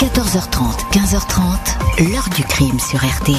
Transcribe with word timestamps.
14h30, 0.00 0.92
15h30, 0.92 2.10
l'heure 2.10 2.30
du 2.34 2.42
crime 2.42 2.80
sur 2.80 3.04
RTL. 3.04 3.36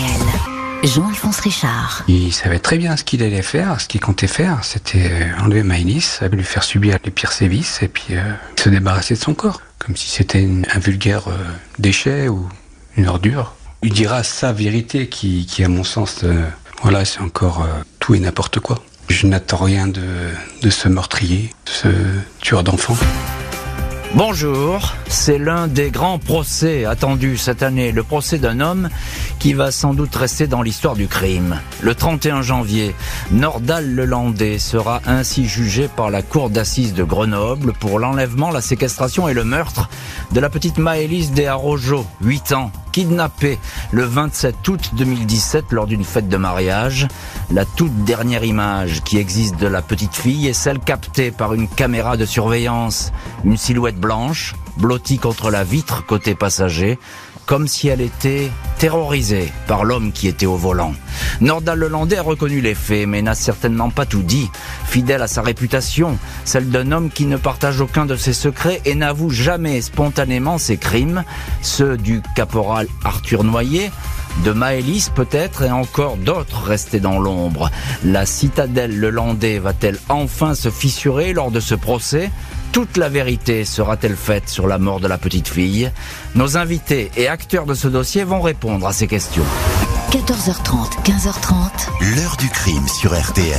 Jean-Alphonse 0.84 1.40
Richard. 1.40 2.04
Il 2.08 2.32
savait 2.32 2.60
très 2.60 2.78
bien 2.78 2.96
ce 2.96 3.04
qu'il 3.04 3.24
allait 3.24 3.42
faire, 3.42 3.82
ce 3.82 3.88
qu'il 3.88 4.00
comptait 4.00 4.28
faire. 4.28 4.64
C'était 4.64 5.32
enlever 5.42 5.64
Maïlis, 5.64 6.20
lui 6.32 6.44
faire 6.44 6.62
subir 6.62 7.00
les 7.04 7.10
pires 7.10 7.32
sévices 7.32 7.82
et 7.82 7.88
puis 7.88 8.10
euh, 8.12 8.22
se 8.60 8.70
débarrasser 8.70 9.16
de 9.16 9.20
son 9.20 9.34
corps. 9.34 9.60
Comme 9.80 9.96
si 9.96 10.08
c'était 10.08 10.48
un 10.72 10.78
vulgaire 10.78 11.30
euh, 11.30 11.38
déchet 11.80 12.28
ou 12.28 12.48
une 12.96 13.08
ordure. 13.08 13.56
Il 13.82 13.94
dira 13.94 14.22
sa 14.22 14.54
vérité 14.54 15.10
qui, 15.10 15.48
à 15.64 15.68
mon 15.68 15.84
sens, 15.84 16.20
euh, 16.24 16.46
voilà, 16.84 17.06
c'est 17.06 17.22
encore 17.22 17.68
tout 17.98 18.14
et 18.14 18.20
n'importe 18.20 18.60
quoi. 18.60 18.84
Je 19.10 19.26
n'attends 19.26 19.64
rien 19.64 19.88
de 19.88 20.70
ce 20.70 20.88
meurtrier, 20.90 21.50
de 21.66 21.72
ce 21.72 21.88
tueur 22.40 22.64
d'enfants. 22.64 22.98
Bonjour, 24.14 24.94
c'est 25.08 25.38
l'un 25.38 25.68
des 25.68 25.90
grands 25.90 26.20
procès 26.20 26.84
attendus 26.84 27.38
cette 27.38 27.64
année, 27.64 27.94
le 27.94 28.04
procès 28.04 28.40
d'un 28.40 28.60
homme 28.60 28.90
qui 29.40 29.54
va 29.54 29.72
sans 29.72 29.94
doute 29.94 30.14
rester 30.14 30.48
dans 30.48 30.62
l'histoire 30.62 30.96
du 30.96 31.08
crime. 31.08 31.62
Le 31.82 31.96
31 31.96 32.42
janvier, 32.42 32.94
Nordal 33.32 33.96
Lelandais 33.96 34.60
sera 34.60 35.02
ainsi 35.08 35.48
jugé 35.48 35.88
par 35.88 36.10
la 36.10 36.22
cour 36.22 36.50
d'assises 36.50 36.94
de 36.94 37.06
Grenoble 37.06 37.72
pour 37.72 38.00
l'enlèvement, 38.00 38.52
la 38.52 38.60
séquestration 38.60 39.30
et 39.30 39.34
le 39.34 39.46
meurtre 39.46 39.90
de 40.34 40.42
la 40.42 40.50
petite 40.50 40.78
Maëlys 40.78 41.32
des 41.32 41.50
8 42.22 42.52
ans, 42.52 42.72
kidnappée 42.92 43.60
le 43.92 44.04
27 44.04 44.68
août 44.68 44.92
2017 44.94 45.72
lors 45.72 45.88
d'une 45.88 46.04
fête 46.04 46.28
de 46.28 46.38
mariage. 46.38 47.08
La 47.52 47.66
toute 47.66 48.04
dernière 48.04 48.44
image 48.44 49.02
qui 49.04 49.18
existe 49.18 49.58
de 49.58 49.68
la 49.68 49.82
petite 49.82 50.16
fille 50.16 50.48
est 50.48 50.54
celle 50.54 50.80
captée 50.80 51.32
par 51.32 51.54
une 51.54 51.68
caméra 51.68 52.18
de 52.18 52.26
surveillance, 52.26 53.12
une 53.46 53.58
silhouette 53.58 54.00
blanche, 54.02 54.56
blottie 54.78 55.20
contre 55.20 55.50
la 55.52 55.64
vitre 55.64 56.06
côté 56.06 56.36
passager, 56.36 57.00
comme 57.46 57.68
si 57.68 57.88
elle 57.88 58.02
était 58.02 58.50
terrorisée 58.78 59.52
par 59.68 59.84
l'homme 59.84 60.12
qui 60.12 60.28
était 60.28 60.46
au 60.46 60.56
volant. 60.56 60.94
Nordal 61.40 61.80
Lelandais 61.80 62.18
a 62.18 62.22
reconnu 62.22 62.62
les 62.62 62.76
faits, 62.76 63.08
mais 63.08 63.22
n'a 63.22 63.36
certainement 63.36 63.90
pas 63.90 64.06
tout 64.06 64.24
dit. 64.24 64.50
Fidèle 64.86 65.22
à 65.22 65.28
sa 65.28 65.42
réputation, 65.42 66.18
celle 66.46 66.70
d'un 66.70 66.92
homme 66.92 67.10
qui 67.10 67.26
ne 67.26 67.38
partage 67.38 67.82
aucun 67.82 68.06
de 68.06 68.16
ses 68.16 68.34
secrets 68.34 68.82
et 68.86 68.96
n'avoue 68.96 69.30
jamais 69.30 69.82
spontanément 69.82 70.58
ses 70.58 70.78
crimes, 70.78 71.24
ceux 71.62 71.98
du 71.98 72.22
caporal 72.36 72.88
Arthur 73.04 73.44
Noyer, 73.44 73.92
de 74.46 74.52
Maëlys 74.52 75.10
peut-être 75.10 75.64
et 75.64 75.72
encore 75.72 76.18
d'autres 76.18 76.64
restés 76.64 77.00
dans 77.00 77.20
l'ombre. 77.20 77.70
La 78.04 78.26
citadelle 78.26 78.98
Lelandais 78.98 79.60
va-t-elle 79.60 80.00
enfin 80.10 80.56
se 80.56 80.70
fissurer 80.70 81.34
lors 81.34 81.52
de 81.52 81.60
ce 81.60 81.76
procès? 81.76 82.32
Toute 82.72 82.98
la 82.98 83.10
vérité 83.10 83.66
sera-t-elle 83.66 84.16
faite 84.16 84.48
sur 84.48 84.68
la 84.68 84.78
mort 84.78 85.00
de 85.00 85.08
la 85.08 85.18
petite 85.18 85.48
fille 85.48 85.92
Nos 86.36 86.58
invités 86.58 87.12
et 87.18 87.28
acteurs 87.28 87.66
de 87.66 87.74
ce 87.74 87.88
dossier 87.88 88.24
vont 88.24 88.42
répondre 88.42 88.88
à 88.88 88.94
ces 88.94 89.08
questions. 89.08 89.44
14h30, 90.12 91.04
15h30. 91.04 92.16
L'heure 92.16 92.38
du 92.38 92.50
crime 92.50 92.88
sur 92.88 93.14
RTL. 93.14 93.58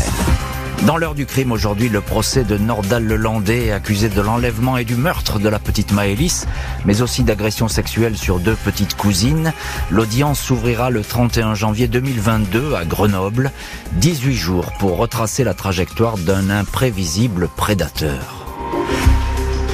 Dans 0.87 0.97
l'heure 0.97 1.15
du 1.15 1.27
crime 1.27 1.53
aujourd'hui, 1.53 1.89
le 1.89 2.01
procès 2.01 2.43
de 2.43 2.57
Nordal 2.57 3.07
Lelandais, 3.07 3.71
accusé 3.71 4.09
de 4.09 4.21
l'enlèvement 4.21 4.79
et 4.79 4.85
du 4.85 4.97
meurtre 4.97 5.39
de 5.39 5.49
la 5.49 5.59
petite 5.59 5.93
Maëlys, 5.93 6.47
mais 6.85 7.03
aussi 7.03 7.23
d'agression 7.23 7.69
sexuelle 7.69 8.17
sur 8.17 8.41
deux 8.41 8.57
petites 8.57 8.97
cousines. 8.97 9.53
L'audience 9.91 10.41
s'ouvrira 10.41 10.91
le 10.91 11.03
31 11.03 11.55
janvier 11.55 11.87
2022 11.87 12.75
à 12.75 12.85
Grenoble. 12.85 13.53
18 13.93 14.35
jours 14.35 14.73
pour 14.79 14.97
retracer 14.97 15.45
la 15.45 15.55
trajectoire 15.55 16.19
d'un 16.19 16.51
imprévisible 16.51 17.49
prédateur. 17.57 18.42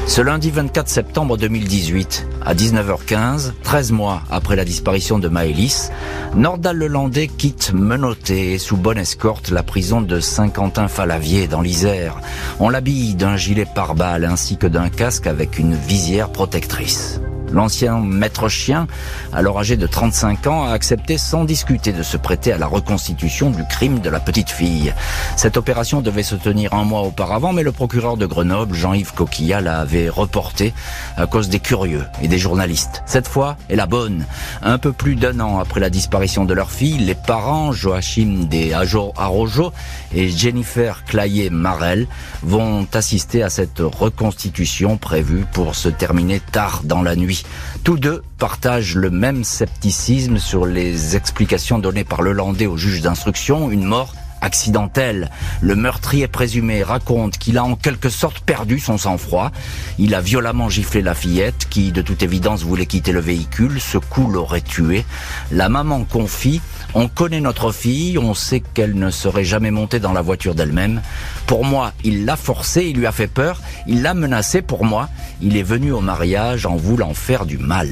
Ce 0.09 0.23
lundi 0.23 0.51
24 0.51 0.89
septembre 0.89 1.37
2018, 1.37 2.27
à 2.45 2.55
19h15, 2.55 3.53
13 3.63 3.93
mois 3.93 4.23
après 4.31 4.57
la 4.57 4.65
disparition 4.65 5.19
de 5.19 5.29
Maëlys, 5.29 5.93
Nordal 6.35 6.79
Lelandais 6.79 7.29
quitte 7.29 7.73
menotté 7.75 8.55
et 8.55 8.59
sous 8.59 8.77
bonne 8.77 8.99
escorte 8.99 9.51
la 9.51 9.63
prison 9.63 10.01
de 10.01 10.19
Saint-Quentin-Falavier 10.19 11.47
dans 11.47 11.61
l'Isère. 11.61 12.17
On 12.59 12.71
l'habille 12.71 13.15
d'un 13.15 13.37
gilet 13.37 13.67
pare-balles 13.73 14.25
ainsi 14.25 14.57
que 14.57 14.67
d'un 14.67 14.89
casque 14.89 15.27
avec 15.27 15.59
une 15.59 15.75
visière 15.75 16.31
protectrice. 16.33 17.21
L'ancien 17.53 17.99
maître 18.01 18.49
chien, 18.49 18.87
alors 19.33 19.59
âgé 19.59 19.77
de 19.77 19.87
35 19.87 20.47
ans, 20.47 20.65
a 20.65 20.73
accepté 20.73 21.19
sans 21.19 21.45
discuter 21.45 21.93
de 21.93 22.03
se 22.03 22.17
prêter 22.17 22.53
à 22.53 22.59
la 22.59 22.67
reconstitution 22.67 23.51
du 23.51 23.65
crime 23.65 24.01
de 24.01 24.11
la 24.11 24.21
petite 24.21 24.51
fille. 24.51 24.93
Cette 25.37 25.57
opération 25.57 26.01
devait 26.01 26.23
se 26.23 26.35
tenir 26.35 26.75
un 26.75 26.85
mois 26.85 27.03
auparavant, 27.03 27.53
mais 27.53 27.63
le 27.63 27.73
procureur 27.73 28.17
de 28.17 28.27
Grenoble, 28.27 28.75
Jean-Yves 28.75 29.15
Coquillat, 29.15 29.61
l'avait 29.61 30.09
reporté 30.09 30.73
à 31.17 31.27
cause 31.27 31.49
des 31.49 31.61
curieux 31.61 32.05
et 32.23 32.29
des 32.29 32.39
journalistes. 32.39 33.03
Cette 33.07 33.29
fois 33.29 33.57
est 33.69 33.77
la 33.77 33.87
bonne. 33.87 34.27
Un 34.63 34.79
peu 34.79 34.93
plus 34.93 35.17
d'un 35.17 35.41
an 35.41 35.59
après 35.59 35.81
la 35.81 35.91
disparition 35.91 36.45
de 36.45 36.55
leur 36.55 36.71
fille, 36.71 36.99
les 36.99 37.15
parents, 37.15 37.73
Joachim 37.73 38.47
des 38.49 38.73
Arrojo 38.73 39.73
et 40.15 40.29
Jennifer 40.29 41.05
Clayer-Marel, 41.05 42.07
vont 42.43 42.87
assister 42.93 43.43
à 43.43 43.51
cette 43.51 43.81
reconstitution 43.81 44.97
prévue 44.97 45.45
pour 45.53 45.75
se 45.75 45.89
terminer 45.89 46.41
tard 46.41 46.83
dans 46.85 47.03
la 47.03 47.17
nuit. 47.17 47.38
Tous 47.85 47.99
deux 47.99 48.23
partagent 48.39 48.95
le 48.95 49.11
même 49.11 49.45
scepticisme 49.45 50.39
sur 50.39 50.67
les 50.67 51.17
explications 51.17 51.79
données 51.79 52.05
par 52.05 52.23
le 52.23 52.33
Landais 52.33 52.67
au 52.67 52.77
juge 52.77 53.03
d'instruction, 53.03 53.71
une 53.71 53.85
mort 53.85 54.15
accidentelle. 54.41 55.31
Le 55.61 55.75
meurtrier 55.77 56.29
présumé 56.29 56.83
raconte 56.83 57.39
qu'il 57.39 57.59
a 57.59 57.65
en 57.65 57.77
quelque 57.77 58.09
sorte 58.09 58.41
perdu 58.41 58.79
son 58.79 58.99
sang-froid. 58.99 59.51
Il 59.99 60.15
a 60.15 60.21
violemment 60.21 60.69
giflé 60.69 61.03
la 61.03 61.15
fillette 61.15 61.67
qui, 61.69 61.93
de 61.93 62.03
toute 62.03 62.23
évidence, 62.23 62.63
voulait 62.63 62.87
quitter 62.87 63.13
le 63.13 63.21
véhicule. 63.21 63.81
Ce 63.81 63.99
coup 63.99 64.31
l'aurait 64.31 64.61
tué. 64.61 65.05
La 65.51 65.69
maman 65.69 66.05
confie 66.05 66.61
on 66.95 67.09
connaît 67.09 67.41
notre 67.41 67.71
fille, 67.71 68.19
on 68.19 68.35
sait 68.35 68.61
qu'elle 68.61 68.95
ne 68.95 69.11
serait 69.11 69.45
jamais 69.45 69.71
montée 69.71 70.01
dans 70.01 70.13
la 70.13 70.23
voiture 70.23 70.55
d'elle-même. 70.55 71.03
Pour 71.47 71.65
moi, 71.65 71.93
il 72.03 72.25
l'a 72.25 72.37
forcée, 72.37 72.87
il 72.87 72.97
lui 72.97 73.07
a 73.07 73.13
fait 73.13 73.27
peur, 73.27 73.61
il 73.87 74.03
l'a 74.03 74.15
menacée 74.15 74.63
pour 74.63 74.85
moi. 74.85 75.09
Il 75.43 75.57
est 75.57 75.63
venu 75.63 75.93
au 75.93 76.01
mariage 76.01 76.65
en 76.67 76.77
voulant 76.77 77.13
faire 77.15 77.45
du 77.45 77.59
mal. 77.59 77.89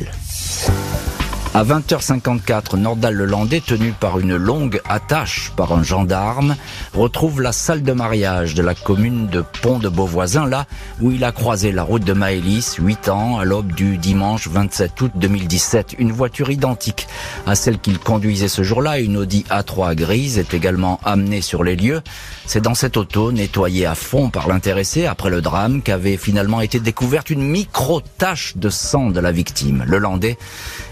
À 1.57 1.65
20h54, 1.65 2.77
Nordal 2.77 3.15
Lelandais, 3.15 3.63
tenu 3.63 3.93
par 3.93 4.19
une 4.19 4.37
longue 4.37 4.83
attache 4.87 5.53
par 5.57 5.73
un 5.73 5.83
gendarme, 5.83 6.55
retrouve 6.93 7.41
la 7.41 7.51
salle 7.53 7.83
de 7.83 7.95
mariage 7.95 8.53
de 8.53 8.63
la 8.63 8.75
commune 8.75 9.27
de 9.29 9.43
Pont 9.63 9.79
de 9.79 9.89
Beauvoisin, 9.89 10.47
là 10.47 10.67
où 11.01 11.13
il 11.13 11.25
a 11.25 11.33
croisé 11.33 11.73
la 11.73 11.83
route 11.83 12.05
de 12.05 12.13
Maëlys, 12.13 12.77
8 12.79 13.09
ans, 13.09 13.39
à 13.39 13.47
l'aube 13.47 13.73
du 13.73 13.97
dimanche 13.97 14.49
27 14.49 15.01
août 15.01 15.13
2017. 15.15 15.95
Une 15.99 16.13
voiture 16.13 16.51
identique 16.51 17.09
à 17.47 17.55
celle 17.55 17.79
qu'il 17.79 18.01
conduisait 18.01 18.49
ce 18.49 18.63
jour-là, 18.63 18.99
une 18.99 19.17
Audi 19.17 19.47
A3 19.49 19.95
grise, 19.95 20.37
est 20.37 20.53
également 20.53 21.01
amenée 21.07 21.41
sur 21.41 21.65
les 21.65 21.77
lieux. 21.77 22.03
C'est 22.45 22.61
dans 22.61 22.75
cette 22.75 22.99
auto, 22.99 23.33
nettoyée 23.33 23.87
à 23.87 23.95
fond 23.95 24.29
par 24.29 24.47
l'intéressé 24.47 25.07
après 25.07 25.31
le 25.31 25.41
drame, 25.41 25.81
qu'avait 25.81 26.19
finalement 26.19 26.61
été 26.61 26.81
découverte 26.81 27.31
une 27.31 27.49
micro-tache 27.49 28.59
de 28.59 28.69
sang 28.69 29.09
de 29.09 29.21
la 29.21 29.33
victime. 29.33 29.85
Le 29.87 29.97
Landais 29.97 30.37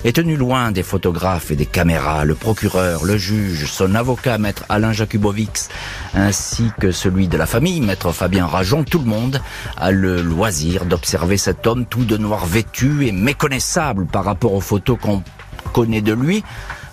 est 0.06 0.16
tenu 0.16 0.36
loin 0.36 0.53
des 0.72 0.84
photographes 0.84 1.50
et 1.50 1.56
des 1.56 1.66
caméras, 1.66 2.25
le 2.25 2.37
procureur, 2.37 3.04
le 3.04 3.16
juge, 3.16 3.66
son 3.66 3.97
avocat, 3.97 4.38
maître 4.38 4.65
Alain 4.69 4.92
Jakubowicz, 4.92 5.69
ainsi 6.15 6.70
que 6.81 6.92
celui 6.92 7.26
de 7.26 7.37
la 7.37 7.47
famille, 7.47 7.81
maître 7.81 8.12
Fabien 8.12 8.47
Rajon, 8.47 8.84
tout 8.84 9.00
le 9.00 9.04
monde 9.04 9.41
a 9.76 9.91
le 9.91 10.22
loisir 10.22 10.84
d'observer 10.84 11.38
cet 11.38 11.66
homme 11.66 11.87
tout 11.87 12.04
de 12.04 12.16
noir 12.16 12.47
vêtu 12.47 13.04
et 13.04 13.10
méconnaissable 13.10 14.06
par 14.06 14.25
rapport 14.25 14.53
aux 14.53 14.60
photos 14.60 14.97
qu'on 15.00 15.25
connaît 15.72 16.03
de 16.03 16.12
lui, 16.12 16.44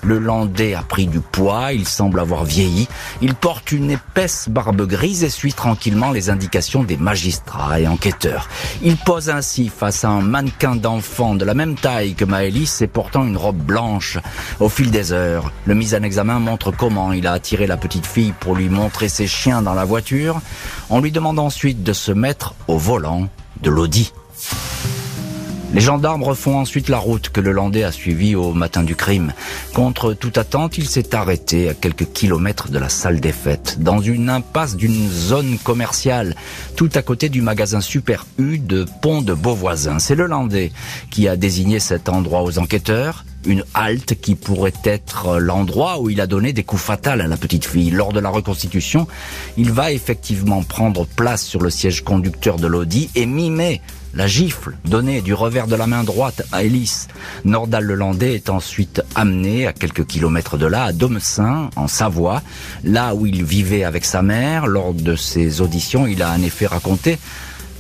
le 0.04 0.20
Landais 0.20 0.74
a 0.74 0.82
pris 0.82 1.08
du 1.08 1.20
poids, 1.20 1.74
il 1.74 1.88
semble 1.88 2.20
avoir 2.20 2.44
vieilli. 2.44 2.88
Il 3.22 3.36
porte 3.36 3.72
une 3.72 3.92
épaisse 3.92 4.50
barbe 4.50 4.86
grise 4.88 5.24
et 5.24 5.30
suit 5.30 5.54
tranquillement 5.54 6.12
les 6.12 6.30
indications 6.30 6.84
des 6.84 6.98
magistrats 6.98 7.80
et 7.80 7.88
enquêteurs. 7.88 8.50
Il 8.82 8.98
pose 8.98 9.30
ainsi 9.30 9.70
face 9.70 10.04
à 10.04 10.10
un 10.10 10.22
mannequin 10.22 10.76
d'enfant 10.76 11.36
de 11.36 11.46
la 11.46 11.54
même 11.54 11.76
taille 11.76 12.16
que 12.16 12.26
Maëlys 12.26 12.82
et 12.82 12.88
portant 12.88 13.26
une 13.26 13.38
robe 13.38 13.58
blanche. 13.58 14.18
Au 14.60 14.70
fil 14.70 14.92
des 14.92 15.12
heures, 15.12 15.52
le 15.66 15.76
mise 15.76 15.96
en 15.96 16.04
examen 16.04 16.40
montre 16.40 16.72
comment 16.72 17.14
il 17.14 17.28
a 17.28 17.34
attiré 17.34 17.68
la 17.68 17.78
petite 17.78 18.06
fille 18.06 18.34
pour 18.40 18.56
lui 18.56 18.70
montrer 18.70 19.10
ses 19.10 19.28
chiens 19.28 19.62
dans 19.62 19.74
la 19.74 19.86
voiture. 19.86 20.42
On 20.90 21.00
lui 21.00 21.12
demande 21.12 21.40
ensuite 21.40 21.84
de 21.84 21.94
se 21.94 22.12
mettre 22.12 22.56
au 22.68 22.78
volant 22.78 23.28
de 23.62 23.70
l'Audi. 23.70 24.12
Les 25.74 25.80
gendarmes 25.80 26.24
refont 26.24 26.58
ensuite 26.58 26.90
la 26.90 26.98
route 26.98 27.30
que 27.30 27.40
le 27.40 27.54
Landais 27.54 27.84
a 27.84 27.94
suivie 27.94 28.36
au 28.36 28.54
matin 28.54 28.84
du 28.84 28.96
crime. 28.96 29.32
Contre 29.74 30.14
toute 30.14 30.38
attente, 30.38 30.78
il 30.78 30.88
s'est 30.88 31.16
arrêté 31.16 31.70
à 31.70 31.74
quelques 31.74 32.12
kilomètres 32.12 32.70
de 32.70 32.78
la 32.78 32.90
salle 32.90 33.22
des 33.22 33.32
fêtes, 33.32 33.78
dans 33.80 34.00
une 34.02 34.30
impasse 34.30 34.76
d'une 34.76 35.10
zone 35.10 35.58
commerciale, 35.64 36.36
tout 36.76 36.90
à 36.94 37.02
côté 37.02 37.30
du 37.30 37.42
magasin 37.42 37.80
Super 37.80 38.26
U 38.38 38.60
de 38.60 38.86
Pont 39.02 39.22
de 39.22 39.34
Beauvoisin. 39.34 40.00
C'est 40.00 40.16
le 40.16 40.26
Landais 40.26 40.74
qui 41.10 41.30
a 41.30 41.38
désigné 41.38 41.80
cet 41.80 42.10
endroit 42.10 42.44
aux 42.44 42.60
enquêteurs. 42.60 43.24
Une 43.46 43.64
halte 43.74 44.20
qui 44.20 44.36
pourrait 44.36 44.74
être 44.84 45.40
l'endroit 45.40 46.00
où 46.00 46.10
il 46.10 46.22
a 46.22 46.28
donné 46.28 46.54
des 46.54 46.64
coups 46.64 46.82
fatals 46.82 47.22
à 47.22 47.28
la 47.28 47.38
petite 47.38 47.66
fille. 47.66 47.90
Lors 47.90 48.14
de 48.14 48.20
la 48.20 48.30
reconstitution, 48.30 49.08
il 49.58 49.72
va 49.72 49.92
effectivement 49.92 50.64
prendre 50.64 51.06
place 51.06 51.44
sur 51.44 51.62
le 51.62 51.70
siège 51.70 52.04
conducteur 52.04 52.58
de 52.58 52.68
l'Audi 52.68 53.10
et 53.16 53.26
mimer 53.26 53.82
la 54.14 54.28
gifle 54.28 54.76
donnée 54.86 55.22
du 55.22 55.34
revers 55.34 55.68
de 55.68 55.76
la 55.76 55.88
main 55.88 56.04
droite 56.04 56.44
à 56.52 56.64
Ellis. 56.64 57.08
Nordal 57.46 57.86
Lelandais 57.86 58.36
est 58.36 58.50
ensuite 58.50 59.02
amené 59.16 59.68
à 59.68 59.74
quelques 59.74 60.06
kilomètres 60.06 60.58
de 60.58 60.66
là, 60.66 60.86
à 60.86 60.94
Domecin, 60.94 61.70
en 61.76 61.88
Savoie, 61.88 62.42
là 62.84 63.16
où 63.16 63.26
il 63.26 63.44
vivait 63.44 63.84
avec 63.84 64.06
sa 64.06 64.22
mère. 64.22 64.68
Lors 64.68 64.94
de 64.94 65.16
ses 65.16 65.62
auditions, 65.62 66.08
il 66.08 66.22
a 66.22 66.32
en 66.32 66.42
effet 66.42 66.68
raconté 66.68 67.18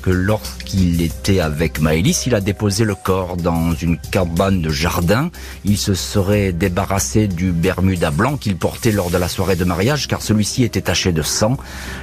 que 0.02 0.10
lorsqu'il 0.10 1.02
était 1.02 1.40
avec 1.40 1.80
Maëlys, 1.80 2.26
il 2.26 2.36
a 2.36 2.42
déposé 2.42 2.84
le 2.84 2.96
corps 2.96 3.38
dans 3.38 3.74
une 3.74 3.98
cabane 3.98 4.62
de 4.62 4.70
jardin. 4.70 5.30
Il 5.64 5.78
se 5.78 5.94
serait 5.94 6.52
débarrassé 6.52 7.28
du 7.28 7.52
Bermuda 7.52 8.12
blanc 8.12 8.38
qu'il 8.38 8.56
portait 8.56 8.92
lors 8.92 9.10
de 9.10 9.18
la 9.18 9.28
soirée 9.28 9.56
de 9.56 9.64
mariage 9.64 10.08
car 10.08 10.22
celui-ci 10.22 10.64
était 10.64 10.82
taché 10.82 11.12
de 11.12 11.22
sang. 11.22 11.58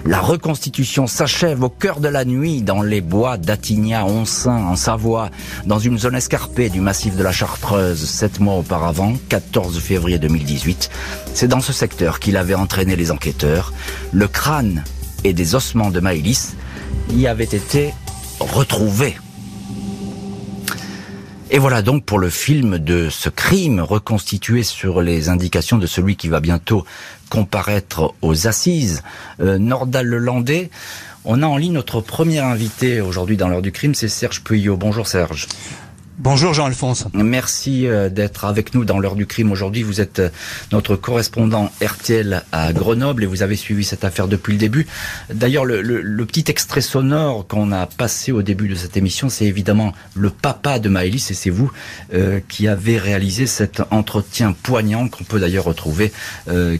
La 0.05 0.21
reconstitution 0.21 1.06
s'achève 1.06 1.62
au 1.62 1.69
cœur 1.69 2.00
de 2.00 2.09
la 2.09 2.25
nuit 2.25 2.62
dans 2.62 2.83
les 2.83 3.00
bois 3.00 3.37
d'Attigna, 3.37 4.05
Onsin, 4.05 4.56
en 4.56 4.77
Savoie, 4.77 5.31
dans 5.67 5.79
une 5.79 5.99
zone 5.99 6.15
escarpée 6.15 6.71
du 6.71 6.81
massif 6.81 7.17
de 7.17 7.23
la 7.23 7.33
Chartreuse, 7.33 8.09
sept 8.09 8.41
mois 8.41 8.55
auparavant, 8.55 9.15
14 9.29 9.79
février 9.81 10.19
2018. 10.19 10.91
C'est 11.35 11.49
dans 11.49 11.61
ce 11.61 11.73
secteur 11.73 12.21
qu'il 12.21 12.37
avait 12.37 12.55
entraîné 12.55 12.97
les 12.97 13.11
enquêteurs. 13.11 13.73
Le 14.12 14.29
crâne 14.29 14.85
et 15.25 15.33
des 15.33 15.55
ossements 15.55 15.91
de 15.91 16.00
Maëlys 16.00 16.55
y 17.12 17.26
avait 17.26 17.44
été 17.44 17.93
retrouvé. 18.40 19.16
Et 21.50 21.58
voilà 21.58 21.81
donc 21.81 22.05
pour 22.05 22.19
le 22.19 22.28
film 22.28 22.78
de 22.78 23.08
ce 23.08 23.31
crime 23.31 23.81
reconstitué 23.81 24.62
sur 24.62 25.00
les 25.00 25.31
indications 25.31 25.78
de 25.78 25.87
celui 25.87 26.16
qui 26.16 26.28
va 26.28 26.40
bientôt 26.40 26.84
comparaître 27.31 28.14
aux 28.20 28.46
assises, 28.46 29.02
euh, 29.40 29.58
Nordal 29.58 30.06
Lelandais. 30.06 30.70
On 31.25 31.43
a 31.43 31.46
en 31.46 31.56
ligne 31.56 31.72
notre 31.72 32.00
premier 32.00 32.40
invité 32.40 33.00
aujourd'hui 33.00 33.37
dans 33.37 33.49
l'heure 33.49 33.62
du 33.62 33.72
crime, 33.72 33.94
c'est 33.94 34.08
Serge 34.08 34.43
Puyot. 34.44 34.76
Bonjour 34.76 35.06
Serge. 35.06 35.46
Bonjour 36.20 36.53
Jean-Alphonse. 36.53 37.06
Merci 37.15 37.87
euh, 37.87 38.09
d'être 38.09 38.44
avec 38.44 38.75
nous 38.75 38.85
dans 38.85 38.99
l'heure 38.99 39.15
du 39.15 39.25
crime 39.25 39.53
aujourd'hui. 39.53 39.85
Vous 39.85 40.00
êtes 40.00 40.19
euh, 40.19 40.31
notre 40.73 40.97
correspondant 40.97 41.70
RTL 41.81 42.43
à 42.50 42.73
Grenoble 42.73 43.23
et 43.23 43.26
vous 43.26 43.44
avez 43.44 43.55
suivi 43.55 43.85
cette 43.85 44.03
affaire 44.03 44.26
depuis 44.26 44.55
le 44.55 44.59
début. 44.59 44.88
D'ailleurs, 45.32 45.65
le, 45.65 46.26
petit 46.26 46.44
extrait 46.49 46.81
sonore 46.81 47.47
qu'on 47.47 47.70
a 47.70 47.87
passé 47.87 48.32
au 48.32 48.43
début 48.43 48.67
de 48.67 48.75
cette 48.75 48.97
émission, 48.97 49.29
c'est 49.29 49.44
évidemment 49.44 49.93
le 50.17 50.31
papa 50.31 50.81
de 50.81 50.88
Maëlys 50.88 51.31
et 51.31 51.35
c'est 51.35 51.50
vous 51.50 51.70
euh, 52.12 52.41
qui 52.49 52.67
avez 52.67 52.99
réalisé 52.99 53.47
cet 53.47 53.81
entretien 53.93 54.56
poignant 54.61 55.06
qu'on 55.06 55.23
peut 55.23 55.38
d'ailleurs 55.38 55.64
retrouver, 55.64 56.12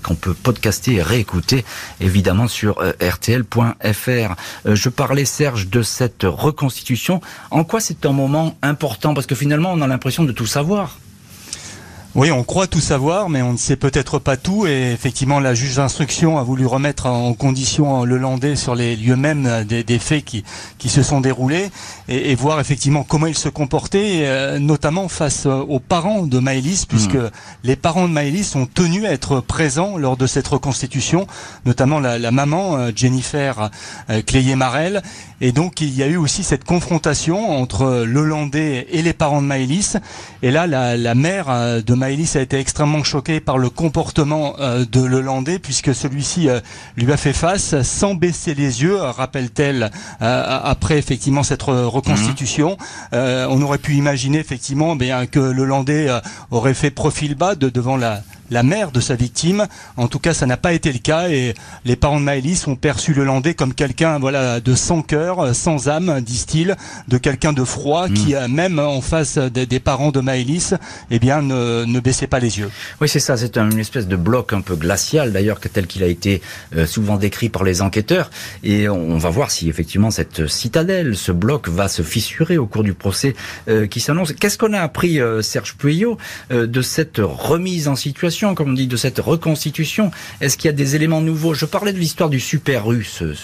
qu'on 0.03 0.15
peut 0.17 0.35
podcaster 0.35 0.95
et 0.95 1.03
réécouter 1.03 1.65
évidemment 2.01 2.49
sur 2.49 2.83
rtl.fr. 3.01 4.35
je 4.65 4.89
parlais 4.89 5.25
Serge 5.25 5.69
de 5.69 5.83
cette 5.83 6.25
reconstitution. 6.25 7.21
En 7.53 7.63
quoi 7.63 7.79
c'est 7.81 8.05
un 8.05 8.13
moment 8.13 8.59
important? 8.63 9.15
Que 9.29 9.37
finalement, 9.37 9.73
on 9.73 9.81
a 9.81 9.87
l'impression 9.87 10.25
de 10.25 10.33
tout 10.33 10.47
savoir. 10.47 10.99
Oui, 12.15 12.31
on 12.31 12.43
croit 12.43 12.67
tout 12.67 12.81
savoir, 12.81 13.29
mais 13.29 13.43
on 13.43 13.53
ne 13.53 13.59
sait 13.59 13.77
peut-être 13.77 14.19
pas 14.19 14.39
tout. 14.39 14.67
Et 14.67 14.93
effectivement, 14.93 15.41
la 15.41 15.53
juge 15.53 15.77
d'instruction 15.77 16.39
a 16.39 16.43
voulu 16.43 16.65
remettre 16.65 17.05
en 17.05 17.35
condition 17.35 18.05
le 18.05 18.17
Landais 18.17 18.57
sur 18.57 18.75
les 18.75 18.97
lieux 18.97 19.15
mêmes 19.15 19.65
des, 19.65 19.99
faits 19.99 20.25
qui, 20.25 20.43
qui 20.79 20.89
se 20.89 21.03
sont 21.03 21.21
déroulés 21.21 21.71
et, 22.09 22.35
voir 22.35 22.61
effectivement 22.61 23.05
comment 23.05 23.27
il 23.27 23.37
se 23.37 23.51
comportait, 23.51 24.23
euh, 24.23 24.59
notamment 24.59 25.09
face 25.09 25.45
aux 25.45 25.81
parents 25.81 26.27
de 26.27 26.39
Maëlys, 26.39 26.87
puisque 26.87 27.15
hmm. 27.15 27.31
les 27.63 27.77
parents 27.77 28.09
de 28.09 28.13
Maëlys 28.13 28.57
ont 28.57 28.67
tenu 28.67 29.07
à 29.07 29.13
être 29.13 29.41
présents 29.41 29.99
lors 29.99 30.17
de 30.17 30.27
cette 30.27 30.49
reconstitution, 30.49 31.27
notamment 31.67 32.01
la, 32.01 32.31
maman 32.31 32.79
euh, 32.79 32.91
Jennifer 32.97 33.71
euh, 34.09 34.23
Cléier-Marel. 34.23 35.03
Et 35.43 35.53
donc, 35.53 35.83
il 35.83 35.95
y 35.95 36.03
a 36.03 36.07
eu 36.07 36.17
aussi 36.17 36.43
cette 36.43 36.65
confrontation 36.65 37.61
entre 37.61 38.05
le 38.07 38.25
Landais 38.25 38.87
et 38.91 39.03
les 39.03 39.13
parents 39.13 39.43
de 39.43 39.47
Maëlys. 39.47 39.99
Et 40.43 40.51
là, 40.51 40.67
la, 40.67 40.97
la 40.97 41.15
mère 41.15 41.47
de 41.85 41.95
Maëlys 41.99 42.37
a 42.37 42.41
été 42.41 42.59
extrêmement 42.59 43.03
choquée 43.03 43.41
par 43.41 43.59
le 43.59 43.71
comportement 43.71 44.55
euh, 44.61 44.85
de 44.91 45.03
Lelandais 45.03 45.59
puisque 45.59 45.95
celui-ci 45.95 46.49
euh, 46.49 46.61
lui 46.97 47.13
a 47.13 47.17
fait 47.17 47.33
face 47.33 47.83
sans 47.83 48.15
baisser 48.15 48.55
les 48.55 48.83
yeux, 48.83 48.97
rappelle-t-elle, 48.97 49.91
euh, 50.23 50.61
après 50.63 50.97
effectivement 50.97 51.43
cette 51.43 51.63
reconstitution. 51.63 52.77
Mhm. 53.13 53.19
on 53.51 53.63
aurait 53.63 53.79
pu 53.79 53.95
imaginer 53.95 54.39
effectivement 54.39 54.95
bien 54.97 55.27
que 55.27 55.41
Lelandais 55.41 56.09
aurait 56.51 56.75
fait 56.75 56.91
profil 56.91 57.35
bas 57.35 57.55
de, 57.55 57.69
devant 57.69 57.97
la, 57.97 58.23
la 58.51 58.63
mère 58.63 58.91
de 58.91 59.01
sa 59.01 59.15
victime. 59.15 59.67
En 59.97 60.09
tout 60.09 60.19
cas, 60.19 60.35
ça 60.35 60.47
n'a 60.47 60.57
pas 60.57 60.73
été 60.73 60.93
le 60.93 60.99
cas 60.99 61.29
et 61.29 61.55
les 61.85 61.97
parents 61.97 62.21
de 62.21 62.25
Maëlys 62.25 62.67
ont 62.67 62.77
perçu 62.77 63.15
le 63.15 63.25
Landais 63.25 63.55
comme 63.55 63.75
quelqu'un 63.75 64.19
voilà 64.19 64.61
de 64.61 64.75
sans 64.75 65.03
cœur, 65.03 65.55
sans 65.55 65.89
âme, 65.89 66.21
disent-ils, 66.21 66.77
de 67.09 67.19
quelqu'un 67.19 67.53
de 67.53 67.65
froid 67.65 68.09
qui 68.09 68.35
hmm. 68.35 68.53
même 68.53 68.79
en 68.79 69.01
face 69.01 69.39
des, 69.39 69.81
parents 69.81 70.11
de 70.11 70.21
Maëlys, 70.21 70.75
eh 71.11 71.19
bien 71.19 71.43
ne, 71.43 71.85
ne 71.85 72.01
baissait 72.01 72.27
pas 72.27 72.41
les 72.41 72.59
yeux. 72.59 72.71
Oui, 73.01 73.09
c'est 73.09 73.21
ça, 73.21 73.37
c'est 73.37 73.57
une 73.57 73.79
espèce 73.79 74.09
de 74.09 74.17
bloc 74.17 74.53
un 74.53 74.61
peu 74.61 74.75
glacial 74.75 75.33
d'ailleurs 75.33 75.61
tel 75.61 75.87
qu'il 75.87 76.03
a 76.03 76.07
été 76.07 76.43
euh, 76.77 76.87
souvent 76.87 77.17
décrit 77.17 77.49
par 77.49 77.65
les 77.65 77.83
enquêteurs 77.83 78.31
et 78.63 78.89
on 78.89 79.19
va 79.19 79.31
voir 79.31 79.51
si 79.51 79.69
effectivement 79.69 80.11
cette 80.11 80.47
citadelle, 80.47 81.17
ce 81.17 81.33
bloc 81.33 81.69
va 81.69 81.89
se 81.89 82.03
fissurer 82.03 82.59
au 82.59 82.67
cours 82.67 82.83
du 82.83 82.95
procès 82.95 83.35
euh, 83.69 83.87
qui 83.87 84.01
s'annonce. 84.01 84.33
Qu'est-ce 84.33 84.59
qu'on 84.59 84.73
a 84.73 84.81
appris 84.81 85.21
euh, 85.21 85.43
Serge 85.43 85.75
Pueyo 85.77 86.19
de 86.51 86.83
cette 86.83 87.19
remise 87.19 87.89
en 87.89 87.97
situation 87.97 88.38
comme 88.55 88.71
on 88.71 88.75
dit, 88.75 88.87
de 88.87 88.97
cette 88.97 89.19
reconstitution 89.19 90.11
Est-ce 90.41 90.57
qu'il 90.57 90.67
y 90.67 90.69
a 90.69 90.77
des 90.77 90.97
éléments 90.97 91.21
nouveaux? 91.21 91.55
Je 91.55 91.65
parlais 91.65 91.93
de 91.93 91.99
l'histoire 91.99 92.31
du 92.31 92.41
Super 92.41 92.91
U, 92.91 93.05
ce, 93.05 93.35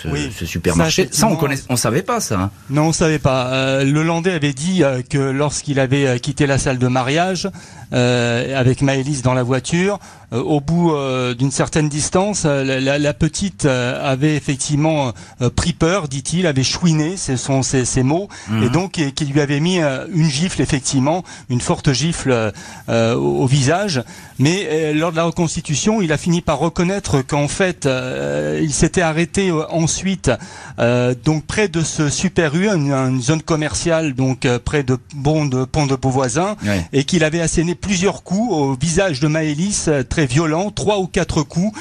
supermarché. 0.45 1.09
Ça, 1.11 1.27
on 1.27 1.37
connaît, 1.37 1.57
on 1.69 1.77
savait 1.77 2.03
pas 2.03 2.21
ça. 2.21 2.41
Hein. 2.41 2.51
Non, 2.71 2.89
on 2.89 2.93
savait 2.93 3.19
pas. 3.19 3.53
Euh, 3.53 3.85
le 3.85 4.03
Landais 4.03 4.33
avait 4.33 4.53
dit 4.53 4.83
euh, 4.83 5.03
que 5.03 5.19
lorsqu'il 5.19 5.81
avait 5.81 6.07
euh, 6.07 6.19
quitté 6.19 6.47
la 6.47 6.59
salle 6.59 6.79
de 6.79 6.89
mariage 6.89 7.49
avec 7.93 8.83
Maëlys 8.83 9.23
dans 9.23 9.35
la 9.35 9.43
voiture, 9.43 9.99
au 10.33 10.61
bout 10.61 10.93
d'une 11.39 11.51
certaine 11.51 11.89
distance, 11.89 12.45
la, 12.45 13.15
petite 13.15 13.67
avait 13.67 14.37
effectivement 14.37 15.13
pris 15.55 15.73
peur, 15.73 16.09
dit-il, 16.09 16.47
avait 16.47 16.65
chouiné, 16.65 17.17
ce 17.17 17.37
sont 17.37 17.63
ses, 17.63 18.03
mots, 18.03 18.29
mhm. 18.49 18.63
et 18.65 18.69
donc 18.69 18.93
qui 18.93 19.25
lui 19.27 19.41
avait 19.41 19.61
mis 19.61 19.79
une 19.79 20.29
gifle, 20.29 20.61
effectivement, 20.61 21.23
une 21.51 21.61
forte 21.61 21.93
gifle 21.93 22.53
au, 22.89 23.47
visage. 23.47 24.03
Mais 24.39 24.93
lors 24.93 25.13
de 25.13 25.17
la 25.17 25.25
reconstitution, 25.25 26.03
il 26.03 26.13
a 26.13 26.19
fini 26.19 26.41
par 26.41 26.59
reconnaître 26.59 27.23
qu'en 27.23 27.49
fait, 27.49 27.87
euh, 27.87 28.61
il 28.63 28.73
s'était 28.73 29.01
arrêté 29.01 29.51
euh, 29.51 29.65
ensuite 29.71 30.31
euh, 30.79 31.15
donc 31.25 31.45
près 31.45 31.69
de 31.69 31.83
ce 31.83 32.09
Super 32.09 32.55
U, 32.55 32.69
une, 32.69 33.21
zone 33.21 33.43
commerciale 33.43 34.15
donc 34.15 34.47
près 34.65 34.83
de 34.83 34.99
Pont 35.23 35.47
de, 35.47 35.65
Pont 35.65 35.87
de 35.87 35.97
Beauvoisin, 35.97 36.57
et 36.93 37.05
qu'il 37.05 37.25
avait 37.25 37.41
asséné 37.41 37.75
plusieurs 37.85 38.23
coups 38.23 38.51
au 38.51 38.75
visage 38.75 39.21
de 39.21 39.29
Maëlys, 39.29 39.91
très 40.09 40.25
violent, 40.25 40.71
trois 40.71 40.99
ou 40.99 41.07
quatre 41.07 41.43
coups, 41.43 41.79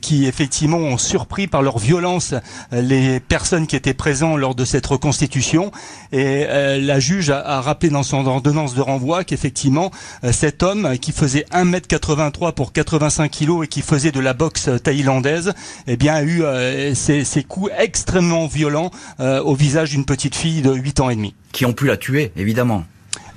qui 0.00 0.26
effectivement 0.26 0.76
ont 0.76 0.98
surpris 0.98 1.46
par 1.46 1.62
leur 1.62 1.78
violence 1.78 2.34
les 2.70 3.18
personnes 3.18 3.66
qui 3.66 3.76
étaient 3.76 3.94
présentes 3.94 4.38
lors 4.38 4.54
de 4.54 4.64
cette 4.64 4.86
reconstitution. 4.86 5.72
Et 6.12 6.44
la 6.44 7.00
juge 7.00 7.30
a, 7.30 7.60
rappelé 7.60 7.90
dans 7.90 8.02
son 8.02 8.26
ordonnance 8.26 8.74
de 8.74 8.82
renvoi 8.82 9.24
qu'effectivement 9.24 9.90
cet 10.32 10.62
homme 10.62 10.98
qui 10.98 11.12
faisait 11.12 11.46
1 11.50 11.64
mètre 11.64 11.88
83 11.88 12.52
pour 12.52 12.72
85 12.72 13.30
kilos 13.30 13.64
et 13.64 13.68
qui 13.68 13.80
faisait 13.80 14.12
de 14.12 14.20
la 14.20 14.34
boxe 14.34 14.68
thaïlandaise, 14.82 15.54
eh 15.86 15.96
bien 15.96 16.14
a 16.14 16.22
eu 16.22 16.42
euh, 16.42 16.94
ces, 16.94 17.44
coups 17.44 17.70
extrêmement 17.78 18.46
violents 18.46 18.90
euh, 19.20 19.42
au 19.42 19.54
visage 19.54 19.90
d'une 19.90 20.04
petite 20.04 20.34
fille 20.34 20.62
de 20.62 20.72
8 20.72 21.00
ans 21.00 21.10
et 21.10 21.16
demi. 21.16 21.34
Qui 21.52 21.64
ont 21.64 21.72
pu 21.72 21.86
la 21.86 21.96
tuer, 21.96 22.32
évidemment. 22.36 22.84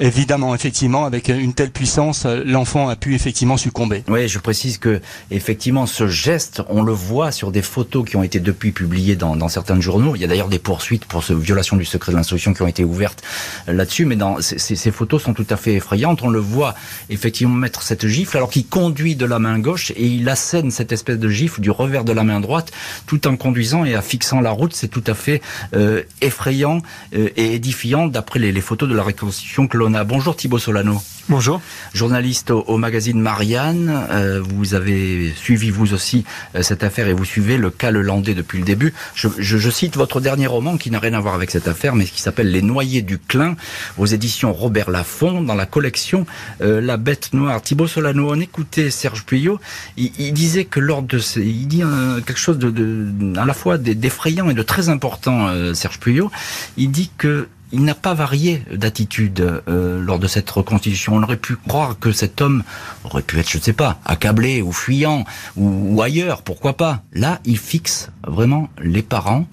Évidemment, 0.04 0.54
effectivement, 0.54 1.06
avec 1.06 1.30
une 1.30 1.54
telle 1.54 1.72
puissance, 1.72 2.26
l'enfant 2.26 2.90
a 2.90 2.98
pu 2.98 3.16
effectivement 3.16 3.56
succomber. 3.56 4.04
Oui, 4.10 4.28
je 4.28 4.38
précise 4.38 4.78
que 4.78 5.00
effectivement, 5.32 5.86
ce 5.86 6.08
geste, 6.08 6.62
on 6.68 6.84
le 6.84 6.92
voit 6.92 7.32
sur 7.32 7.52
des 7.54 7.62
photos 7.62 8.06
qui 8.06 8.18
ont 8.18 8.24
été 8.24 8.42
depuis 8.42 8.74
publiées 8.74 9.16
dans, 9.16 9.38
dans 9.38 9.48
certains 9.48 9.80
journaux. 9.80 10.18
Il 10.18 10.22
y 10.22 10.26
a 10.26 10.28
d'ailleurs 10.28 10.50
des 10.50 10.60
poursuites 10.60 11.06
pour 11.06 11.24
ce 11.24 11.32
violation 11.32 11.78
du 11.78 11.86
secret 11.86 12.12
de 12.12 12.18
l'instruction 12.18 12.54
qui 12.54 12.62
ont 12.62 12.68
été 12.68 12.84
ouvertes 12.84 13.24
là-dessus, 13.66 14.04
mais 14.04 14.18
dans, 14.18 14.42
ces, 14.42 14.92
photos 14.92 15.24
sont 15.24 15.34
tout 15.34 15.48
à 15.50 15.56
fait 15.56 15.76
effrayantes. 15.76 16.22
On 16.22 16.30
le 16.30 16.40
voit 16.40 16.76
effectivement 17.10 17.56
mettre 17.56 17.82
cette 17.82 18.06
gifle 18.06 18.36
alors 18.36 18.50
qu'il 18.50 18.68
conduit 18.68 19.16
de 19.16 19.26
la 19.26 19.40
main 19.40 19.58
gauche 19.60 19.92
et 19.92 20.06
il 20.06 20.28
assène 20.28 20.70
cette 20.70 20.92
espèce 20.92 21.18
de 21.18 21.30
gifle 21.30 21.62
du 21.62 21.72
revers 21.72 22.04
de 22.04 22.12
la 22.12 22.26
main 22.26 22.42
droite 22.42 22.74
tout 23.08 23.26
en 23.26 23.38
conduisant 23.38 23.86
et 23.86 23.96
en 23.96 24.02
fixant 24.02 24.42
la 24.42 24.52
route. 24.52 24.74
C'est 24.74 24.90
tout 24.90 25.04
à 25.08 25.14
fait 25.14 25.42
euh, 25.74 26.04
effrayant 26.20 26.82
euh, 27.16 27.30
et 27.38 27.54
édifiant 27.54 28.08
d'après 28.08 28.40
les, 28.40 28.52
les, 28.52 28.60
photos 28.60 28.90
de 28.90 28.96
la 28.96 29.04
reconstitution 29.04 29.68
que 29.68 29.78
l'on 29.78 29.93
Bonjour 30.04 30.36
Thibaut 30.36 30.58
Solano. 30.58 31.00
Bonjour. 31.30 31.62
Journaliste 31.94 32.52
au, 32.52 32.78
magazine 32.78 33.20
Marianne, 33.20 33.90
euh, 34.10 34.42
vous 34.42 34.74
avez 34.74 35.32
suivi 35.36 35.70
vous 35.70 35.94
aussi 35.94 36.26
euh, 36.56 36.64
cette 36.64 36.84
affaire 36.84 37.08
et 37.08 37.14
vous 37.14 37.24
suivez 37.24 37.58
le 37.58 37.70
cas 37.70 37.92
Lelandais 37.92 38.34
depuis 38.34 38.58
le 38.58 38.66
début. 38.66 38.94
Je, 39.16 39.30
je, 39.38 39.70
cite 39.70 39.96
votre 39.96 40.20
dernier 40.20 40.48
roman 40.48 40.76
qui 40.76 40.92
n'a 40.92 41.00
rien 41.00 41.14
à 41.14 41.22
voir 41.22 41.34
avec 41.34 41.50
cette 41.52 41.68
affaire, 41.70 41.96
mais 41.96 42.06
qui 42.06 42.22
s'appelle 42.22 42.52
Les 42.52 42.62
Noyés 42.62 43.04
du 43.04 43.20
Clin, 43.20 43.56
aux 43.98 44.06
éditions 44.06 44.52
Robert 44.52 44.90
Laffont, 44.90 45.42
dans 45.42 45.56
la 45.56 45.66
collection 45.66 46.26
euh, 46.62 46.82
La 46.82 46.98
Bête 46.98 47.34
Noire. 47.34 47.62
Thibaut 47.62 47.88
Solano, 47.88 48.32
on 48.32 48.40
écoutait 48.42 48.90
Serge 48.90 49.24
Puyot, 49.24 49.60
il, 49.96 50.34
disait 50.34 50.66
que 50.66 50.80
lors 50.80 51.04
de 51.04 51.20
ces, 51.20 51.42
il 51.42 51.68
dit 51.68 51.84
quelque 52.26 52.40
chose 52.40 52.58
de, 52.58 52.70
de, 52.70 53.40
à 53.40 53.46
la 53.46 53.54
fois 53.54 53.78
d'effrayant 53.78 54.50
et 54.50 54.54
de 54.54 54.64
très 54.64 54.90
important, 54.90 55.74
Serge 55.74 56.00
Puyot. 56.00 56.32
Il 56.76 56.92
dit 56.92 57.12
que 57.18 57.48
il 57.74 57.84
n'a 57.84 57.96
pas 57.96 58.14
varié 58.14 58.64
d'attitude 58.72 59.42
euh, 59.68 60.02
lors 60.02 60.20
de 60.20 60.28
cette 60.28 60.50
reconstitution. 60.50 61.16
On 61.16 61.24
aurait 61.24 61.38
pu 61.38 61.56
croire 61.56 61.98
que 62.00 62.12
cet 62.12 62.40
homme 62.40 62.64
aurait 63.04 63.24
pu 63.24 63.40
être, 63.40 63.50
je 63.50 63.58
ne 63.58 63.64
sais 63.64 63.74
pas, 63.74 64.00
accablé 64.06 64.62
ou 64.62 64.72
fuyant 64.72 65.26
ou, 65.58 66.02
ailleurs, 66.02 66.44
pourquoi 66.44 66.78
pas. 66.78 67.02
Là, 67.14 67.40
il 67.46 67.58
fixe 67.58 68.12
vraiment 68.26 68.70
les 68.82 69.02
parents. 69.02 69.48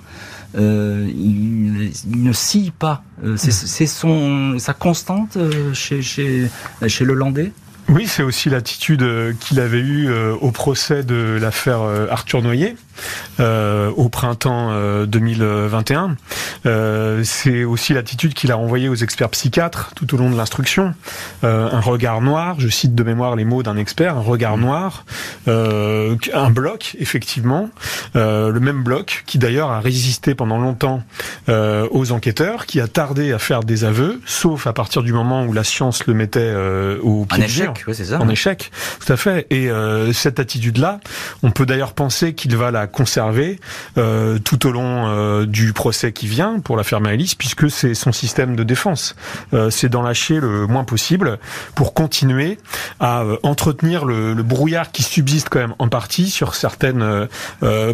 Euh, 0.57 1.09
il, 1.09 1.93
ne 2.07 2.33
scie 2.33 2.73
pas. 2.79 3.03
Euh, 3.25 3.37
c'est 3.37 3.87
son 3.87 4.59
sa 4.59 4.75
constante 4.75 5.39
chez 5.73 6.03
chez 6.03 6.51
chez 6.87 7.05
le 7.05 7.15
Landais? 7.15 7.53
Oui, 7.91 8.07
c'est 8.07 8.23
aussi 8.23 8.49
l'attitude 8.51 9.37
qu'il 9.41 9.61
avait 9.61 9.81
eue 9.81 10.11
au 10.41 10.51
procès 10.53 11.03
de 11.03 11.39
l'affaire 11.41 11.81
Arthur 12.09 12.41
Noyer. 12.41 12.77
Euh, 13.39 13.91
au 13.97 14.09
printemps 14.09 14.71
2021. 15.07 16.05
Euh, 16.05 16.15
euh, 16.67 17.23
c'est 17.25 17.65
aussi 17.65 17.95
l'attitude 17.95 18.35
qu'il 18.35 18.53
a 18.53 18.59
envoyée 18.59 18.89
aux 18.89 18.95
experts 18.95 19.31
psychiatres 19.31 19.93
tout 19.95 20.15
au 20.15 20.19
long 20.19 20.31
de 20.31 20.37
l'instruction. 20.37 20.95
un 21.43 21.81
regard 21.81 22.21
noir, 22.21 22.57
je 22.59 22.69
cite 22.69 22.95
de 22.95 23.03
mémoire 23.03 23.37
les 23.37 23.45
mots 23.45 23.63
d'un 23.63 23.77
expert, 23.77 24.17
un 24.17 24.23
regard 24.23 24.57
mmh. 24.57 24.61
noir, 24.61 25.05
un 25.47 26.51
bloc, 26.51 26.97
effectivement, 26.99 27.71
le 28.15 28.59
même 28.59 28.83
bloc 28.83 29.23
qui 29.27 29.39
d'ailleurs 29.39 29.71
a 29.71 29.81
résisté 29.81 30.35
pendant 30.35 30.59
longtemps 30.59 31.03
aux 31.49 32.13
enquêteurs, 32.13 32.67
qui 32.67 32.81
a 32.81 32.89
tardé 32.89 33.33
à 33.33 33.39
faire 33.39 33.63
des 33.65 33.85
aveux, 33.85 34.21
sauf 34.27 34.67
à 34.67 34.73
partir 34.73 35.03
du 35.03 35.13
moment 35.13 35.45
où 35.45 35.53
la 35.53 35.65
science 35.65 36.07
le 36.07 36.15
mettait 36.15 36.55
au 37.03 37.25
pied 37.25 37.69
en 37.69 37.73
échec, 37.89 37.95
c'est 37.95 38.05
ça. 38.05 38.21
En 38.21 38.29
échec, 38.29 38.71
tout 39.05 39.13
à 39.13 39.17
fait. 39.17 39.47
Et 39.51 39.71
cette 40.13 40.41
attitude-là, 40.41 41.01
on 41.43 41.51
peut 41.51 41.67
d'ailleurs 41.67 41.93
penser 41.93 42.35
qu'il 42.35 42.57
va 42.57 42.71
la 42.71 42.87
conserver 42.87 43.59
euh, 43.99 44.39
tout 44.39 44.67
au 44.67 44.73
long 44.73 45.09
euh, 45.09 45.47
du 45.47 45.73
procès 45.73 46.13
qui 46.13 46.27
vient 46.27 46.61
pour 46.61 46.77
l'affaire 46.77 47.01
Maëlys, 47.01 47.35
puisque 47.35 47.71
c'est 47.71 47.95
son 47.95 48.13
système 48.13 48.57
de 48.57 48.63
défense. 48.63 49.17
Euh, 49.55 49.71
c'est 49.71 49.89
d'en 49.89 50.03
lâcher 50.03 50.41
le 50.41 50.67
moins 50.67 50.85
possible 50.85 51.39
pour 51.75 51.95
continuer 51.95 52.59
à 52.99 53.25
entretenir 53.43 54.05
le, 54.05 54.35
le, 54.35 54.43
brouillard 54.43 54.91
qui 54.91 55.03
subsiste 55.03 55.49
quand 55.49 55.61
même 55.61 55.75
en 55.79 55.89
partie 55.89 56.31
sur 56.31 56.55
certaines 56.55 57.29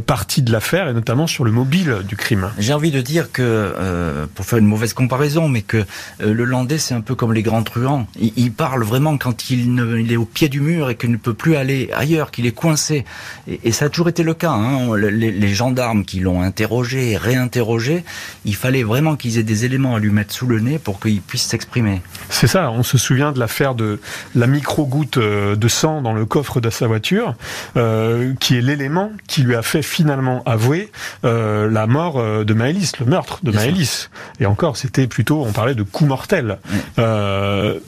parties 0.07 0.43
de 0.43 0.52
l'affaire 0.52 0.88
et 0.88 0.95
notamment 0.95 1.26
sur 1.26 1.45
le 1.45 1.50
mobile 1.50 1.99
du 2.09 2.16
crime. 2.16 2.50
J'ai 2.59 2.73
envie 2.73 2.90
de 2.90 3.00
dire 3.00 3.31
que, 3.31 4.26
pour 4.35 4.45
faire 4.45 4.59
une 4.59 4.66
mauvaise 4.66 4.95
comparaison, 4.95 5.49
mais 5.49 5.62
que 5.62 5.85
le 6.21 6.45
Landais 6.45 6.78
c'est 6.78 6.95
un 6.95 7.00
peu 7.00 7.14
comme 7.14 7.33
les 7.33 7.43
grands 7.43 7.62
truands. 7.62 8.07
Il, 8.19 8.33
il 8.37 8.52
parle 8.52 8.83
vraiment 8.83 9.19
quand 9.19 9.50
il, 9.50 9.75
ne, 9.76 9.99
il, 9.99 10.12
est 10.12 10.16
au 10.16 10.25
pied 10.25 10.49
du 10.49 10.61
mur 10.61 10.90
et 10.90 10.97
qu'il 10.97 11.11
ne 11.11 11.16
peut 11.16 11.35
plus 11.35 11.56
aller 11.56 11.90
ailleurs, 11.95 12.30
qu'il 12.30 12.47
est 12.47 12.52
coincé. 12.52 13.04
Et, 13.49 13.61
et, 13.64 13.73
ça 13.73 13.87
a 13.87 13.88
toujours 13.88 14.09
été 14.09 14.23
le 14.23 14.35
cas. 14.35 14.50
Hein 14.50 14.97
les, 14.97 15.54
gendarmes 15.54 16.04
qui 16.04 16.21
l'ont 16.21 16.42
interrogé 16.42 17.12
et 17.12 17.16
réinterrogé, 17.16 18.04
il 18.45 18.54
fallait 18.54 18.83
vraiment 18.83 19.16
qu'ils 19.16 19.38
aient 19.38 19.42
des 19.42 19.64
éléments 19.64 19.95
à 19.95 19.99
lui 19.99 20.11
mettre 20.11 20.35
sous 20.35 20.47
le 20.47 20.61
nez 20.61 20.78
pour 20.78 21.00
qu'il 21.00 21.21
puisse 21.21 21.45
s'exprimer. 21.45 22.02
C'est 22.28 22.47
ça, 22.47 22.71
on 22.71 22.83
se 22.83 22.99
souvient 22.99 23.33
de 23.33 23.38
l'affaire 23.38 23.75
de 23.75 24.00
la 24.35 24.47
micro-goutte 24.47 25.18
euh, 25.18 25.56
de 25.56 25.68
sang 25.68 26.02
dans 26.02 26.12
le 26.12 26.26
coffre 26.26 26.61
de 26.61 26.71
sa 26.71 26.87
voiture, 26.87 27.35
euh, 27.76 28.35
qui 28.40 28.56
est 28.56 28.61
l'élément 28.61 29.12
qui 29.26 29.42
lui 29.42 29.54
a 29.54 29.62
fait 29.62 29.83
finalement 29.83 30.42
avouer 30.45 30.90
euh, 31.25 31.71
la 31.71 31.87
mort 31.87 32.23
de 32.45 32.54
Maëlys, 32.54 32.92
le 33.00 33.06
meurtre 33.06 33.40
de 33.42 33.50
Maëlys. 33.50 34.11
Et 34.40 34.47
encore, 34.47 34.76
c'était 34.76 35.06
plutôt, 35.06 35.45
on 35.45 35.52
parlait 35.52 35.75
de 35.75 35.83
coup 35.83 36.06
mortel. 36.06 36.59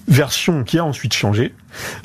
version 0.09 0.65
qui 0.65 0.79
a 0.79 0.85
ensuite 0.85 1.15
changé, 1.15 1.53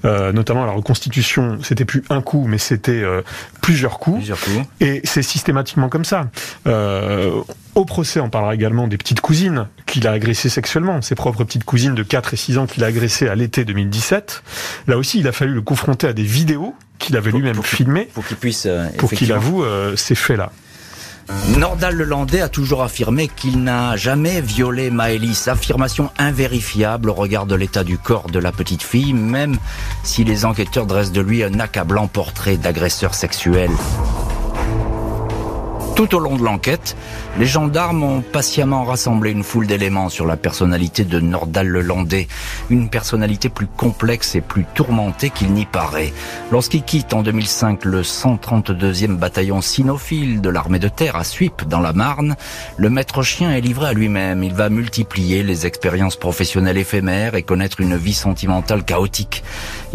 euh, 0.06 0.32
notamment 0.32 0.66
la 0.66 0.72
reconstitution, 0.72 1.60
c'était 1.64 1.86
plus 1.86 2.04
un 2.10 2.22
coup, 2.22 2.46
mais 2.48 2.58
c'était 2.58 2.92
euh, 2.92 3.22
plusieurs 3.62 4.00
coups. 4.00 4.18
Plusieurs 4.18 4.40
coups. 4.40 4.66
Et 4.80 5.02
c'est 5.04 5.24
systématiquement 5.24 5.90
comme 5.90 6.06
ça. 6.06 6.30
Euh, 6.68 7.42
au 7.76 7.86
procès, 7.86 8.20
on 8.20 8.30
parlera 8.30 8.54
également 8.56 8.88
des 8.88 8.98
petites 8.98 9.22
cousines 9.22 9.68
qu'il 9.86 10.08
a 10.08 10.12
agressées 10.12 10.50
sexuellement, 10.50 11.02
ses 11.02 11.16
propres 11.16 11.44
petites 11.44 11.64
cousines 11.64 11.96
de 11.96 12.04
4 12.04 12.34
et 12.34 12.38
6 12.38 12.58
ans 12.58 12.66
qu'il 12.68 12.84
a 12.84 12.88
agressées 12.88 13.28
à 13.28 13.36
l'été 13.36 13.66
2017. 13.66 14.44
Là 14.88 14.98
aussi, 14.98 15.20
il 15.20 15.28
a 15.28 15.32
fallu 15.32 15.54
le 15.54 15.62
confronter 15.62 16.08
à 16.08 16.14
des 16.14 16.24
vidéos 16.24 16.76
qu'il 17.00 17.18
avait 17.18 17.32
lui-même 17.32 17.62
filmées 17.64 18.08
pour 18.14 18.26
qu'il 18.26 18.38
puisse 18.38 18.68
pour 18.98 19.12
qu'il 19.12 19.34
avoue 19.34 19.66
ces 19.96 20.16
faits-là. 20.16 20.52
Nordal 21.58 21.96
Lelandais 21.96 22.42
a 22.42 22.50
toujours 22.50 22.84
affirmé 22.84 23.28
qu'il 23.28 23.64
n'a 23.64 23.96
jamais 23.96 24.42
violé 24.42 24.90
Maëlys. 24.90 25.48
Affirmation 25.48 26.10
invérifiable 26.18 27.10
au 27.10 27.14
regard 27.14 27.46
de 27.46 27.56
l'état 27.56 27.84
du 27.84 27.98
corps 27.98 28.30
de 28.30 28.40
la 28.40 28.52
petite 28.52 28.84
fille, 28.84 29.14
même 29.14 29.58
si 30.04 30.24
les 30.24 30.46
enquêteurs 30.46 30.86
dressent 30.86 31.12
de 31.12 31.22
lui 31.22 31.44
un 31.44 31.60
accablant 31.60 32.08
portrait 32.08 32.58
d'agresseur 32.58 33.14
sexuel. 33.14 33.72
Tout 35.96 36.16
au 36.16 36.20
long 36.20 36.38
de 36.38 36.44
l'enquête, 36.44 36.98
les 37.38 37.46
gendarmes 37.46 38.02
ont 38.02 38.22
patiemment 38.22 38.84
rassemblé 38.84 39.30
une 39.30 39.44
foule 39.44 39.68
d'éléments 39.68 40.10
sur 40.10 40.26
la 40.26 40.38
personnalité 40.38 41.04
de 41.04 41.20
Nordal 41.20 41.68
Lelandais, 41.68 42.28
une 42.72 42.90
personnalité 42.90 43.48
plus 43.48 43.68
complexe 43.68 44.34
et 44.34 44.42
plus 44.42 44.66
tourmentée 44.74 45.30
qu'il 45.30 45.54
n'y 45.54 45.68
paraît. 45.68 46.12
Lorsqu'il 46.52 46.82
quitte 46.82 47.14
en 47.14 47.22
2005 47.22 47.86
le 47.86 48.02
132e 48.02 49.18
bataillon 49.18 49.62
cynophile 49.62 50.42
de 50.42 50.50
l'armée 50.50 50.80
de 50.80 50.88
terre 50.88 51.16
à 51.16 51.24
Suip 51.24 51.68
dans 51.68 51.80
la 51.80 51.94
Marne, 51.94 52.36
le 52.78 52.90
maître 52.90 53.22
chien 53.22 53.52
est 53.52 53.62
livré 53.62 53.88
à 53.88 53.94
lui-même. 53.94 54.44
Il 54.44 54.56
va 54.56 54.70
multiplier 54.70 55.44
les 55.44 55.68
expériences 55.68 56.16
professionnelles 56.16 56.78
éphémères 56.78 57.36
et 57.36 57.44
connaître 57.44 57.82
une 57.82 57.98
vie 57.98 58.14
sentimentale 58.14 58.84
chaotique. 58.84 59.44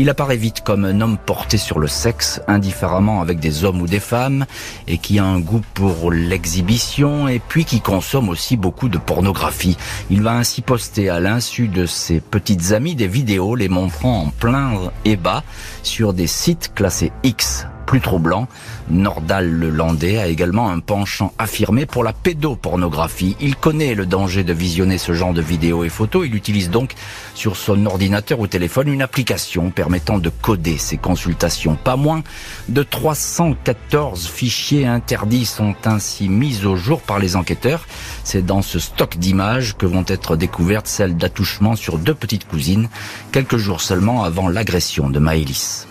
Il 0.01 0.09
apparaît 0.09 0.37
vite 0.37 0.63
comme 0.63 0.85
un 0.85 1.01
homme 1.01 1.19
porté 1.19 1.59
sur 1.59 1.81
le 1.81 1.89
sexe, 1.89 2.41
indifféremment 2.47 3.21
avec 3.21 3.41
des 3.41 3.65
hommes 3.65 3.83
ou 3.83 3.89
des 3.89 3.99
femmes, 3.99 4.47
et 4.87 4.99
qui 4.99 5.19
a 5.19 5.25
un 5.25 5.41
goût 5.41 5.63
pour 5.75 6.13
l'exhibition 6.13 7.27
et 7.27 7.41
puis 7.41 7.65
qui 7.65 7.81
consomme 7.81 8.29
aussi 8.29 8.57
beaucoup 8.57 8.89
de 8.89 8.99
pornographie. 8.99 9.77
Il 10.09 10.23
va 10.23 10.35
ainsi 10.35 10.63
poster 10.63 11.09
à 11.09 11.19
l'insu 11.19 11.67
de 11.67 11.85
ses 11.85 12.21
petites 12.21 12.73
amies 12.73 12.95
des 12.95 13.09
vidéos 13.09 13.57
les 13.57 13.69
montrant 13.69 14.23
en 14.23 14.31
plein 14.31 14.93
et 15.05 15.17
bas 15.17 15.43
sur 15.83 16.13
des 16.13 16.29
sites 16.29 16.73
classés 16.75 17.13
X 17.25 17.67
plus 17.89 18.01
troublant, 18.03 18.49
Nordal 18.91 19.49
le 19.49 19.71
Landais 19.71 20.19
a 20.19 20.27
également 20.27 20.69
un 20.69 20.79
penchant 20.79 21.33
affirmé 21.39 21.87
pour 21.87 22.05
la 22.05 22.13
pédopornographie. 22.13 23.35
Il 23.41 23.57
connaît 23.57 23.95
le 23.95 24.05
danger 24.05 24.45
de 24.45 24.53
visionner 24.53 24.99
ce 24.99 25.15
genre 25.15 25.33
de 25.33 25.41
vidéos 25.41 25.85
et 25.85 25.89
photos. 25.89 26.27
Il 26.27 26.35
utilise 26.35 26.69
donc 26.69 26.93
sur 27.35 27.57
son 27.57 27.87
ordinateur 27.87 28.41
ou 28.41 28.47
téléphone 28.47 28.89
une 28.89 29.01
application 29.01 29.71
permettant 29.71 30.19
de 30.19 30.29
coder 30.29 30.77
ses 30.77 30.99
consultations. 30.99 31.79
Pas 31.83 31.97
moins 31.97 32.23
de 32.69 32.83
314 32.83 34.29
fichiers 34.29 34.85
interdits 34.85 35.47
sont 35.47 35.75
ainsi 35.87 36.29
mis 36.29 36.67
au 36.67 36.77
jour 36.77 37.01
par 37.01 37.19
les 37.19 37.37
enquêteurs. 37.37 37.87
C'est 38.23 38.45
dans 38.45 38.61
ce 38.61 38.79
stock 38.79 39.17
d'images 39.17 39.79
que 39.79 39.87
vont 39.87 40.05
être 40.09 40.37
découvertes 40.37 40.89
celles 40.89 41.17
d'attouchement 41.17 41.75
sur 41.75 41.97
deux 41.97 42.15
petites 42.15 42.47
cousines, 42.47 42.91
quelques 43.33 43.57
jours 43.57 43.81
seulement 43.81 44.25
avant 44.25 44.51
l'agression 44.51 45.09
de 45.09 45.19
Maëlys. 45.19 45.87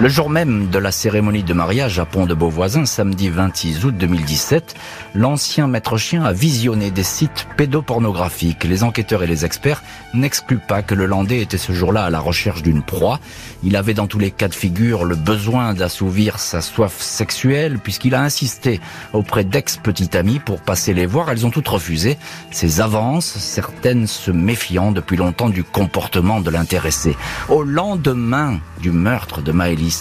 Le 0.00 0.08
jour 0.08 0.30
même 0.30 0.68
de 0.68 0.78
la 0.78 0.90
cérémonie 0.90 1.44
de 1.44 1.52
mariage 1.52 1.98
à 1.98 2.06
Pont 2.06 2.26
de 2.26 2.34
Beauvoisin, 2.34 2.86
samedi 2.86 3.28
26 3.28 3.84
août 3.84 3.94
2017, 3.96 4.74
l'ancien 5.14 5.68
maître 5.68 5.96
chien 5.96 6.24
a 6.24 6.32
visionné 6.32 6.90
des 6.90 7.02
sites 7.02 7.46
pédopornographiques. 7.56 8.64
Les 8.64 8.82
enquêteurs 8.82 9.22
et 9.22 9.26
les 9.26 9.44
experts 9.44 9.82
n'excluent 10.14 10.58
pas 10.66 10.82
que 10.82 10.94
le 10.94 11.06
Landais 11.06 11.40
était 11.40 11.58
ce 11.58 11.72
jour-là 11.72 12.04
à 12.04 12.10
la 12.10 12.20
recherche 12.20 12.62
d'une 12.62 12.82
proie. 12.82 13.20
Il 13.62 13.76
avait 13.76 13.94
dans 13.94 14.06
tous 14.06 14.18
les 14.18 14.30
cas 14.30 14.48
de 14.48 14.54
figure 14.54 15.04
le 15.04 15.14
besoin 15.14 15.74
d'assouvir 15.74 16.38
sa 16.40 16.62
soif 16.62 17.00
sexuelle 17.00 17.78
puisqu'il 17.78 18.14
a 18.14 18.22
insisté 18.22 18.80
auprès 19.12 19.44
d'ex-petites 19.44 20.16
amies 20.16 20.40
pour 20.40 20.62
passer 20.62 20.94
les 20.94 21.06
voir. 21.06 21.30
Elles 21.30 21.46
ont 21.46 21.50
toutes 21.50 21.68
refusé. 21.68 22.18
Ses 22.50 22.80
avances, 22.80 23.26
certaines 23.26 24.06
se 24.06 24.30
méfiant 24.30 24.90
depuis 24.90 25.16
longtemps 25.16 25.50
du 25.50 25.62
comportement 25.62 26.40
de 26.40 26.50
l'intéressé. 26.50 27.14
Au 27.50 27.62
lendemain 27.62 28.58
du 28.80 28.90
meurtre 28.90 29.42
de 29.42 29.52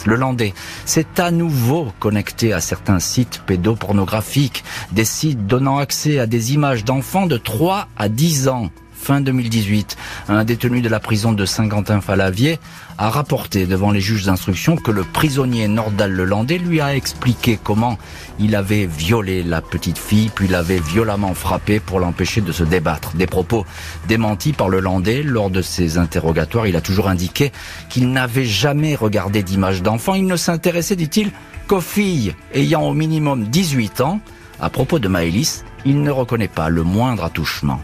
Le 0.05 0.15
Landais, 0.15 0.53
s'est 0.85 1.19
à 1.19 1.31
nouveau 1.31 1.91
connecté 1.99 2.53
à 2.53 2.59
certains 2.59 2.99
sites 2.99 3.41
pédopornographiques, 3.45 4.63
des 4.91 5.05
sites 5.05 5.47
donnant 5.47 5.77
accès 5.77 6.19
à 6.19 6.27
des 6.27 6.53
images 6.53 6.85
d'enfants 6.85 7.25
de 7.25 7.37
3 7.37 7.87
à 7.97 8.09
10 8.09 8.47
ans 8.47 8.69
fin 9.01 9.19
2018. 9.19 9.97
Un 10.29 10.43
détenu 10.43 10.81
de 10.81 10.89
la 10.89 10.99
prison 10.99 11.31
de 11.31 11.45
Saint-Quentin-Falavier 11.45 12.59
a 12.97 13.09
rapporté 13.09 13.65
devant 13.65 13.91
les 13.91 13.99
juges 13.99 14.25
d'instruction 14.25 14.75
que 14.75 14.91
le 14.91 15.03
prisonnier 15.03 15.67
Nordal 15.67 16.11
Lelandais 16.11 16.59
lui 16.59 16.81
a 16.81 16.95
expliqué 16.95 17.59
comment 17.61 17.97
il 18.39 18.55
avait 18.55 18.85
violé 18.85 19.43
la 19.43 19.61
petite 19.61 19.97
fille, 19.97 20.29
puis 20.33 20.47
l'avait 20.47 20.79
violemment 20.79 21.33
frappée 21.33 21.79
pour 21.79 21.99
l'empêcher 21.99 22.41
de 22.41 22.51
se 22.51 22.63
débattre. 22.63 23.15
Des 23.15 23.27
propos 23.27 23.65
démentis 24.07 24.53
par 24.53 24.69
le 24.69 24.79
Landais 24.79 25.23
lors 25.23 25.49
de 25.49 25.61
ses 25.61 25.97
interrogatoires. 25.97 26.67
Il 26.67 26.75
a 26.75 26.81
toujours 26.81 27.09
indiqué 27.09 27.51
qu'il 27.89 28.11
n'avait 28.11 28.45
jamais 28.45 28.95
regardé 28.95 29.41
d'images 29.41 29.81
d'enfant. 29.81 30.13
Il 30.13 30.27
ne 30.27 30.35
s'intéressait, 30.35 30.95
dit-il, 30.95 31.31
qu'aux 31.67 31.81
filles 31.81 32.35
ayant 32.53 32.83
au 32.83 32.93
minimum 32.93 33.45
18 33.45 34.01
ans. 34.01 34.19
À 34.59 34.69
propos 34.69 34.99
de 34.99 35.07
Maëlys, 35.07 35.63
il 35.85 36.03
ne 36.03 36.11
reconnaît 36.11 36.47
pas 36.47 36.69
le 36.69 36.83
moindre 36.83 37.23
attouchement. 37.23 37.81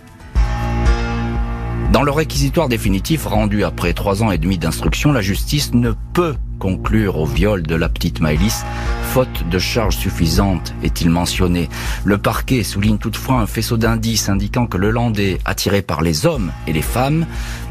Dans 1.92 2.04
le 2.04 2.12
réquisitoire 2.12 2.68
définitif 2.68 3.26
rendu 3.26 3.64
après 3.64 3.94
trois 3.94 4.22
ans 4.22 4.32
et 4.32 4.38
demi 4.38 4.58
d'instruction, 4.58 5.14
la 5.14 5.22
justice 5.22 5.74
ne 5.74 5.94
peut 6.14 6.36
conclure 6.60 7.18
au 7.18 7.26
viol 7.26 7.64
de 7.64 7.76
la 7.76 7.88
petite 7.88 8.20
Maëlys, 8.20 8.66
de 9.26 9.58
charges 9.58 9.98
suffisantes, 9.98 10.76
est-il 10.84 11.10
mentionné. 11.10 11.70
Le 12.04 12.18
parquet 12.18 12.64
souligne 12.64 13.00
toutefois 13.00 13.40
un 13.40 13.48
faisceau 13.48 13.78
d'indices 13.78 14.30
indiquant 14.30 14.68
que 14.68 14.78
le 14.78 14.92
Landais, 14.92 15.40
attiré 15.46 15.82
par 15.82 16.02
les 16.02 16.28
hommes 16.28 16.52
et 16.68 16.74
les 16.74 16.84
femmes, 16.84 17.26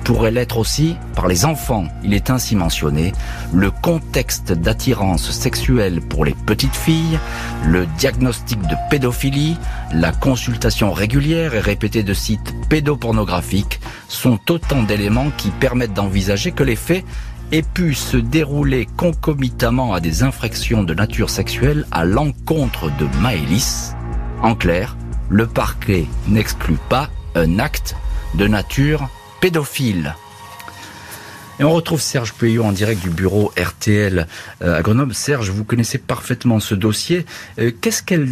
pourrait 0.04 0.32
l'être 0.32 0.58
aussi 0.58 0.96
par 1.14 1.28
les 1.28 1.44
enfants. 1.44 1.86
Il 2.02 2.14
est 2.14 2.30
ainsi 2.30 2.56
mentionné 2.56 3.12
le 3.52 3.70
contexte 3.70 4.52
d'attirance 4.52 5.30
sexuelle 5.30 6.00
pour 6.00 6.24
les 6.24 6.34
petites 6.34 6.74
filles, 6.74 7.18
le 7.64 7.86
diagnostic 7.98 8.60
de 8.62 8.74
pédophilie, 8.90 9.56
la 9.92 10.12
consultation 10.12 10.92
régulière 10.92 11.54
et 11.54 11.60
répétée 11.60 12.02
de 12.02 12.14
sites 12.14 12.54
pédopornographiques 12.68 13.80
sont 14.08 14.40
autant 14.50 14.82
d'éléments 14.82 15.30
qui 15.36 15.50
permettent 15.50 15.94
d'envisager 15.94 16.50
que 16.52 16.64
les 16.64 16.76
faits 16.76 17.04
ait 17.52 17.62
pu 17.62 17.94
se 17.94 18.16
dérouler 18.16 18.86
concomitamment 18.96 19.94
à 19.94 20.00
des 20.00 20.22
infractions 20.22 20.82
de 20.82 20.94
nature 20.94 21.30
sexuelle 21.30 21.86
à 21.90 22.04
l'encontre 22.04 22.90
de 22.98 23.06
Maëlys. 23.20 23.94
En 24.42 24.54
clair, 24.54 24.96
le 25.28 25.46
parquet 25.46 26.06
n'exclut 26.28 26.78
pas 26.88 27.10
un 27.34 27.58
acte 27.58 27.96
de 28.34 28.46
nature 28.46 29.08
pédophile. 29.40 30.14
Et 31.58 31.64
on 31.64 31.72
retrouve 31.72 32.00
Serge 32.00 32.34
Puyot 32.34 32.64
en 32.64 32.72
direct 32.72 33.02
du 33.02 33.08
bureau 33.08 33.52
RTL 33.58 34.26
euh, 34.62 34.78
à 34.78 34.82
Grenoble. 34.82 35.14
Serge, 35.14 35.50
vous 35.50 35.64
connaissez 35.64 35.96
parfaitement 35.98 36.60
ce 36.60 36.74
dossier. 36.74 37.24
Euh, 37.58 37.70
qu'est-ce 37.80 38.02
qu'elle 38.02 38.28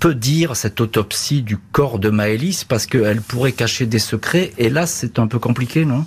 peut 0.00 0.16
dire, 0.16 0.56
cette 0.56 0.80
autopsie 0.80 1.42
du 1.42 1.58
corps 1.58 2.00
de 2.00 2.10
Maëlys? 2.10 2.64
Parce 2.64 2.86
qu'elle 2.86 3.20
pourrait 3.20 3.52
cacher 3.52 3.86
des 3.86 4.00
secrets. 4.00 4.52
Et 4.58 4.68
là, 4.68 4.86
c'est 4.86 5.20
un 5.20 5.28
peu 5.28 5.38
compliqué, 5.38 5.84
non? 5.84 6.04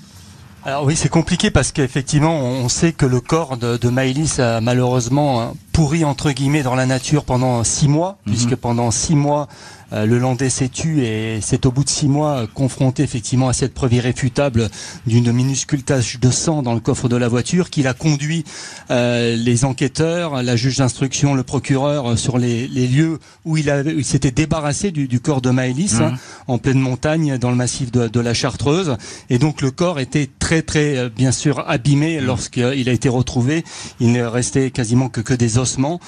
Alors 0.66 0.84
oui, 0.84 0.98
c'est 0.98 1.10
compliqué 1.10 1.52
parce 1.52 1.72
qu'effectivement, 1.72 2.36
on 2.38 2.68
sait 2.68 2.92
que 2.92 3.06
le 3.06 3.22
corps 3.22 3.56
de, 3.56 3.78
de 3.78 3.90
Maëlys 3.90 4.40
a 4.40 4.60
malheureusement 4.60 5.42
hein, 5.42 5.54
pourri 5.72 6.04
entre 6.04 6.32
guillemets 6.32 6.64
dans 6.64 6.76
la 6.76 6.86
nature 6.86 7.24
pendant 7.24 7.64
six 7.64 7.88
mois, 7.88 8.18
mhm. 8.26 8.34
puisque 8.34 8.56
pendant 8.56 8.92
six 8.92 9.16
mois, 9.16 9.48
euh, 9.94 10.06
le 10.06 10.20
Landais 10.20 10.50
s'est 10.50 10.70
tué 10.70 11.36
et 11.36 11.42
c'est 11.42 11.66
au 11.66 11.72
bout 11.72 11.84
de 11.84 11.90
six 11.90 12.08
mois 12.08 12.48
confronté 12.54 13.04
effectivement 13.04 13.50
à 13.50 13.54
cette 13.54 13.74
preuve 13.74 13.94
irréfutable 13.94 14.70
d'une 15.08 15.32
minuscule 15.32 15.84
tache 15.84 16.20
de 16.20 16.30
sang 16.30 16.62
dans 16.62 16.74
le 16.74 16.80
coffre 16.80 17.10
de 17.10 17.16
la 17.16 17.28
voiture 17.28 17.70
qu'il 17.70 17.88
a 17.88 17.94
conduit 17.94 18.44
euh, 18.92 19.36
les 19.36 19.66
enquêteurs, 19.66 20.44
la 20.44 20.56
juge 20.56 20.78
d'instruction, 20.78 21.34
le 21.34 21.44
procureur 21.44 22.12
euh, 22.12 22.16
sur 22.16 22.38
les, 22.38 22.68
lieux 22.68 23.20
où 23.46 23.58
il, 23.58 23.70
avait, 23.70 24.02
s'était 24.04 24.32
débarrassé 24.32 24.92
du, 24.92 25.20
corps 25.20 25.42
de 25.42 25.50
Maëlys 25.50 25.96
hein, 25.96 26.12
mhm. 26.12 26.18
en 26.48 26.58
pleine 26.58 26.80
montagne 26.80 27.38
dans 27.38 27.50
le 27.50 27.56
massif 27.56 27.92
de, 27.92 28.20
la 28.20 28.34
Chartreuse 28.34 28.98
et 29.30 29.40
donc 29.40 29.62
le 29.62 29.72
corps 29.72 30.00
était 30.00 30.30
très 30.40 30.62
très 30.62 31.10
bien 31.10 31.32
sûr 31.32 31.64
abîmé 31.68 32.20
mhm. 32.20 32.26
lorsqu'il 32.26 32.90
a 32.90 32.92
été 32.92 33.10
retrouvé. 33.10 33.64
Il 34.00 34.12
ne 34.12 34.24
restait 34.24 34.72
quasiment 34.72 35.10
que, 35.10 35.22
que 35.22 35.34
des 35.34 35.58
ossements 35.58 36.00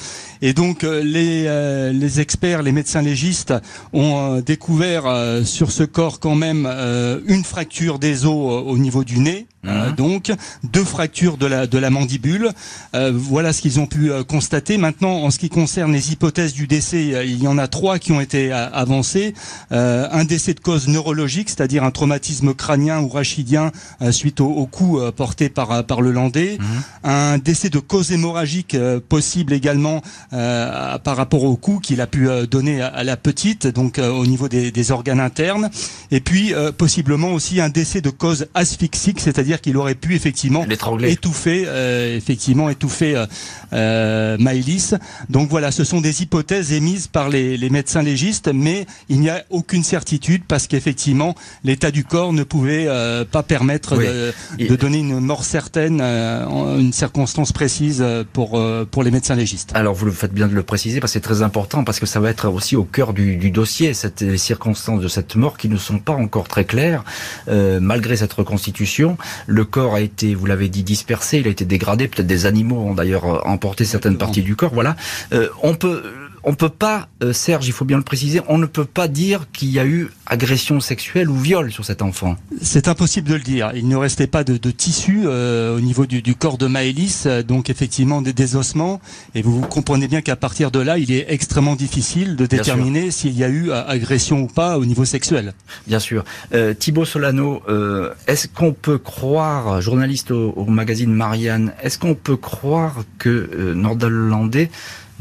et 0.42 0.54
donc 0.54 0.84
les, 0.84 1.92
les 1.94 2.20
experts, 2.20 2.64
les 2.64 2.72
médecins 2.72 3.02
légistes 3.02 3.54
ont 3.94 4.38
euh, 4.38 4.42
découvert 4.42 5.06
euh, 5.06 5.44
sur 5.44 5.72
ce 5.72 5.84
corps 5.84 6.20
quand 6.20 6.36
même 6.36 6.68
euh, 6.70 7.20
une 7.26 7.44
fracture 7.44 8.00
des 8.00 8.26
os 8.26 8.64
au 8.66 8.78
niveau 8.78 9.04
du 9.04 9.20
nez, 9.20 9.48
mhm. 9.64 9.96
donc 9.96 10.32
deux 10.64 10.84
fractures 10.84 11.38
de 11.38 11.46
la 11.46 11.68
de 11.68 11.78
la 11.78 11.90
mandibule. 11.90 12.50
voilà 12.94 13.54
ce 13.54 13.62
qu'ils 13.62 13.80
ont 13.80 13.88
pu 13.88 14.12
constater. 14.28 14.78
Maintenant, 14.78 15.24
en 15.24 15.32
ce 15.32 15.40
qui 15.40 15.50
concerne 15.50 15.92
les 15.94 16.12
hypothèses 16.12 16.54
du 16.54 16.68
décès, 16.68 17.26
il 17.26 17.42
y 17.42 17.48
en 17.48 17.58
a 17.58 17.68
trois 17.68 18.00
qui 18.00 18.12
ont 18.12 18.22
été 18.22 18.52
avancées. 18.52 19.34
un 19.72 20.24
décès 20.26 20.54
de 20.54 20.60
cause 20.60 20.88
neurologique, 20.88 21.50
c'est-à-dire 21.50 21.84
un 21.84 21.92
traumatisme 21.92 22.54
crânien 22.54 23.00
ou 23.02 23.10
rachidien 23.10 23.72
suite 24.12 24.42
au, 24.42 24.66
coup 24.66 25.00
porté 25.16 25.50
par 25.50 25.86
par 25.86 26.02
le 26.02 26.12
Landais. 26.12 26.58
Mhm. 26.60 27.12
Un 27.12 27.38
décès 27.38 27.70
de 27.70 27.80
cause 27.80 28.12
hémorragique 28.12 28.78
possible 29.10 29.54
également 29.54 30.02
par 30.32 31.18
rapport 31.18 31.44
au 31.44 31.56
coup 31.56 31.80
qu'il 31.80 32.02
a 32.02 32.08
pu 32.08 32.28
donner 32.50 32.82
à 32.82 33.04
la 33.04 33.18
petite 33.18 33.32
donc 33.74 34.00
euh, 34.00 34.10
au 34.10 34.26
niveau 34.26 34.48
des, 34.48 34.92
organes 34.92 35.20
internes, 35.20 35.70
et 36.12 36.20
puis 36.20 36.54
euh, 36.54 36.72
possiblement 36.72 37.32
aussi 37.32 37.62
un 37.62 37.70
décès 37.70 38.02
de 38.02 38.10
cause 38.10 38.48
asphyxique, 38.54 39.20
c'est-à-dire 39.20 39.51
qu'il 39.60 39.76
aurait 39.76 39.96
pu 39.96 40.16
effectivement 40.16 40.66
étouffer, 41.04 41.64
euh, 41.68 42.16
effectivement 42.16 42.70
étouffer 42.70 43.26
Maëlys. 43.72 44.96
Donc 45.30 45.50
voilà, 45.50 45.72
ce 45.72 45.84
sont 45.84 46.00
des 46.00 46.22
hypothèses 46.22 46.72
émises 46.72 47.08
par 47.08 47.30
les, 47.30 47.70
médecins 47.70 48.02
légistes, 48.02 48.50
mais 48.54 48.86
il 49.10 49.20
n'y 49.20 49.30
a 49.30 49.44
aucune 49.50 49.84
certitude 49.84 50.44
parce 50.48 50.68
qu'effectivement 50.68 51.36
l'état 51.64 51.92
du 51.92 52.04
corps 52.04 52.34
ne 52.34 52.44
pouvait 52.44 52.88
pas 53.32 53.44
permettre 53.44 53.98
de, 53.98 54.76
donner 54.76 55.00
une 55.00 55.20
mort 55.20 55.44
certaine 55.44 56.02
une 56.02 56.94
circonstance 56.94 57.52
précise 57.52 58.04
pour 58.34 58.62
pour 58.92 59.04
les 59.04 59.12
médecins 59.12 59.36
légistes. 59.36 59.72
Alors 59.74 59.96
vous 59.96 60.06
le 60.06 60.12
faites 60.12 60.34
bien 60.34 60.48
de 60.48 60.54
le 60.54 60.64
préciser 60.64 61.00
parce 61.00 61.12
que 61.12 61.20
c'est 61.20 61.22
très 61.22 61.42
important 61.42 61.84
parce 61.84 62.00
que 62.00 62.06
ça 62.06 62.20
va 62.20 62.30
être 62.30 62.48
aussi 62.48 62.76
au 62.76 62.84
cœur 62.84 63.14
du, 63.14 63.38
du 63.38 63.52
dossier, 63.52 63.94
cette, 63.94 64.22
les 64.22 64.38
circonstances 64.38 65.02
de 65.02 65.08
cette 65.08 65.36
mort 65.36 65.58
qui 65.58 65.70
ne 65.70 65.78
sont 65.78 66.00
pas 66.00 66.14
encore 66.14 66.48
très 66.48 66.66
claires. 66.66 67.04
Euh, 67.48 67.80
malgré 67.80 68.16
cette 68.16 68.34
reconstitution, 68.34 69.18
le 69.48 69.66
corps 69.66 69.96
a 69.96 70.02
été, 70.02 70.36
vous 70.36 70.46
l'avez 70.46 70.70
dit, 70.70 70.84
dispersé, 70.84 71.40
il 71.40 71.48
a 71.48 71.50
été 71.50 71.66
dégradé. 71.66 72.08
Peut-être 72.08 72.28
des 72.28 72.46
animaux 72.46 72.78
ont 72.78 72.94
d'ailleurs 72.94 73.48
emporté 73.48 73.86
certaines 73.86 74.18
parties 74.18 74.42
du 74.42 74.56
corps. 74.56 74.74
Voilà. 74.74 74.96
Euh, 75.34 75.50
on 75.64 75.76
peut 75.76 76.04
on 76.44 76.56
peut 76.56 76.70
pas, 76.70 77.08
euh, 77.24 77.34
Serge, 77.34 77.68
il 77.68 77.72
faut 77.72 77.86
bien 77.86 77.98
le 77.98 78.04
préciser, 78.04 78.42
on 78.48 78.58
ne 78.58 78.66
peut 78.66 78.86
pas 78.86 79.08
dire 79.08 79.48
qu'il 79.54 79.70
y 79.70 79.80
a 79.80 79.86
eu 79.86 80.10
agression 80.26 80.80
sexuelle 80.80 81.30
ou 81.30 81.36
viol 81.36 81.72
sur 81.72 81.86
cet 81.86 82.02
enfant. 82.02 82.36
C'est 82.62 82.88
impossible 82.88 83.30
de 83.30 83.36
le 83.36 83.42
dire. 83.42 83.72
Il 83.76 83.88
ne 83.88 83.96
restait 83.96 84.28
pas 84.28 84.44
de, 84.44 84.58
de 84.58 84.72
tissu 84.72 85.22
euh, 85.26 85.76
au 85.76 85.80
niveau 85.80 86.06
du, 86.06 86.22
du, 86.22 86.36
corps 86.36 86.58
de 86.58 86.68
Maëlys, 86.68 87.26
euh, 87.26 87.44
donc 87.44 87.70
effectivement 87.70 88.22
des 88.22 88.34
désossements. 88.34 89.02
Et 89.36 89.42
vous, 89.42 89.62
comprenez 89.62 90.08
bien 90.08 90.22
qu'à 90.22 90.36
partir 90.36 90.72
de 90.72 90.80
là, 90.80 90.98
il 90.98 91.12
est 91.12 91.26
extrêmement 91.30 91.76
difficile 91.76 92.36
de 92.36 92.46
déterminer 92.46 93.12
s'il 93.12 93.38
y 93.38 93.44
a 93.44 93.50
eu 93.50 93.72
agression 93.72 94.42
ou 94.42 94.48
pas 94.48 94.78
au 94.78 94.86
niveau 94.86 95.06
sexuel. 95.06 95.54
Bien 95.88 96.00
sûr. 96.00 96.24
Euh, 96.54 96.74
Thibaut 96.74 97.06
Solano, 97.06 97.62
est-ce 98.28 98.48
qu'on 98.48 98.74
peut 98.74 98.98
croire, 98.98 99.82
journaliste 99.82 100.32
au, 100.32 100.52
au 100.52 100.66
magazine 100.66 101.14
Marianne, 101.14 101.74
est-ce 101.84 102.00
qu'on 102.00 102.16
peut 102.16 102.38
croire 102.38 103.04
que 103.18 103.74
Nordal 103.74 104.12
Landais 104.12 104.70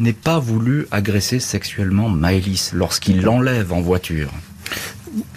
n'ait 0.00 0.12
pas 0.12 0.38
voulu 0.38 0.86
agresser 0.90 1.40
sexuellement 1.40 2.08
Maëlys 2.08 2.72
lorsqu'il 2.72 3.22
l'enlève 3.22 3.72
en 3.72 3.80
voiture 3.80 4.30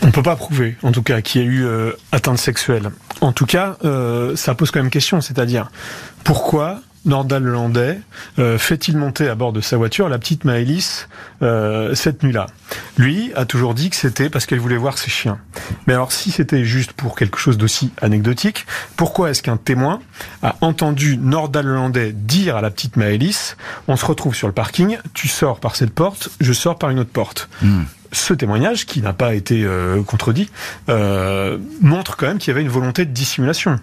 on 0.02 0.08
ne 0.08 0.12
peut 0.12 0.23
pas 0.23 0.36
prouver, 0.36 0.76
en 0.84 0.91
tout 0.91 1.04
cas, 1.04 1.21
qu'il 1.21 1.41
y 1.41 1.43
a 1.43 1.47
eu 1.47 1.65
euh, 1.65 1.93
atteinte 2.12 2.38
sexuelle. 2.38 2.91
En 3.21 3.32
tout 3.32 3.45
cas, 3.45 3.78
euh, 3.84 4.36
ça 4.36 4.54
pose 4.56 4.71
quand 4.71 4.80
même 4.80 4.91
question, 4.91 5.21
c'est-à-dire 5.21 5.71
pourquoi 6.23 6.82
Nordal 7.05 7.43
Landais 7.43 7.99
euh, 8.39 8.57
fait-il 8.57 8.97
monter 8.97 9.27
à 9.27 9.35
bord 9.35 9.53
de 9.53 9.61
sa 9.61 9.77
voiture 9.77 10.09
la 10.09 10.17
petite 10.17 10.45
Maëlys 10.45 11.07
euh, 11.41 11.95
cette 11.95 12.23
nuit-là? 12.23 12.47
Lui 12.97 13.31
a 13.35 13.45
toujours 13.45 13.73
dit 13.73 13.89
que 13.89 13.95
c'était 13.95 14.29
parce 14.29 14.45
qu'elle 14.45 14.59
voulait 14.59 14.77
voir 14.77 14.97
ses 14.97 15.11
chiens. 15.11 15.39
Mais 15.87 15.93
alors 15.93 16.11
si 16.11 16.31
c'était 16.31 16.63
juste 16.63 16.93
pour 16.93 17.15
quelque 17.15 17.37
chose 17.37 17.57
d'aussi 17.57 17.91
anecdotique, 18.01 18.65
pourquoi 18.95 19.29
est-ce 19.29 19.43
qu'un 19.43 19.57
témoin 19.57 19.99
a 20.41 20.55
entendu 20.61 21.17
Nordal 21.17 21.65
Landais 21.65 22.11
dire 22.13 22.55
à 22.55 22.61
la 22.61 22.71
petite 22.71 22.97
Maëlys 22.97 23.57
on 23.87 23.95
se 23.95 24.05
retrouve 24.05 24.35
sur 24.35 24.47
le 24.47 24.53
parking, 24.53 24.97
tu 25.13 25.27
sors 25.27 25.59
par 25.59 25.75
cette 25.75 25.93
porte, 25.93 26.29
je 26.39 26.53
sors 26.53 26.77
par 26.77 26.89
une 26.89 26.99
autre 26.99 27.11
porte 27.11 27.49
hmm 27.61 27.83
ce 28.13 28.34
témoignage, 28.34 28.86
qui 28.86 29.02
n'a 29.02 29.13
pas 29.13 29.34
été 29.34 29.63
euh, 29.65 30.02
contredit, 30.04 30.49
euh, 30.89 31.58
montre 31.82 32.15
quand 32.15 32.28
même 32.28 32.38
qu'il 32.38 32.49
y 32.49 32.52
avait 32.52 32.62
une 32.62 32.69
volonté 32.69 33.06
de 33.06 33.12
dissimulation. 33.12 33.80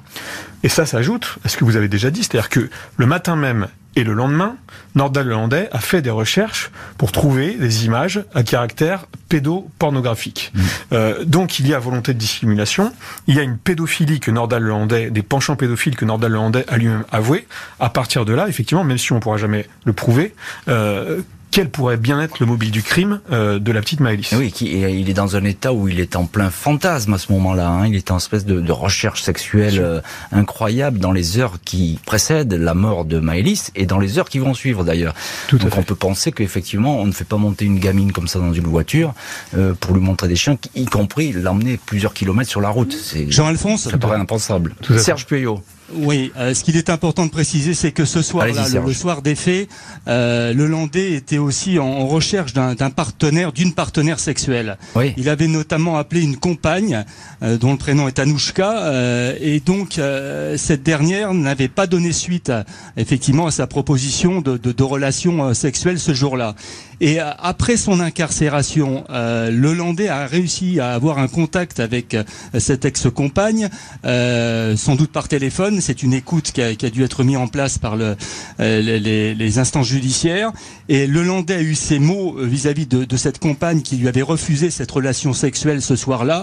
Et 0.62 0.68
ça 0.68 0.86
s'ajoute 0.86 1.38
à 1.44 1.48
ce 1.48 1.56
que 1.56 1.64
vous 1.64 1.76
avez 1.76 1.88
déjà 1.88 2.10
dit, 2.10 2.22
c'est-à-dire 2.22 2.48
que 2.48 2.70
le 2.96 3.06
matin 3.06 3.36
même 3.36 3.68
et 3.96 4.04
le 4.04 4.12
lendemain, 4.12 4.56
Nordal 4.94 5.26
Lelandais 5.26 5.68
a 5.72 5.80
fait 5.80 6.00
des 6.00 6.10
recherches 6.10 6.70
pour 6.96 7.10
trouver 7.10 7.54
des 7.54 7.86
images 7.86 8.24
à 8.34 8.44
caractère 8.44 9.06
pédopornographique. 9.28 10.52
Mmh. 10.54 10.60
Euh, 10.92 11.24
donc 11.24 11.58
il 11.58 11.66
y 11.66 11.74
a 11.74 11.78
volonté 11.78 12.14
de 12.14 12.18
dissimulation, 12.18 12.92
il 13.26 13.34
y 13.34 13.40
a 13.40 13.42
une 13.42 13.58
pédophilie 13.58 14.20
que 14.20 14.30
Nordal 14.30 14.62
Lelandais, 14.62 15.10
des 15.10 15.22
penchants 15.22 15.56
pédophiles 15.56 15.96
que 15.96 16.04
Nordal 16.04 16.32
Lelandais 16.32 16.64
a 16.68 16.76
lui-même 16.76 17.04
avoué. 17.10 17.48
À 17.80 17.90
partir 17.90 18.24
de 18.24 18.32
là, 18.32 18.48
effectivement, 18.48 18.84
même 18.84 18.98
si 18.98 19.12
on 19.12 19.16
ne 19.16 19.20
pourra 19.20 19.38
jamais 19.38 19.66
le 19.84 19.92
prouver, 19.92 20.34
euh, 20.68 21.20
quel 21.50 21.68
pourrait 21.68 21.96
bien 21.96 22.20
être 22.20 22.38
le 22.40 22.46
mobile 22.46 22.70
du 22.70 22.82
crime 22.82 23.20
euh, 23.32 23.58
de 23.58 23.72
la 23.72 23.80
petite 23.80 24.00
Maëlys? 24.00 24.32
Oui, 24.32 24.52
qui, 24.52 24.66
il 24.66 25.08
est 25.10 25.14
dans 25.14 25.36
un 25.36 25.44
état 25.44 25.72
où 25.72 25.88
il 25.88 26.00
est 26.00 26.16
en 26.16 26.26
plein 26.26 26.50
fantasme 26.50 27.14
à 27.14 27.18
ce 27.18 27.32
moment-là. 27.32 27.68
Hein. 27.68 27.86
Il 27.86 27.96
est 27.96 28.10
en 28.10 28.18
espèce 28.18 28.44
de, 28.44 28.60
de 28.60 28.72
recherche 28.72 29.22
sexuelle 29.22 29.80
euh, 29.80 30.00
incroyable 30.32 30.98
dans 30.98 31.12
les 31.12 31.38
heures 31.38 31.58
qui 31.64 31.98
précèdent 32.06 32.52
la 32.52 32.74
mort 32.74 33.04
de 33.04 33.18
Maëlys 33.18 33.72
et 33.74 33.86
dans 33.86 33.98
les 33.98 34.18
heures 34.18 34.28
qui 34.28 34.38
vont 34.38 34.54
suivre 34.54 34.84
d'ailleurs. 34.84 35.14
Donc 35.52 35.76
on 35.76 35.82
peut 35.82 35.94
penser 35.94 36.32
qu'effectivement 36.32 36.98
on 36.98 37.06
ne 37.06 37.12
fait 37.12 37.24
pas 37.24 37.36
monter 37.36 37.64
une 37.64 37.78
gamine 37.78 38.12
comme 38.12 38.28
ça 38.28 38.38
dans 38.38 38.52
une 38.52 38.66
voiture 38.66 39.14
euh, 39.56 39.74
pour 39.74 39.94
lui 39.94 40.00
montrer 40.00 40.28
des 40.28 40.36
chiens, 40.36 40.56
y 40.74 40.84
compris 40.84 41.32
l'emmener 41.32 41.78
plusieurs 41.84 42.14
kilomètres 42.14 42.50
sur 42.50 42.60
la 42.60 42.68
route. 42.70 42.96
Jean-Alphonse? 43.28 43.88
Ça 43.90 43.98
paraît 43.98 44.18
impensable. 44.18 44.74
Serge 44.98 45.26
Puyot. 45.26 45.62
Oui, 45.94 46.32
euh, 46.36 46.54
ce 46.54 46.64
qu'il 46.64 46.76
est 46.76 46.90
important 46.90 47.26
de 47.26 47.30
préciser, 47.30 47.74
c'est 47.74 47.92
que 47.92 48.04
ce 48.04 48.22
soir-là, 48.22 48.68
le, 48.68 48.92
soir 48.92 49.22
des 49.22 49.34
faits, 49.34 49.68
euh, 50.08 50.52
le 50.52 50.66
Landais 50.66 51.12
était 51.12 51.38
aussi 51.38 51.78
en, 51.78 52.06
recherche 52.06 52.52
d'un 52.52 52.90
partenaire, 52.90 53.52
d'une 53.52 53.72
partenaire 53.72 54.20
sexuelle. 54.20 54.78
Oui. 54.94 55.12
Il 55.16 55.28
avait 55.28 55.48
notamment 55.48 55.96
appelé 55.96 56.22
une 56.22 56.36
compagne 56.36 57.04
euh, 57.42 57.56
dont 57.56 57.72
le 57.72 57.78
prénom 57.78 58.08
est 58.08 58.18
Anouchka, 58.18 58.84
euh, 58.84 59.36
et 59.40 59.60
donc 59.60 59.98
euh, 59.98 60.56
cette 60.56 60.82
dernière 60.82 61.34
n'avait 61.34 61.68
pas 61.68 61.86
donné 61.86 62.12
suite, 62.12 62.50
à, 62.50 62.64
effectivement, 62.96 63.46
à 63.46 63.50
sa 63.50 63.66
proposition 63.66 64.40
de, 64.40 64.56
de, 64.56 64.72
de 64.72 64.82
relation 64.82 65.54
sexuelle 65.54 65.98
ce 65.98 66.14
jour-là. 66.14 66.54
Et 67.00 67.18
après 67.18 67.76
son 67.76 68.00
incarcération, 68.00 69.04
Landais 69.08 70.08
a 70.08 70.26
réussi 70.26 70.80
à 70.80 70.92
avoir 70.92 71.18
un 71.18 71.28
contact 71.28 71.80
avec 71.80 72.16
cette 72.58 72.84
ex-compagne, 72.84 73.68
sans 74.04 74.94
doute 74.96 75.12
par 75.12 75.28
téléphone 75.28 75.80
c'est 75.80 76.02
une 76.02 76.14
écoute 76.14 76.52
qui 76.52 76.62
a, 76.62 76.90
dû 76.90 77.02
être 77.02 77.24
mise 77.24 77.36
en 77.36 77.48
place 77.48 77.78
par 77.78 77.96
le, 77.96 78.16
euh, 78.60 79.34
les, 79.34 79.58
instances 79.58 79.88
judiciaires. 79.88 80.52
Et 80.88 81.06
le 81.06 81.28
a 81.30 81.60
eu 81.60 81.74
ces 81.74 81.98
mots 81.98 82.36
euh, 82.38 82.44
vis-à-vis 82.44 82.86
de, 82.86 83.04
de 83.04 83.16
cette 83.16 83.38
compagne 83.38 83.82
qui 83.82 83.96
lui 83.96 84.08
avait 84.08 84.22
refusé 84.22 84.70
cette 84.70 84.90
relation 84.90 85.32
sexuelle 85.32 85.80
ce 85.82 85.96
soir-là. 85.96 86.42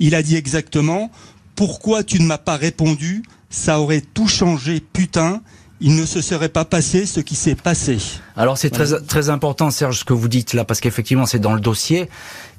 Il 0.00 0.14
a 0.14 0.22
dit 0.22 0.36
exactement 0.36 1.10
pourquoi 1.54 2.02
tu 2.02 2.20
ne 2.20 2.26
m'as 2.26 2.38
pas 2.38 2.56
répondu? 2.56 3.22
Ça 3.50 3.80
aurait 3.80 4.02
tout 4.02 4.26
changé, 4.26 4.80
putain 4.80 5.40
il 5.80 5.96
ne 5.96 6.06
se 6.06 6.20
serait 6.22 6.48
pas 6.48 6.64
passé 6.64 7.04
ce 7.04 7.20
qui 7.20 7.34
s'est 7.34 7.56
passé. 7.56 7.98
Alors 8.36 8.58
c'est 8.58 8.70
très, 8.70 9.00
très 9.00 9.30
important, 9.30 9.70
Serge, 9.70 10.00
ce 10.00 10.04
que 10.04 10.12
vous 10.12 10.28
dites 10.28 10.54
là, 10.54 10.64
parce 10.64 10.80
qu'effectivement 10.80 11.26
c'est 11.26 11.38
dans 11.38 11.54
le 11.54 11.60
dossier, 11.60 12.08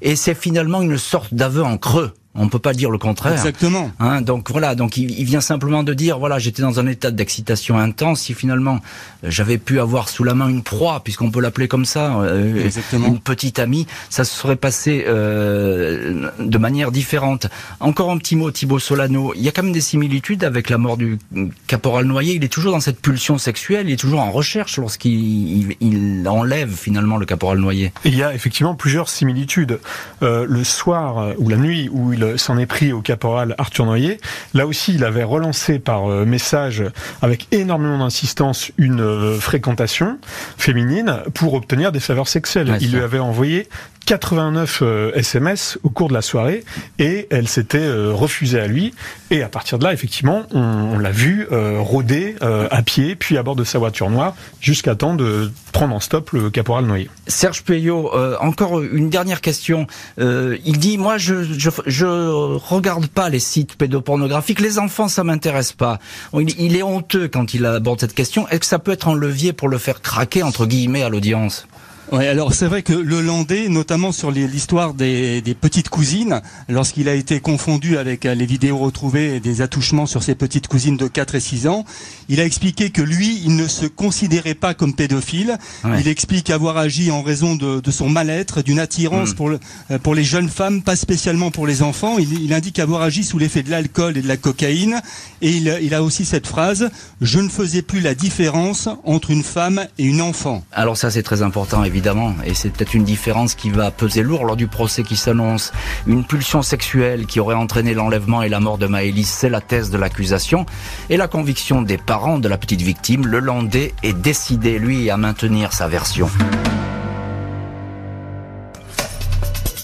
et 0.02 0.16
c'est 0.16 0.34
finalement 0.34 0.82
une 0.82 0.98
sorte 0.98 1.34
d'aveu 1.34 1.62
en 1.62 1.76
creux. 1.76 2.12
On 2.38 2.44
ne 2.44 2.50
peut 2.50 2.58
pas 2.58 2.74
dire 2.74 2.90
le 2.90 2.98
contraire. 2.98 3.32
Exactement. 3.32 3.90
Hein, 3.98 4.20
donc 4.20 4.50
voilà, 4.50 4.74
donc 4.74 4.98
il, 4.98 5.24
vient 5.24 5.40
simplement 5.40 5.82
de 5.82 5.94
dire 5.94 6.18
voilà, 6.18 6.38
j'étais 6.38 6.62
dans 6.62 6.78
un 6.78 6.86
état 6.86 7.10
d'excitation 7.10 7.78
intense. 7.78 8.20
Si 8.20 8.34
finalement 8.34 8.80
j'avais 9.22 9.56
pu 9.58 9.80
avoir 9.80 10.08
sous 10.08 10.22
la 10.22 10.34
main 10.34 10.48
une 10.48 10.62
proie, 10.62 11.00
puisqu'on 11.02 11.30
peut 11.30 11.40
l'appeler 11.40 11.66
comme 11.66 11.86
ça, 11.86 12.16
euh, 12.18 12.68
une 12.92 13.20
petite 13.20 13.58
amie, 13.58 13.86
ça 14.10 14.24
se 14.24 14.36
serait 14.36 14.56
passé 14.56 15.04
euh, 15.06 16.30
de 16.38 16.58
manière 16.58 16.92
différente. 16.92 17.46
Encore 17.80 18.10
un 18.10 18.18
petit 18.18 18.36
mot, 18.36 18.50
Thibaut 18.50 18.78
Solano. 18.78 19.32
Il 19.34 19.42
y 19.42 19.48
a 19.48 19.52
quand 19.52 19.62
même 19.62 19.72
des 19.72 19.80
similitudes 19.80 20.44
avec 20.44 20.68
la 20.68 20.76
mort 20.76 20.98
du 20.98 21.18
caporal 21.66 22.04
Noyer. 22.04 22.34
Il 22.34 22.44
est 22.44 22.52
toujours 22.52 22.72
dans 22.72 22.80
cette 22.80 23.00
pulsion 23.00 23.38
sexuelle. 23.38 23.88
Il 23.88 23.94
est 23.94 24.00
toujours 24.00 24.20
en 24.20 24.30
recherche 24.30 24.76
lorsqu'il 24.76 25.65
il, 25.80 26.26
enlève 26.28 26.74
finalement 26.74 27.16
le 27.16 27.26
caporal 27.26 27.58
Noyer. 27.58 27.92
Il 28.04 28.16
y 28.16 28.22
a 28.22 28.34
effectivement 28.34 28.74
plusieurs 28.74 29.08
similitudes. 29.08 29.78
Euh, 30.22 30.46
le 30.48 30.64
soir 30.64 31.34
ou 31.38 31.48
la 31.48 31.56
nuit 31.56 31.88
où 31.92 32.12
il 32.12 32.38
s'en 32.38 32.58
est 32.58 32.66
pris 32.66 32.92
au 32.92 33.00
caporal 33.00 33.54
Arthur 33.58 33.86
Noyer. 33.86 34.18
Là 34.54 34.66
aussi, 34.66 34.94
il 34.94 35.04
avait 35.04 35.24
relancé 35.24 35.78
par 35.78 36.10
euh, 36.10 36.24
message 36.24 36.84
avec 37.22 37.48
énormément 37.52 37.98
d'insistance 37.98 38.70
une 38.78 39.00
euh, 39.00 39.38
fréquentation 39.38 40.18
féminine 40.58 41.20
pour 41.34 41.54
obtenir 41.54 41.92
des 41.92 42.00
faveurs 42.00 42.28
sexuelles. 42.28 42.76
il 42.80 42.92
lui 42.92 43.00
avait 43.00 43.18
envoyé 43.18 43.68
89 44.06 44.82
SMS 45.14 45.76
euh, 45.76 45.80
au 45.82 45.90
cours 45.90 46.08
de 46.08 46.14
la 46.14 46.22
soirée 46.22 46.64
et 46.98 47.26
elle 47.30 47.48
s'était 47.48 47.78
euh, 47.78 48.12
refusée 48.12 48.60
à 48.60 48.68
lui. 48.68 48.94
Et 49.30 49.42
à 49.42 49.48
partir 49.48 49.78
de 49.78 49.84
là, 49.84 49.92
effectivement, 49.92 50.44
on, 50.52 50.96
l'a 50.98 51.10
vu 51.10 51.46
euh, 51.50 51.80
rôder 51.80 52.36
à 52.40 52.82
pied, 52.82 53.16
puis 53.16 53.36
à 53.36 53.42
bord 53.42 53.56
de 53.56 53.64
sa 53.64 53.78
voiture 53.78 54.08
noire, 54.08 54.34
jusqu'à 54.60 54.94
temps 54.94 55.14
de 55.14 55.50
prendre 55.72 55.94
en 55.94 56.00
stop 56.00 56.30
le 56.30 56.48
caporal 56.48 56.86
noyé. 56.86 57.10
Serge 57.26 57.62
Payot, 57.64 58.12
encore 58.40 58.80
une 58.80 59.10
dernière 59.10 59.40
question. 59.40 59.86
il 60.18 60.78
dit, 60.78 60.96
moi, 60.96 61.18
je, 61.18 61.42
je, 61.42 61.70
je 61.86 62.06
regarde 62.06 63.08
pas 63.08 63.28
les 63.28 63.40
sites 63.40 63.74
pédopornographiques. 63.76 64.60
Les 64.60 64.78
enfants, 64.78 65.08
ça 65.08 65.24
m'intéresse 65.24 65.72
pas. 65.72 65.98
Il, 66.34 66.58
il 66.60 66.76
est 66.76 66.82
honteux 66.82 67.28
quand 67.28 67.52
il 67.52 67.66
aborde 67.66 68.00
cette 68.00 68.14
question. 68.14 68.48
Est-ce 68.48 68.60
que 68.60 68.66
ça 68.66 68.78
peut 68.78 68.92
être 68.92 69.08
un 69.08 69.14
levier 69.14 69.52
pour 69.52 69.68
le 69.68 69.78
faire 69.78 70.00
craquer, 70.00 70.42
entre 70.42 70.66
guillemets, 70.66 71.02
à 71.02 71.08
l'audience? 71.08 71.66
Oui, 72.12 72.24
alors 72.26 72.54
c'est 72.54 72.66
vrai 72.66 72.82
que 72.82 72.92
le 72.92 73.20
Landais, 73.20 73.68
notamment 73.68 74.12
sur 74.12 74.30
l'histoire 74.30 74.94
des, 74.94 75.40
des, 75.40 75.54
petites 75.54 75.88
cousines, 75.88 76.40
lorsqu'il 76.68 77.08
a 77.08 77.14
été 77.14 77.40
confondu 77.40 77.98
avec 77.98 78.26
euh, 78.26 78.34
les 78.36 78.46
vidéos 78.46 78.78
retrouvées 78.78 79.34
et 79.34 79.40
des 79.40 79.60
attouchements 79.60 80.06
sur 80.06 80.22
ses 80.22 80.36
petites 80.36 80.68
cousines 80.68 80.96
de 80.96 81.08
4 81.08 81.34
et 81.34 81.40
6 81.40 81.66
ans, 81.66 81.84
il 82.28 82.40
a 82.40 82.44
expliqué 82.44 82.90
que 82.90 83.02
lui, 83.02 83.40
il 83.44 83.56
ne 83.56 83.66
se 83.66 83.86
considérait 83.86 84.54
pas 84.54 84.72
comme 84.72 84.94
pédophile. 84.94 85.58
Il 85.98 86.06
explique 86.06 86.50
avoir 86.50 86.76
agi 86.76 87.10
en 87.10 87.22
raison 87.22 87.56
de, 87.56 87.80
de 87.80 87.90
son 87.90 88.08
mal-être, 88.08 88.62
d'une 88.62 88.78
attirance 88.78 89.32
mm. 89.32 89.34
pour, 89.34 89.48
le, 89.48 89.58
euh, 89.90 89.98
pour 89.98 90.14
les 90.14 90.24
jeunes 90.24 90.48
femmes, 90.48 90.82
pas 90.82 90.94
spécialement 90.96 91.50
pour 91.50 91.66
les 91.66 91.82
enfants. 91.82 92.18
Il, 92.18 92.40
il 92.40 92.54
indique 92.54 92.78
avoir 92.78 93.02
agi 93.02 93.24
sous 93.24 93.38
l'effet 93.38 93.64
de 93.64 93.70
l'alcool 93.70 94.16
et 94.16 94.22
de 94.22 94.28
la 94.28 94.36
cocaïne. 94.36 95.02
Et 95.42 95.50
il, 95.50 95.76
il 95.82 95.92
a 95.92 96.04
aussi 96.04 96.24
cette 96.24 96.46
phrase, 96.46 96.88
je 97.20 97.40
ne 97.40 97.48
faisais 97.48 97.82
plus 97.82 98.00
la 98.00 98.14
différence 98.14 98.88
entre 99.04 99.32
une 99.32 99.42
femme 99.42 99.86
et 99.98 100.04
une 100.04 100.20
enfant. 100.20 100.62
Alors 100.70 100.96
ça 100.96 101.10
c'est 101.10 101.24
très 101.24 101.42
important 101.42 101.82
évidemment 101.82 101.95
et 102.44 102.54
c'est 102.54 102.70
peut-être 102.70 102.94
une 102.94 103.04
différence 103.04 103.54
qui 103.54 103.70
va 103.70 103.90
peser 103.90 104.22
lourd 104.22 104.44
lors 104.44 104.56
du 104.56 104.66
procès 104.66 105.02
qui 105.02 105.16
s'annonce. 105.16 105.72
Une 106.06 106.24
pulsion 106.24 106.62
sexuelle 106.62 107.26
qui 107.26 107.40
aurait 107.40 107.54
entraîné 107.54 107.94
l'enlèvement 107.94 108.42
et 108.42 108.48
la 108.48 108.60
mort 108.60 108.78
de 108.78 108.86
Maëlys, 108.86 109.28
c'est 109.28 109.48
la 109.48 109.60
thèse 109.60 109.90
de 109.90 109.98
l'accusation, 109.98 110.66
et 111.08 111.16
la 111.16 111.28
conviction 111.28 111.82
des 111.82 111.98
parents 111.98 112.38
de 112.38 112.48
la 112.48 112.58
petite 112.58 112.82
victime, 112.82 113.26
le 113.26 113.38
Landais, 113.38 113.94
est 114.02 114.12
décidé, 114.12 114.78
lui, 114.78 115.10
à 115.10 115.16
maintenir 115.16 115.72
sa 115.72 115.88
version. 115.88 116.28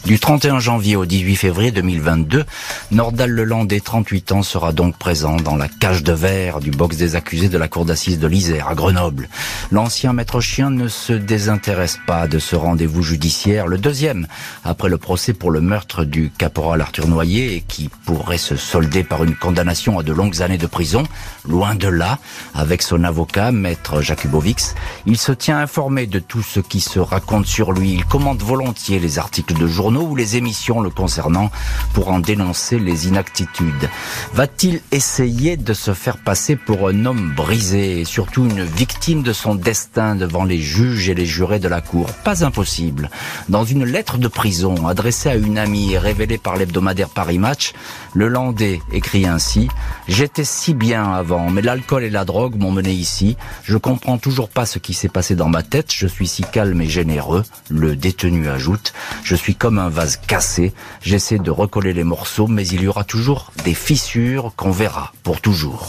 Du 0.04 0.18
31 0.18 0.58
janvier 0.58 0.96
au 0.96 1.06
18 1.06 1.36
février 1.36 1.70
2022, 1.70 2.44
Nordal 2.90 3.30
Lelandais, 3.30 3.78
38 3.78 4.32
ans, 4.32 4.42
sera 4.42 4.72
donc 4.72 4.96
présent 4.96 5.36
dans 5.36 5.54
la 5.54 5.68
cage 5.68 6.02
de 6.02 6.12
verre 6.12 6.58
du 6.58 6.72
box 6.72 6.96
des 6.96 7.14
accusés 7.14 7.48
de 7.48 7.56
la 7.56 7.68
cour 7.68 7.84
d'assises 7.84 8.18
de 8.18 8.26
l'Isère 8.26 8.66
à 8.66 8.74
Grenoble. 8.74 9.28
L'ancien 9.70 10.12
maître 10.12 10.40
chien 10.40 10.70
ne 10.70 10.88
se 10.88 11.12
désintéresse 11.12 12.00
pas 12.04 12.26
de 12.26 12.40
ce 12.40 12.56
rendez-vous 12.56 13.04
judiciaire, 13.04 13.68
le 13.68 13.78
deuxième 13.78 14.26
après 14.64 14.88
le 14.88 14.98
procès 14.98 15.34
pour 15.34 15.52
le 15.52 15.60
meurtre 15.60 16.04
du 16.04 16.32
caporal 16.36 16.80
Arthur 16.80 17.06
Noyer 17.06 17.62
qui 17.68 17.88
pourrait 18.04 18.38
se 18.38 18.56
solder 18.56 19.04
par 19.04 19.22
une 19.22 19.36
condamnation 19.36 20.00
à 20.00 20.02
de 20.02 20.12
longues 20.12 20.42
années 20.42 20.58
de 20.58 20.66
prison. 20.66 21.04
Loin 21.48 21.76
de 21.76 21.88
là, 21.88 22.18
avec 22.54 22.82
son 22.82 23.04
avocat, 23.04 23.52
maître 23.52 24.00
Jakubowicz, 24.00 24.74
il 25.06 25.16
se 25.16 25.30
tient 25.30 25.58
informé 25.58 26.08
de 26.08 26.18
tout 26.18 26.42
ce 26.42 26.58
qui 26.58 26.80
se 26.80 26.98
raconte 26.98 27.46
sur 27.46 27.70
lui. 27.70 27.92
Il 27.92 28.04
commente 28.04 28.42
volontiers 28.42 28.98
les 28.98 29.20
articles 29.20 29.54
de 29.54 29.68
journaux 29.68 29.91
ou 30.00 30.16
les 30.16 30.36
émissions 30.36 30.80
le 30.80 30.90
concernant 30.90 31.50
pour 31.92 32.08
en 32.08 32.18
dénoncer 32.18 32.78
les 32.78 33.08
inactitudes. 33.08 33.90
Va-t-il 34.34 34.80
essayer 34.90 35.56
de 35.56 35.72
se 35.74 35.94
faire 35.94 36.16
passer 36.16 36.56
pour 36.56 36.88
un 36.88 37.06
homme 37.06 37.32
brisé 37.36 38.00
et 38.00 38.04
surtout 38.04 38.44
une 38.44 38.64
victime 38.64 39.22
de 39.22 39.32
son 39.32 39.54
destin 39.54 40.14
devant 40.14 40.44
les 40.44 40.58
juges 40.58 41.08
et 41.08 41.14
les 41.14 41.26
jurés 41.26 41.58
de 41.58 41.68
la 41.68 41.80
cour? 41.80 42.06
Pas 42.24 42.44
impossible. 42.44 43.10
Dans 43.48 43.64
une 43.64 43.84
lettre 43.84 44.18
de 44.18 44.28
prison 44.28 44.86
adressée 44.86 45.28
à 45.28 45.36
une 45.36 45.58
amie 45.58 45.92
et 45.92 45.98
révélée 45.98 46.38
par 46.38 46.56
l'hebdomadaire 46.56 47.08
Paris 47.08 47.38
Match, 47.38 47.72
le 48.14 48.28
Landais 48.28 48.80
écrit 48.92 49.26
ainsi 49.26 49.68
J'étais 50.08 50.44
si 50.44 50.74
bien 50.74 51.12
avant, 51.12 51.50
mais 51.50 51.62
l'alcool 51.62 52.04
et 52.04 52.10
la 52.10 52.24
drogue 52.24 52.56
m'ont 52.56 52.70
mené 52.70 52.92
ici. 52.92 53.36
Je 53.64 53.76
comprends 53.76 54.18
toujours 54.18 54.48
pas 54.48 54.66
ce 54.66 54.78
qui 54.78 54.94
s'est 54.94 55.08
passé 55.08 55.34
dans 55.34 55.48
ma 55.48 55.62
tête. 55.62 55.92
Je 55.94 56.06
suis 56.06 56.26
si 56.26 56.42
calme 56.42 56.80
et 56.80 56.88
généreux. 56.88 57.44
Le 57.70 57.96
détenu 57.96 58.48
ajoute 58.48 58.92
Je 59.24 59.34
suis 59.34 59.54
comme 59.54 59.78
un 59.78 59.88
vase 59.88 60.16
cassé. 60.16 60.72
J'essaie 61.02 61.38
de 61.38 61.50
recoller 61.50 61.92
les 61.92 62.04
morceaux, 62.04 62.46
mais 62.46 62.66
il 62.66 62.82
y 62.82 62.88
aura 62.88 63.04
toujours 63.04 63.52
des 63.64 63.74
fissures 63.74 64.52
qu'on 64.56 64.70
verra 64.70 65.12
pour 65.22 65.40
toujours. 65.40 65.86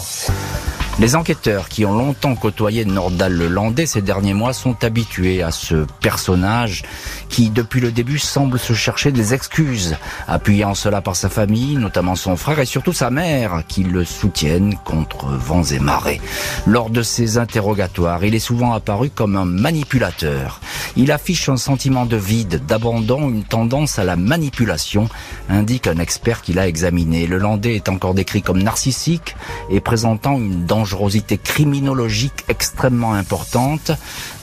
Les 1.00 1.16
enquêteurs 1.16 1.70
qui 1.70 1.86
ont 1.86 1.98
longtemps 1.98 2.36
côtoyé 2.36 2.86
Nordal 2.86 3.34
le 3.34 3.48
Landais 3.48 3.88
ces 3.88 4.04
derniers 4.04 4.36
mois 4.36 4.54
sont 4.54 4.84
habitués 4.84 5.42
à 5.42 5.50
ce 5.50 5.88
personnage 6.02 6.84
qui, 7.30 7.50
depuis 7.50 7.82
le 7.82 7.92
début, 7.92 8.20
semble 8.20 8.60
se 8.60 8.74
chercher 8.74 9.12
des 9.12 9.34
excuses, 9.34 9.96
appuyé 10.28 10.66
en 10.66 10.76
cela 10.76 11.02
par 11.02 11.16
sa 11.16 11.30
famille, 11.30 11.78
notamment 11.78 12.16
son 12.16 12.38
frère 12.38 12.60
et 12.60 12.66
surtout 12.66 12.94
sa 12.94 13.10
mère, 13.10 13.64
qui 13.68 13.84
le 13.84 14.06
soutiennent 14.06 14.76
contre 14.86 15.26
vents 15.26 15.64
et 15.64 15.80
marées. 15.80 16.22
Lors 16.68 16.92
de 16.92 17.02
ses 17.02 17.40
interrogatoires, 17.40 18.24
il 18.24 18.36
est 18.36 18.40
souvent 18.40 18.74
apparu 18.74 19.10
comme 19.10 19.36
un 19.36 19.46
manipulateur. 19.46 20.62
Il 20.96 21.12
affiche 21.12 21.50
un 21.50 21.58
sentiment 21.58 22.06
de 22.06 22.18
vide, 22.18 22.68
d'abandon, 22.68 23.30
une 23.30 23.44
tendance 23.44 23.98
à 23.98 24.04
la 24.04 24.16
manipulation, 24.16 25.10
indique 25.50 25.88
un 25.88 25.98
expert 25.98 26.44
qui 26.44 26.54
l'a 26.54 26.68
examiné. 26.68 27.26
Le 27.26 27.40
Landais 27.40 27.76
est 27.76 27.90
encore 27.90 28.14
décrit 28.14 28.44
comme 28.44 28.62
narcissique 28.62 29.36
et 29.72 29.80
présentant 29.80 30.38
une 30.38 30.66
dangerosité 30.84 31.38
criminologique 31.38 32.44
extrêmement 32.50 33.14
importante. 33.14 33.92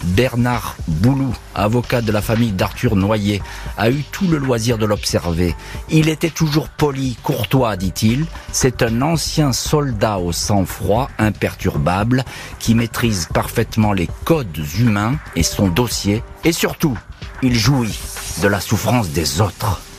Bernard 0.05 0.75
Boulou, 0.89 1.35
avocat 1.55 2.01
de 2.01 2.13
la 2.13 2.23
famille 2.23 2.53
d'Arthur 2.53 2.97
Noyer, 2.97 3.43
a 3.77 3.91
eu 3.91 4.03
tout 4.11 4.27
le 4.27 4.39
loisir 4.39 4.79
de 4.79 4.87
l'observer. 4.87 5.55
Il 5.91 6.09
était 6.09 6.31
toujours 6.31 6.71
poli, 6.71 7.19
courtois, 7.23 7.77
dit-il. 7.77 8.25
C'est 8.53 8.83
un 8.83 9.03
ancien 9.03 9.53
soldat 9.53 10.19
au 10.19 10.33
sang-froid, 10.33 11.11
imperturbable, 11.19 12.25
qui 12.59 12.75
maîtrise 12.75 13.29
parfaitement 13.35 13.93
les 13.93 14.09
codes 14.25 14.65
humains 14.79 15.17
et 15.37 15.43
son 15.43 15.69
dossier. 15.69 16.23
Et 16.45 16.53
surtout, 16.53 16.97
il 17.43 17.55
jouit 17.55 17.99
de 18.41 18.49
la 18.49 18.61
souffrance 18.61 19.11
des 19.11 19.43
autres. 19.43 19.90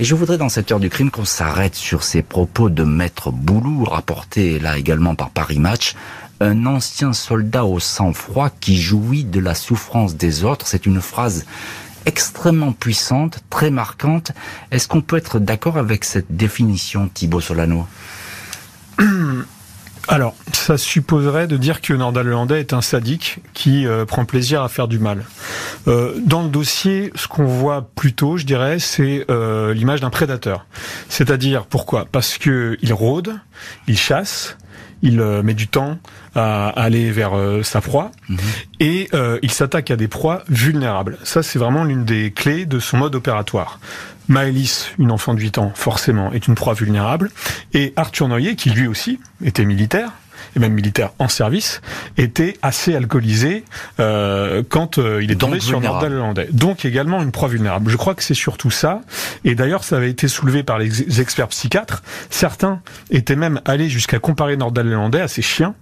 Et 0.00 0.04
je 0.04 0.14
voudrais 0.14 0.38
dans 0.38 0.48
cette 0.48 0.72
heure 0.72 0.80
du 0.80 0.88
crime 0.90 1.10
qu'on 1.10 1.24
s'arrête 1.24 1.74
sur 1.74 2.02
ces 2.02 2.22
propos 2.22 2.70
de 2.70 2.82
Maître 2.82 3.30
Boulou, 3.30 3.84
rapportés 3.84 4.58
là 4.58 4.78
également 4.78 5.14
par 5.14 5.30
Paris 5.30 5.58
Match. 5.58 5.94
Un 6.40 6.66
ancien 6.66 7.12
soldat 7.12 7.64
au 7.64 7.78
sang-froid 7.78 8.50
qui 8.60 8.80
jouit 8.80 9.24
de 9.24 9.38
la 9.38 9.54
souffrance 9.54 10.16
des 10.16 10.44
autres. 10.44 10.66
C'est 10.66 10.86
une 10.86 11.00
phrase 11.00 11.44
extrêmement 12.06 12.72
puissante, 12.72 13.40
très 13.48 13.70
marquante. 13.70 14.32
Est-ce 14.70 14.88
qu'on 14.88 15.02
peut 15.02 15.16
être 15.16 15.38
d'accord 15.38 15.78
avec 15.78 16.04
cette 16.04 16.34
définition, 16.34 17.08
Thibaut 17.12 17.40
Solano 17.40 17.86
alors, 20.08 20.34
ça 20.52 20.76
supposerait 20.76 21.46
de 21.46 21.56
dire 21.56 21.80
que 21.80 21.92
Nordal 21.92 22.26
Lelandais 22.26 22.60
est 22.60 22.72
un 22.72 22.82
sadique 22.82 23.38
qui 23.54 23.86
euh, 23.86 24.04
prend 24.04 24.24
plaisir 24.24 24.62
à 24.62 24.68
faire 24.68 24.88
du 24.88 24.98
mal. 24.98 25.24
Euh, 25.86 26.14
dans 26.26 26.42
le 26.42 26.48
dossier, 26.48 27.12
ce 27.14 27.28
qu'on 27.28 27.44
voit 27.44 27.88
plutôt, 27.94 28.36
je 28.36 28.44
dirais, 28.44 28.78
c'est 28.80 29.24
euh, 29.30 29.72
l'image 29.72 30.00
d'un 30.00 30.10
prédateur. 30.10 30.66
C'est-à-dire, 31.08 31.66
pourquoi? 31.66 32.06
Parce 32.10 32.36
que 32.36 32.76
il 32.82 32.92
rôde, 32.92 33.38
il 33.86 33.96
chasse, 33.96 34.56
il 35.02 35.20
met 35.20 35.54
du 35.54 35.68
temps 35.68 35.98
à 36.34 36.68
aller 36.68 37.10
vers 37.10 37.32
sa 37.62 37.80
proie 37.80 38.12
mhm. 38.28 38.38
et 38.80 39.08
il 39.42 39.50
s'attaque 39.50 39.90
à 39.90 39.96
des 39.96 40.08
proies 40.08 40.44
vulnérables. 40.48 41.18
Ça, 41.24 41.42
c'est 41.42 41.58
vraiment 41.58 41.84
l'une 41.84 42.04
des 42.04 42.30
clés 42.30 42.66
de 42.66 42.78
son 42.78 42.98
mode 42.98 43.14
opératoire. 43.14 43.80
Maëlys, 44.28 44.90
une 44.98 45.10
enfant 45.10 45.34
de 45.34 45.40
8 45.40 45.58
ans, 45.58 45.72
forcément, 45.74 46.32
est 46.32 46.46
une 46.46 46.54
proie 46.54 46.74
vulnérable. 46.74 47.30
Et 47.74 47.92
Arthur 47.96 48.28
Noyer, 48.28 48.56
qui 48.56 48.70
lui 48.70 48.86
aussi 48.86 49.18
était 49.44 49.64
militaire, 49.64 50.12
et 50.56 50.58
même 50.58 50.72
militaire 50.72 51.10
en 51.18 51.28
service, 51.28 51.80
était 52.16 52.56
assez 52.62 52.94
alcoolisé 52.94 53.64
euh, 54.00 54.62
quand 54.68 54.98
euh, 54.98 55.22
il 55.22 55.30
est 55.30 55.36
tombé 55.36 55.60
sur 55.60 55.80
Nordal 55.80 56.14
Hollandais. 56.14 56.48
Donc 56.52 56.84
également 56.84 57.22
une 57.22 57.32
proie 57.32 57.48
vulnérable. 57.48 57.90
Je 57.90 57.96
crois 57.96 58.14
que 58.14 58.22
c'est 58.22 58.34
surtout 58.34 58.70
ça. 58.70 59.00
Et 59.44 59.54
d'ailleurs, 59.54 59.84
ça 59.84 59.96
avait 59.96 60.10
été 60.10 60.28
soulevé 60.28 60.62
par 60.62 60.78
les 60.78 61.20
experts 61.20 61.48
psychiatres. 61.48 62.02
Certains 62.30 62.80
étaient 63.10 63.36
même 63.36 63.60
allés 63.64 63.88
jusqu'à 63.88 64.18
comparer 64.18 64.56
Nordal 64.56 64.88
Hollandais 64.88 65.20
à 65.20 65.28
ses 65.28 65.42
chiens 65.42 65.74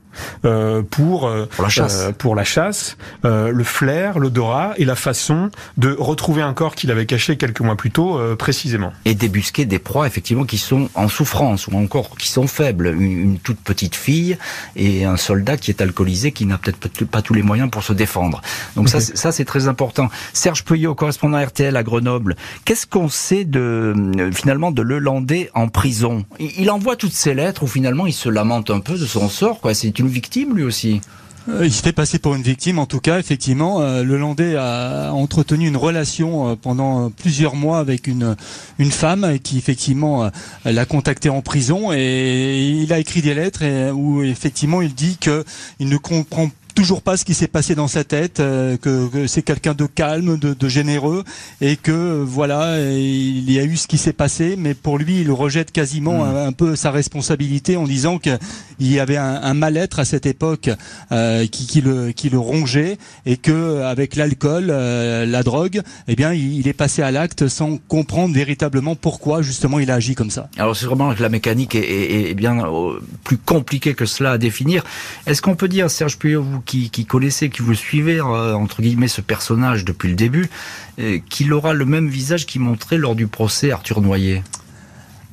euh, 0.45 0.83
pour 0.83 1.27
euh, 1.27 1.47
pour 1.47 1.65
la 1.65 1.71
chasse, 1.71 2.01
euh, 2.01 2.13
pour 2.13 2.35
la 2.35 2.45
chasse 2.45 2.97
le 3.23 3.65
flair, 3.65 4.19
l'odorat 4.19 4.75
et 4.77 4.85
la 4.85 4.95
façon 4.95 5.51
de 5.77 5.95
retrouver 5.99 6.43
un 6.43 6.53
corps 6.53 6.75
qu'il 6.75 6.91
avait 6.91 7.07
caché 7.07 7.37
quelques 7.37 7.61
mois 7.61 7.77
plus 7.77 7.91
tôt 7.91 8.19
précisément. 8.39 8.93
Et 9.05 9.15
débusquer 9.15 9.65
des 9.65 9.79
proies 9.79 10.07
effectivement 10.07 10.45
qui 10.45 10.59
sont 10.59 10.89
en 10.95 11.09
souffrance 11.09 11.67
ou 11.67 11.77
encore 11.77 12.17
qui 12.17 12.29
sont 12.29 12.47
faibles. 12.47 12.89
Une, 12.89 13.39
toute 13.39 13.59
petite 13.59 13.95
fille 13.95 14.37
et 14.77 15.05
un 15.05 15.17
soldat 15.17 15.57
qui 15.57 15.71
est 15.71 15.81
alcoolisé 15.81 16.33
qui 16.33 16.47
n'a 16.47 16.59
peut-être 16.59 17.05
pas 17.07 17.23
tous 17.23 17.35
les 17.35 17.43
moyens 17.43 17.71
pour 17.71 17.83
se 17.83 17.93
défendre. 17.93 18.43
Donc 18.77 18.89
ça, 18.89 19.01
ça 19.01 19.33
c'est 19.33 19.45
très 19.45 19.69
important. 19.69 20.09
Serge 20.33 20.65
Peuillot, 20.65 20.95
correspondant 20.95 21.43
RTL 21.43 21.77
à 21.77 21.83
Grenoble. 21.83 22.37
Qu'est-ce 22.65 22.87
qu'on 22.87 23.09
sait 23.09 23.45
de 23.45 23.95
finalement 24.33 24.71
de 24.71 24.83
Lelandais 24.83 25.51
en 25.55 25.69
prison? 25.69 26.25
Il 26.39 26.71
envoie 26.71 26.97
toutes 26.97 27.13
ces 27.13 27.35
lettres 27.35 27.63
où 27.63 27.67
finalement 27.67 28.07
il 28.07 28.13
se 28.13 28.29
lamente 28.29 28.71
un 28.71 28.81
peu 28.81 28.99
de 28.99 29.07
son 29.07 29.29
sort. 29.29 29.61
Quoi. 29.61 29.75
C'est 29.75 30.00
une 30.01 30.09
victime 30.09 30.57
lui 30.57 30.65
aussi. 30.65 31.01
Euh, 31.49 31.65
il 31.65 31.73
se 31.73 31.83
fait 31.83 31.93
passer 31.93 32.19
pour 32.19 32.35
une 32.35 32.43
victime, 32.43 32.79
en 32.79 32.87
tout 32.87 33.01
cas, 33.01 33.19
effectivement. 33.19 33.81
Euh, 33.81 34.03
le 34.03 34.19
Landais 34.19 34.57
a 34.57 35.13
entretenu 35.13 35.67
une 35.67 35.77
relation 35.77 36.51
euh, 36.51 36.55
pendant 36.55 37.11
plusieurs 37.11 37.55
mois 37.55 37.79
avec 37.79 38.07
une, 38.07 38.37
femme 38.91 39.39
qui, 39.43 39.59
effectivement, 39.59 40.31
l'a 40.65 40.85
contacté 40.85 41.29
en 41.29 41.43
prison 41.43 41.93
et 41.93 42.61
il 42.61 42.93
a 42.93 42.99
écrit 42.99 43.23
des 43.23 43.35
lettres 43.35 43.93
où, 43.93 44.23
effectivement, 44.23 44.83
il 44.83 44.95
dit 44.95 45.17
que 45.19 45.45
il 45.79 45.89
ne 45.89 45.97
comprend 45.97 46.51
toujours 46.75 47.03
pas 47.03 47.17
ce 47.17 47.25
qui 47.25 47.35
s'est 47.35 47.49
passé 47.49 47.75
dans 47.75 47.89
sa 47.89 48.05
tête, 48.05 48.41
euh, 48.41 48.77
que, 48.77 49.27
c'est 49.27 49.43
quelqu'un 49.43 49.75
de 49.75 49.87
calme, 49.87 50.39
de, 50.39 50.69
généreux, 50.69 51.25
et 51.61 51.77
que 51.77 52.23
voilà, 52.23 52.79
il 52.81 53.51
y 53.51 53.59
a 53.59 53.65
eu 53.65 53.77
ce 53.77 53.87
qui 53.87 53.99
s'est 53.99 54.13
passé, 54.13 54.55
mais 54.57 54.75
pour 54.75 54.99
lui, 54.99 55.21
il 55.21 55.31
rejette 55.33 55.73
quasiment 55.73 56.25
hmm. 56.25 56.37
un, 56.37 56.53
peu 56.53 56.77
sa 56.77 56.91
responsabilité 56.91 57.77
en 57.77 57.85
disant 57.85 58.19
qu'il 58.19 58.39
y 58.81 58.99
avait 58.99 59.17
un, 59.17 59.55
mal-être 59.55 59.99
à 59.99 60.05
cette 60.05 60.27
époque 60.27 60.71
euh, 61.13 61.47
qui, 61.47 61.81
le, 61.81 62.13
qui 62.13 62.31
le 62.31 62.39
rongeait, 62.39 62.99
et 63.27 63.37
que 63.37 63.83
avec 63.83 64.17
l'alcool, 64.17 64.69
euh, 64.71 65.27
la 65.27 65.43
drogue, 65.43 65.83
eh 66.09 66.17
bien, 66.17 66.33
il, 66.33 66.67
est 66.69 66.73
passé 66.73 67.03
à 67.03 67.11
l'acte 67.11 67.49
sans 67.49 67.79
comprendre 67.89 68.35
véritablement 68.35 68.95
pourquoi 68.95 69.43
justement 69.43 69.79
il 69.79 69.91
a 69.91 69.95
agi 69.95 70.15
comme 70.15 70.31
ça. 70.31 70.49
Alors 70.57 70.77
c'est 70.77 70.87
vraiment 70.87 71.15
que 71.15 71.23
la 71.23 71.29
mécanique 71.29 71.75
est, 71.75 72.35
bien 72.35 72.63
plus 73.25 73.39
compliquée 73.39 73.95
que 73.95 74.07
cela 74.07 74.33
à 74.33 74.39
définir. 74.39 74.85
Est-ce 75.27 75.43
qu'on 75.43 75.57
peut 75.57 75.69
dire, 75.69 75.91
Serge 75.91 76.19
Puyot, 76.19 76.43
vous 76.43 76.60
qui, 76.65 76.91
qui 76.91 77.05
connaissez, 77.07 77.51
qui 77.51 77.63
vous 77.63 77.75
suivez, 77.75 78.19
euh, 78.19 78.55
entre 78.55 78.83
guillemets, 78.83 79.09
ce 79.09 79.21
personnage 79.21 79.85
depuis 79.85 80.09
le 80.09 80.17
début, 80.17 80.49
qu'il 81.31 81.53
aura 81.55 81.73
le 81.73 81.87
même 81.87 82.09
visage 82.09 82.45
qu'il 82.45 82.61
montrait 82.61 82.99
lors 82.99 83.15
du 83.15 83.27
procès 83.27 83.71
Arthur 83.71 84.03
Noyer 84.03 84.43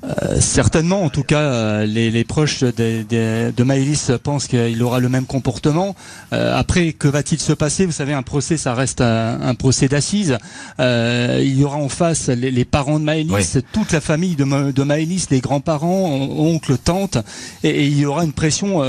euh, 0.04 0.40
certainement, 0.40 1.04
en 1.04 1.10
tout 1.10 1.24
cas, 1.24 1.40
euh, 1.40 1.86
les, 1.86 2.12
les, 2.12 2.24
proches 2.24 2.64
de, 2.64 2.72
de, 2.72 3.52
de 3.56 3.64
Maëlys 3.64 4.12
pensent 4.22 4.48
qu'il 4.48 4.82
aura 4.84 5.00
le 5.00 5.10
même 5.10 5.26
comportement. 5.26 5.96
Euh, 6.34 6.58
après, 6.58 6.94
que 6.94 7.08
va-t-il 7.08 7.40
se 7.42 7.54
passer 7.54 7.86
Vous 7.86 7.92
savez, 7.92 8.14
un 8.14 8.22
procès, 8.22 8.58
ça 8.58 8.76
reste 8.76 9.02
un, 9.02 9.56
procès 9.56 9.88
d'assises. 9.88 10.38
il 10.80 11.60
y 11.60 11.64
aura 11.64 11.78
en 11.78 11.90
face 11.90 12.28
les, 12.28 12.52
les 12.52 12.66
parents 12.66 13.00
de 13.00 13.06
Maëlys, 13.06 13.58
toute 13.72 13.92
la 13.92 14.02
famille 14.02 14.36
de, 14.36 14.72
de 14.72 14.84
Maëlys, 14.84 15.28
les 15.32 15.40
grands-parents, 15.40 16.12
oncles, 16.38 16.78
tantes, 16.78 17.18
et, 17.64 17.88
il 17.88 17.98
y 17.98 18.06
aura 18.06 18.24
une 18.24 18.34
pression 18.34 18.84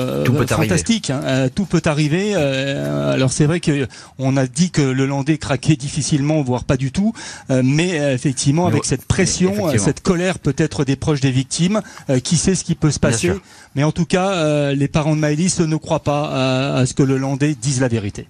fantastique. 0.48 1.10
Hein. 1.10 1.48
tout 1.54 1.64
peut 1.64 1.82
arriver. 1.86 2.34
alors 2.34 3.32
c'est 3.32 3.46
vrai 3.46 3.60
que 3.60 3.86
on 4.18 4.36
a 4.36 4.46
dit 4.46 4.70
que 4.70 4.82
le 4.82 5.06
Landais 5.06 5.38
craquait 5.38 5.76
difficilement, 5.76 6.42
voire 6.42 6.64
pas 6.64 6.76
du 6.76 6.92
tout, 6.92 7.14
mais 7.48 7.96
effectivement, 8.12 8.66
avec 8.66 8.84
cette 8.84 9.06
pression, 9.06 9.76
cette 9.78 10.00
colère 10.00 10.38
peut-être 10.38 10.84
des 10.84 10.96
des 11.14 11.30
victimes. 11.30 11.82
Euh, 12.10 12.20
qui 12.20 12.36
sait 12.36 12.54
ce 12.54 12.64
qui 12.64 12.74
peut 12.74 12.90
se 12.90 12.98
passer 12.98 13.32
Mais 13.74 13.84
en 13.84 13.92
tout 13.92 14.04
cas, 14.04 14.30
euh, 14.32 14.74
les 14.74 14.88
parents 14.88 15.14
de 15.14 15.20
Maëlys 15.20 15.60
ne 15.60 15.76
croient 15.76 16.02
pas 16.02 16.76
à, 16.76 16.86
ce 16.86 16.94
que 16.94 17.02
le 17.02 17.16
Landais 17.16 17.54
dise 17.60 17.80
la 17.80 17.88
vérité. 17.88 18.26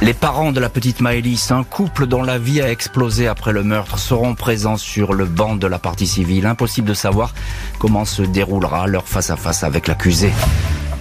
Les 0.00 0.14
parents 0.14 0.50
de 0.50 0.58
la 0.58 0.68
petite 0.68 1.00
Maëlys, 1.00 1.52
un 1.52 1.62
couple 1.62 2.06
dont 2.06 2.22
la 2.22 2.38
vie 2.38 2.60
a 2.60 2.70
explosé 2.70 3.28
après 3.28 3.52
le 3.52 3.62
meurtre, 3.62 3.98
seront 3.98 4.34
présents 4.34 4.76
sur 4.76 5.12
le 5.12 5.26
banc 5.26 5.54
de 5.54 5.66
la 5.68 5.78
partie 5.78 6.08
civile. 6.08 6.46
Impossible 6.46 6.88
de 6.88 6.94
savoir 6.94 7.34
comment 7.78 8.04
se 8.04 8.22
déroulera 8.22 8.86
leur 8.88 9.06
face 9.06 9.30
à 9.30 9.36
face 9.36 9.62
avec 9.62 9.86
l'accusé. 9.86 10.32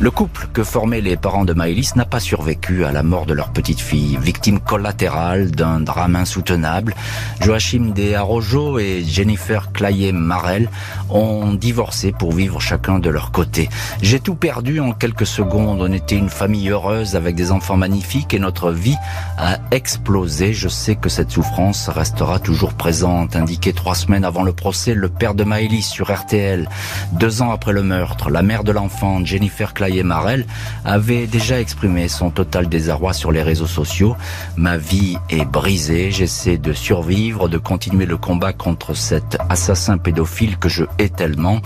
Le 0.01 0.09
couple 0.09 0.47
que 0.51 0.63
formaient 0.63 0.99
les 0.99 1.15
parents 1.15 1.45
de 1.45 1.53
Maëlys 1.53 1.95
n'a 1.95 2.05
pas 2.05 2.19
survécu 2.19 2.85
à 2.85 2.91
la 2.91 3.03
mort 3.03 3.27
de 3.27 3.35
leur 3.35 3.51
petite 3.51 3.79
fille, 3.79 4.17
victime 4.19 4.59
collatérale 4.59 5.51
d'un 5.51 5.79
drame 5.79 6.15
insoutenable. 6.15 6.95
Joachim 7.39 7.91
De 7.95 8.15
Arrojo 8.15 8.79
et 8.79 9.03
Jennifer 9.07 9.71
Clayer-Marel 9.71 10.69
ont 11.11 11.53
divorcé 11.53 12.13
pour 12.13 12.31
vivre 12.31 12.59
chacun 12.59 12.97
de 12.97 13.11
leur 13.11 13.31
côté. 13.31 13.69
J'ai 14.01 14.19
tout 14.19 14.33
perdu 14.33 14.79
en 14.79 14.91
quelques 14.93 15.27
secondes. 15.27 15.79
On 15.79 15.93
était 15.93 16.17
une 16.17 16.29
famille 16.29 16.69
heureuse 16.69 17.15
avec 17.15 17.35
des 17.35 17.51
enfants 17.51 17.77
magnifiques 17.77 18.33
et 18.33 18.39
notre 18.39 18.71
vie 18.71 18.97
a 19.37 19.59
explosé. 19.69 20.51
Je 20.51 20.67
sais 20.67 20.95
que 20.95 21.09
cette 21.09 21.29
souffrance 21.29 21.89
restera 21.89 22.39
toujours 22.39 22.73
présente. 22.73 23.35
Indiqué 23.35 23.71
trois 23.71 23.93
semaines 23.93 24.25
avant 24.25 24.41
le 24.41 24.53
procès, 24.53 24.95
le 24.95 25.09
père 25.09 25.35
de 25.35 25.43
Maëlys 25.43 25.87
sur 25.87 26.11
RTL. 26.11 26.67
Deux 27.11 27.43
ans 27.43 27.51
après 27.51 27.71
le 27.71 27.83
meurtre, 27.83 28.31
la 28.31 28.41
mère 28.41 28.63
de 28.63 28.71
l'enfant, 28.71 29.23
Jennifer 29.23 29.75
Clayer 29.91 30.04
Marel 30.04 30.45
avait 30.86 31.27
déjà 31.27 31.60
exprimé 31.60 32.08
son 32.08 32.30
total 32.30 32.69
désarroi 32.69 33.12
sur 33.12 33.30
les 33.30 33.43
réseaux 33.43 33.67
sociaux. 33.67 34.15
Ma 34.56 34.77
vie 34.77 35.17
est 35.30 35.43
brisée, 35.43 36.12
j'essaie 36.12 36.58
de 36.58 36.71
survivre, 36.71 37.49
de 37.49 37.58
continuer 37.58 38.06
le 38.06 38.15
combat 38.15 38.54
contre 38.54 38.93
cet 38.93 39.38
assassin 39.49 39.97
pédophile 39.97 40.58
que 40.58 40.69
je 40.69 40.86
hais 40.97 41.10
tellement. 41.10 41.60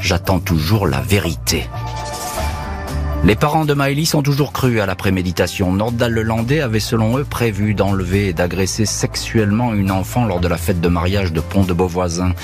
J'attends 0.00 0.40
toujours 0.40 0.86
la 0.86 1.02
vérité. 1.02 1.68
Les 3.26 3.34
parents 3.34 3.64
de 3.64 3.74
Maëlys 3.74 4.14
ont 4.14 4.22
toujours 4.22 4.52
cru 4.52 4.78
à 4.78 4.86
la 4.86 4.94
préméditation. 4.94 5.72
Nordal 5.72 6.12
Lelandais 6.12 6.60
avait 6.60 6.78
selon 6.78 7.18
eux 7.18 7.24
prévu 7.24 7.74
d'enlever 7.74 8.28
et 8.28 8.32
d'agresser 8.32 8.86
sexuellement 8.86 9.74
une 9.74 9.90
enfant 9.90 10.26
lors 10.26 10.38
de 10.38 10.46
la 10.46 10.56
fête 10.56 10.80
de 10.80 10.86
mariage 10.88 11.32
de 11.32 11.40
Pont 11.40 11.64
de 11.64 11.72
Beauvoisin. 11.72 12.34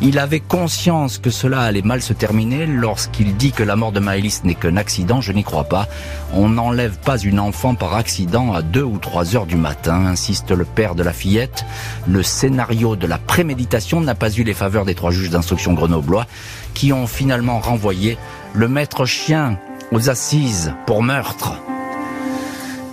Il 0.00 0.18
avait 0.18 0.40
conscience 0.40 1.18
que 1.18 1.30
cela 1.30 1.60
allait 1.60 1.82
mal 1.82 2.02
se 2.02 2.12
terminer 2.12 2.66
lorsqu'il 2.66 3.36
dit 3.36 3.52
que 3.52 3.62
la 3.62 3.76
mort 3.76 3.92
de 3.92 4.00
Maëlys 4.00 4.42
n'est 4.42 4.56
qu'un 4.56 4.76
accident. 4.76 5.20
Je 5.20 5.30
n'y 5.30 5.44
crois 5.44 5.62
pas. 5.62 5.86
On 6.32 6.48
n'enlève 6.48 6.98
pas 6.98 7.18
une 7.18 7.38
enfant 7.38 7.76
par 7.76 7.94
accident 7.94 8.52
à 8.52 8.62
deux 8.62 8.82
ou 8.82 8.98
trois 8.98 9.36
heures 9.36 9.46
du 9.46 9.54
matin, 9.54 10.06
insiste 10.06 10.50
le 10.50 10.64
père 10.64 10.96
de 10.96 11.04
la 11.04 11.12
fillette. 11.12 11.64
Le 12.08 12.24
scénario 12.24 12.96
de 12.96 13.06
la 13.06 13.18
préméditation 13.18 14.00
n'a 14.00 14.16
pas 14.16 14.32
eu 14.32 14.42
les 14.42 14.54
faveurs 14.54 14.86
des 14.86 14.96
trois 14.96 15.12
juges 15.12 15.30
d'instruction 15.30 15.72
grenoblois 15.72 16.26
qui 16.74 16.92
ont 16.92 17.06
finalement 17.06 17.60
renvoyé 17.60 18.18
le 18.54 18.66
maître 18.66 19.06
chien 19.06 19.56
aux 19.92 20.10
assises 20.10 20.74
pour 20.86 21.02
meurtre. 21.02 21.60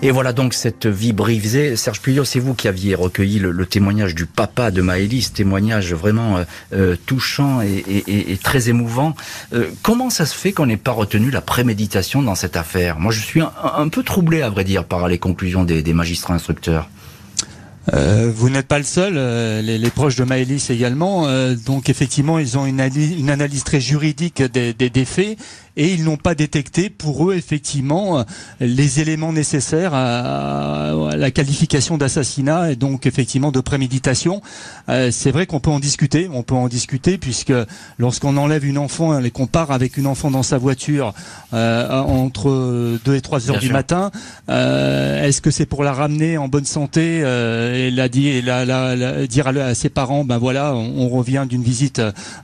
Et 0.02 0.12
voilà 0.12 0.32
donc 0.32 0.54
cette 0.54 0.88
vie 0.88 1.12
brisée. 1.12 1.76
Serge 1.76 2.00
Puyot, 2.00 2.24
c'est 2.24 2.40
vous 2.40 2.54
qui 2.54 2.70
aviez 2.70 2.96
recueilli 2.96 3.38
le, 3.40 3.66
témoignage 3.66 4.16
du 4.16 4.26
papa 4.26 4.72
de 4.72 4.82
Maëlys, 4.82 5.34
témoignage 5.34 5.94
vraiment 5.94 6.38
euh, 6.38 6.44
euh, 6.74 6.96
touchant 7.06 7.60
et, 7.62 8.40
très 8.42 8.70
émouvant. 8.70 9.14
Euh, 9.54 9.66
comment 9.82 10.10
ça 10.10 10.26
se 10.26 10.34
fait 10.36 10.54
qu'on 10.54 10.68
n'ait 10.68 10.78
pas 10.78 10.92
retenu 10.92 11.32
la 11.32 11.42
préméditation 11.42 12.22
dans 12.22 12.36
cette 12.36 12.56
affaire? 12.56 12.98
Moi, 12.98 13.12
je 13.12 13.20
suis 13.20 13.42
un, 13.42 13.90
peu 13.90 14.04
troublé, 14.04 14.42
à 14.42 14.50
vrai 14.50 14.64
dire, 14.64 14.86
par 14.86 15.08
les 15.10 15.18
conclusions 15.18 15.66
des, 15.66 15.94
magistrats 15.94 16.36
instructeurs. 16.36 16.90
vous 17.92 18.50
n'êtes 18.50 18.68
pas 18.68 18.78
le 18.78 18.86
seul, 18.86 19.16
les, 19.66 19.90
proches 19.90 20.16
de 20.16 20.24
Maëlys 20.24 20.70
également. 20.70 21.28
donc 21.66 21.90
effectivement, 21.90 22.40
ils 22.40 22.58
ont 22.58 22.66
une, 22.66 22.80
analyse 22.80 23.66
très 23.66 23.82
juridique 23.82 24.42
des, 24.42 24.74
des 24.74 25.06
faits 25.06 25.38
et 25.80 25.94
ils 25.94 26.04
n'ont 26.04 26.18
pas 26.18 26.36
détecté 26.36 26.90
pour 26.90 27.30
eux 27.32 27.36
effectivement 27.36 28.26
les 28.60 29.00
éléments 29.00 29.32
nécessaires 29.32 29.94
à, 29.94 30.94
la 31.16 31.32
qualification 31.32 31.98
d'assassinat 31.98 32.72
et 32.72 32.76
donc 32.76 33.06
effectivement 33.06 33.54
de 33.54 33.62
préméditation. 33.62 34.42
Euh, 34.90 35.10
c'est 35.10 35.32
vrai 35.32 35.46
qu'on 35.46 35.62
peut 35.62 35.70
en 35.72 35.80
discuter, 35.80 36.30
on 36.34 36.44
peut 36.44 36.54
en 36.54 36.68
discuter 36.68 37.18
puisque 37.18 37.54
lorsqu'on 37.98 38.36
enlève 38.36 38.66
une 38.66 38.78
enfant 38.78 39.22
et 39.22 39.32
qu'on 39.32 39.48
part 39.48 39.72
avec 39.72 39.96
une 39.96 40.06
enfant 40.06 40.30
dans 40.30 40.44
sa 40.44 40.58
voiture 40.58 41.14
euh, 41.54 41.90
entre 42.02 43.00
2 43.06 43.16
et 43.16 43.22
3 43.22 43.50
heures 43.50 43.60
du 43.60 43.72
matin, 43.72 44.12
euh, 44.50 45.24
est-ce 45.24 45.42
que 45.42 45.50
c'est 45.50 45.66
pour 45.66 45.86
la 45.86 45.94
ramener 45.94 46.38
en 46.38 46.50
bonne 46.50 46.66
santé 46.66 47.20
et 47.20 47.90
la, 47.90 48.06
et 48.14 48.42
la, 48.42 48.66
la, 48.66 49.28
dire 49.28 49.48
à, 49.48 49.74
ses 49.76 49.90
parents 49.90 50.26
ben 50.26 50.40
voilà 50.40 50.76
on, 50.76 51.04
on 51.04 51.08
revient 51.08 51.46
d'une 51.48 51.64
visite 51.64 52.02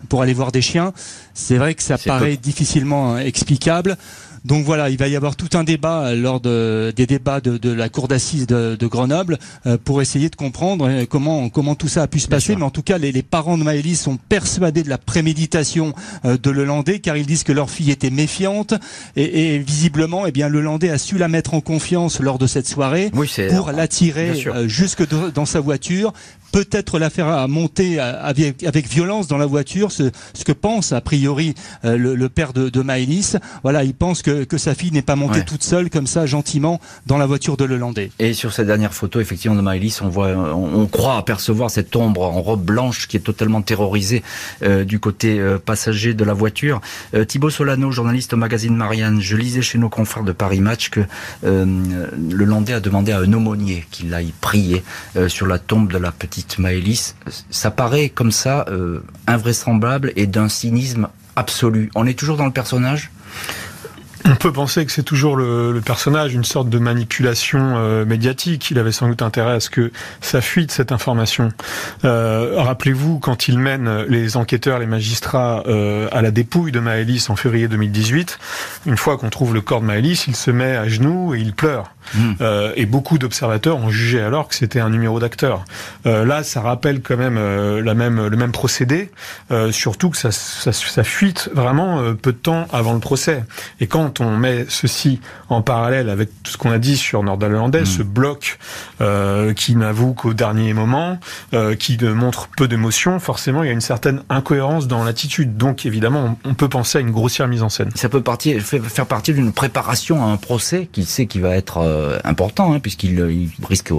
pour 0.08 0.22
aller 0.22 0.34
voir 0.34 0.54
des 0.54 0.62
chiens 0.62 0.94
c'est 1.36 1.58
vrai 1.58 1.76
que 1.76 1.84
ça 1.84 1.98
paraît 2.00 2.38
difficilement 2.38 3.18
explicable. 3.20 3.98
Donc 4.46 4.64
voilà, 4.64 4.92
il 4.92 4.98
va 4.98 5.08
y 5.08 5.16
avoir 5.16 5.36
tout 5.36 5.50
un 5.58 5.64
débat 5.64 6.04
euh, 6.04 6.16
lors 6.16 6.40
de, 6.40 6.94
des 6.96 7.08
débats 7.08 7.42
de, 7.42 7.72
la 7.72 7.90
cour 7.90 8.08
d'assises 8.08 8.46
de, 8.46 8.78
Grenoble 8.86 9.40
euh, 9.66 9.78
pour 9.84 10.04
essayer 10.04 10.30
de 10.30 10.36
comprendre 10.36 10.88
euh, 10.88 11.06
comment 11.10 11.50
comment 11.50 11.74
tout 11.74 11.88
ça 11.88 12.04
a 12.04 12.08
pu 12.08 12.20
se 12.20 12.28
passer. 12.28 12.56
Mais 12.56 12.62
en 12.62 12.70
tout 12.70 12.84
cas, 12.84 13.00
les, 13.00 13.24
parents 13.24 13.58
de 13.58 13.64
Maëlys 13.64 14.00
sont 14.00 14.18
persuadés 14.18 14.84
de 14.84 14.90
la 14.90 15.00
préméditation 15.00 15.94
de 16.24 16.50
Lelandais 16.52 17.00
car 17.00 17.18
ils 17.18 17.26
disent 17.26 17.44
que 17.44 17.52
leur 17.52 17.72
fille 17.72 17.90
était 17.90 18.12
méfiante. 18.12 18.76
Et, 19.16 19.58
visiblement, 19.58 20.28
eh 20.28 20.32
bien, 20.32 20.48
Lelandais 20.48 20.90
a 20.90 21.00
su 21.00 21.18
la 21.18 21.28
mettre 21.28 21.56
en 21.56 21.62
confiance 21.62 22.20
lors 22.20 22.38
de 22.38 22.46
cette 22.46 22.68
soirée 22.68 23.12
pour 23.50 23.72
l'attirer 23.72 24.46
jusque 24.68 25.04
dans 25.34 25.46
sa 25.46 25.60
voiture 25.60 26.14
peut-être 26.56 27.00
la 27.00 27.10
faire 27.10 27.48
monter 27.48 28.00
avec, 28.00 28.64
avec, 28.64 28.88
violence 28.88 29.28
dans 29.28 29.38
la 29.38 29.46
voiture, 29.46 29.92
ce, 29.92 30.12
ce 30.34 30.46
que 30.46 30.52
pense 30.52 30.94
a 30.94 31.02
priori 31.02 31.56
le, 31.84 32.28
père 32.28 32.54
de, 32.54 32.70
de 32.70 32.82
Maëlys. 32.82 33.38
Voilà, 33.64 33.84
il 33.84 33.94
pense 33.94 34.22
que 34.22 34.36
que, 34.44 34.58
sa 34.58 34.76
fille 34.76 34.92
n'est 34.92 35.02
pas 35.02 35.16
montée 35.16 35.44
toute 35.46 35.64
seule 35.64 35.90
comme 35.90 36.08
ça 36.08 36.26
gentiment 36.26 36.80
dans 37.06 37.18
la 37.18 37.26
voiture 37.26 37.58
de 37.58 37.66
Lelandais. 37.66 38.12
Et 38.20 38.34
sur 38.34 38.54
cette 38.54 38.68
dernière 38.68 38.94
photo, 38.94 39.20
effectivement, 39.20 39.56
de 39.56 39.62
Maëlys, 39.62 40.02
on 40.02 40.10
voit, 40.10 40.30
on, 40.30 40.86
croit 40.88 41.18
apercevoir 41.18 41.70
cette 41.70 41.96
ombre 41.96 42.22
en 42.22 42.42
robe 42.42 42.64
blanche 42.64 43.08
qui 43.08 43.18
est 43.18 43.22
totalement 43.22 43.62
terrorisée 43.62 44.24
euh, 44.64 44.84
du 44.84 45.00
côté 45.00 45.40
euh, 45.40 45.58
passager 45.58 46.14
de 46.14 46.24
la 46.24 46.34
voiture. 46.34 46.82
Euh, 47.14 47.26
Thibaut 47.26 47.50
Solano, 47.50 47.92
journaliste 47.92 48.34
au 48.34 48.38
magazine 48.38 48.76
Marianne, 48.76 49.20
je 49.22 49.36
lisais 49.36 49.62
chez 49.62 49.78
nos 49.78 49.90
confrères 49.90 50.24
de 50.24 50.32
Paris 50.32 50.62
Match 50.62 50.90
que 50.90 51.02
Lelandais 51.44 52.74
a 52.74 52.80
demandé 52.80 53.12
à 53.12 53.20
un 53.20 53.34
aumônier 53.34 53.86
qu'il 53.92 54.14
aille 54.14 54.34
prier 54.42 54.84
sur 55.28 55.48
la 55.48 55.60
tombe 55.60 55.92
de 55.92 55.98
la 55.98 56.12
petite 56.12 56.45
Maëlys. 56.60 57.16
Ça 57.50 57.72
paraît 57.72 58.10
comme 58.10 58.32
ça 58.32 58.66
invraisemblable 59.28 60.14
et 60.16 60.28
d'un 60.28 60.50
cynisme 60.50 61.08
absolu. 61.36 61.90
On 61.96 62.06
est 62.06 62.18
toujours 62.18 62.38
dans 62.38 62.46
le 62.46 62.52
personnage? 62.52 63.12
On 64.28 64.36
peut 64.36 64.52
penser 64.52 64.84
que 64.88 64.92
c'est 64.92 65.04
toujours 65.04 65.36
le, 65.36 65.80
personnage, 65.86 66.34
une 66.34 66.44
sorte 66.44 66.68
de 66.68 66.80
manipulation 66.80 67.76
euh, 67.78 68.06
médiatique. 68.06 68.72
Il 68.72 68.80
avait 68.80 68.92
sans 68.92 69.08
doute 69.08 69.22
intérêt 69.22 69.54
à 69.54 69.60
ce 69.60 69.70
que 69.70 69.92
ça 70.20 70.42
fuite 70.42 70.72
cette 70.72 70.92
information. 70.92 71.52
Euh, 72.06 72.56
rappelez-vous, 72.58 73.20
quand 73.20 73.48
il 73.48 73.60
mène 73.60 74.02
les 74.10 74.36
enquêteurs, 74.36 74.80
les 74.80 74.88
magistrats 74.88 75.62
euh, 75.68 76.08
à 76.12 76.24
la 76.24 76.32
dépouille 76.32 76.72
de 76.72 76.80
Maëlys 76.80 77.30
en 77.30 77.36
février 77.36 77.68
2018, 77.68 78.40
une 78.88 78.98
fois 78.98 79.18
qu'on 79.20 79.30
trouve 79.30 79.54
le 79.54 79.62
corps 79.62 79.82
de 79.82 79.86
Maëlys, 79.86 80.26
il 80.28 80.36
se 80.36 80.50
met 80.50 80.76
à 80.76 80.88
genoux 80.88 81.36
et 81.36 81.40
il 81.40 81.54
pleure. 81.54 81.95
Hmm. 82.14 82.34
et 82.76 82.86
beaucoup 82.86 83.18
d'observateurs 83.18 83.78
ont 83.78 83.90
jugé 83.90 84.22
alors 84.22 84.48
que 84.48 84.56
c'était 84.56 84.80
un 84.80 84.90
numéro 84.90 85.20
d'acteur. 85.20 85.66
là, 86.06 86.44
ça 86.44 86.62
rappelle 86.62 87.02
quand 87.02 87.18
même 87.18 87.38
la 87.80 87.94
même 87.94 88.28
le 88.28 88.38
même 88.38 88.52
procédé, 88.52 89.12
surtout 89.72 90.10
que 90.10 90.18
ça, 90.18 90.32
ça, 90.32 90.72
ça 90.72 91.04
fuite 91.04 91.50
vraiment 91.54 92.14
peu 92.14 92.32
de 92.32 92.38
temps 92.38 92.68
avant 92.72 92.94
le 92.94 93.00
procès. 93.00 93.44
Et 93.80 93.88
quand 93.88 94.22
on 94.22 94.38
met 94.38 94.66
ceci 94.70 95.20
en 95.50 95.62
parallèle 95.62 96.10
avec 96.10 96.30
tout 96.44 96.52
ce 96.52 96.58
qu'on 96.58 96.72
a 96.72 96.80
dit 96.80 96.98
sur 96.98 97.24
Nordal 97.24 97.54
Hollandais, 97.54 97.82
mm. 97.82 97.86
ce 97.86 98.04
bloc 98.04 98.58
euh, 99.02 99.54
qui 99.54 99.76
n'avoue 99.76 100.14
qu'au 100.14 100.34
dernier 100.34 100.74
moment, 100.74 101.18
euh, 101.54 101.76
qui 101.76 101.98
montre 102.04 102.50
peu 102.56 102.68
d'émotion, 102.68 103.20
forcément 103.20 103.64
il 103.64 103.68
y 103.68 103.70
a 103.70 103.74
une 103.74 103.82
certaine 103.82 104.24
incohérence 104.30 104.88
dans 104.88 105.04
l'attitude. 105.04 105.58
Donc 105.58 105.86
évidemment, 105.86 106.38
on, 106.46 106.54
peut 106.54 106.70
penser 106.70 106.98
à 106.98 107.02
une 107.02 107.12
grossière 107.12 107.48
mise 107.48 107.64
en 107.64 107.70
scène. 107.70 107.92
Ça 107.96 108.10
peut 108.10 108.22
partir, 108.22 108.62
faire 108.62 109.06
partie 109.06 109.34
d'une 109.34 109.52
préparation 109.52 110.24
à 110.24 110.28
un 110.28 110.38
procès 110.38 110.88
qu'il 110.92 111.06
sait 111.06 111.26
qui 111.26 111.40
va 111.40 111.56
être 111.56 111.78
euh, 111.78 111.95
important, 112.24 112.74
hein, 112.74 112.80
puisqu'il 112.80 113.22
risque 113.68 113.92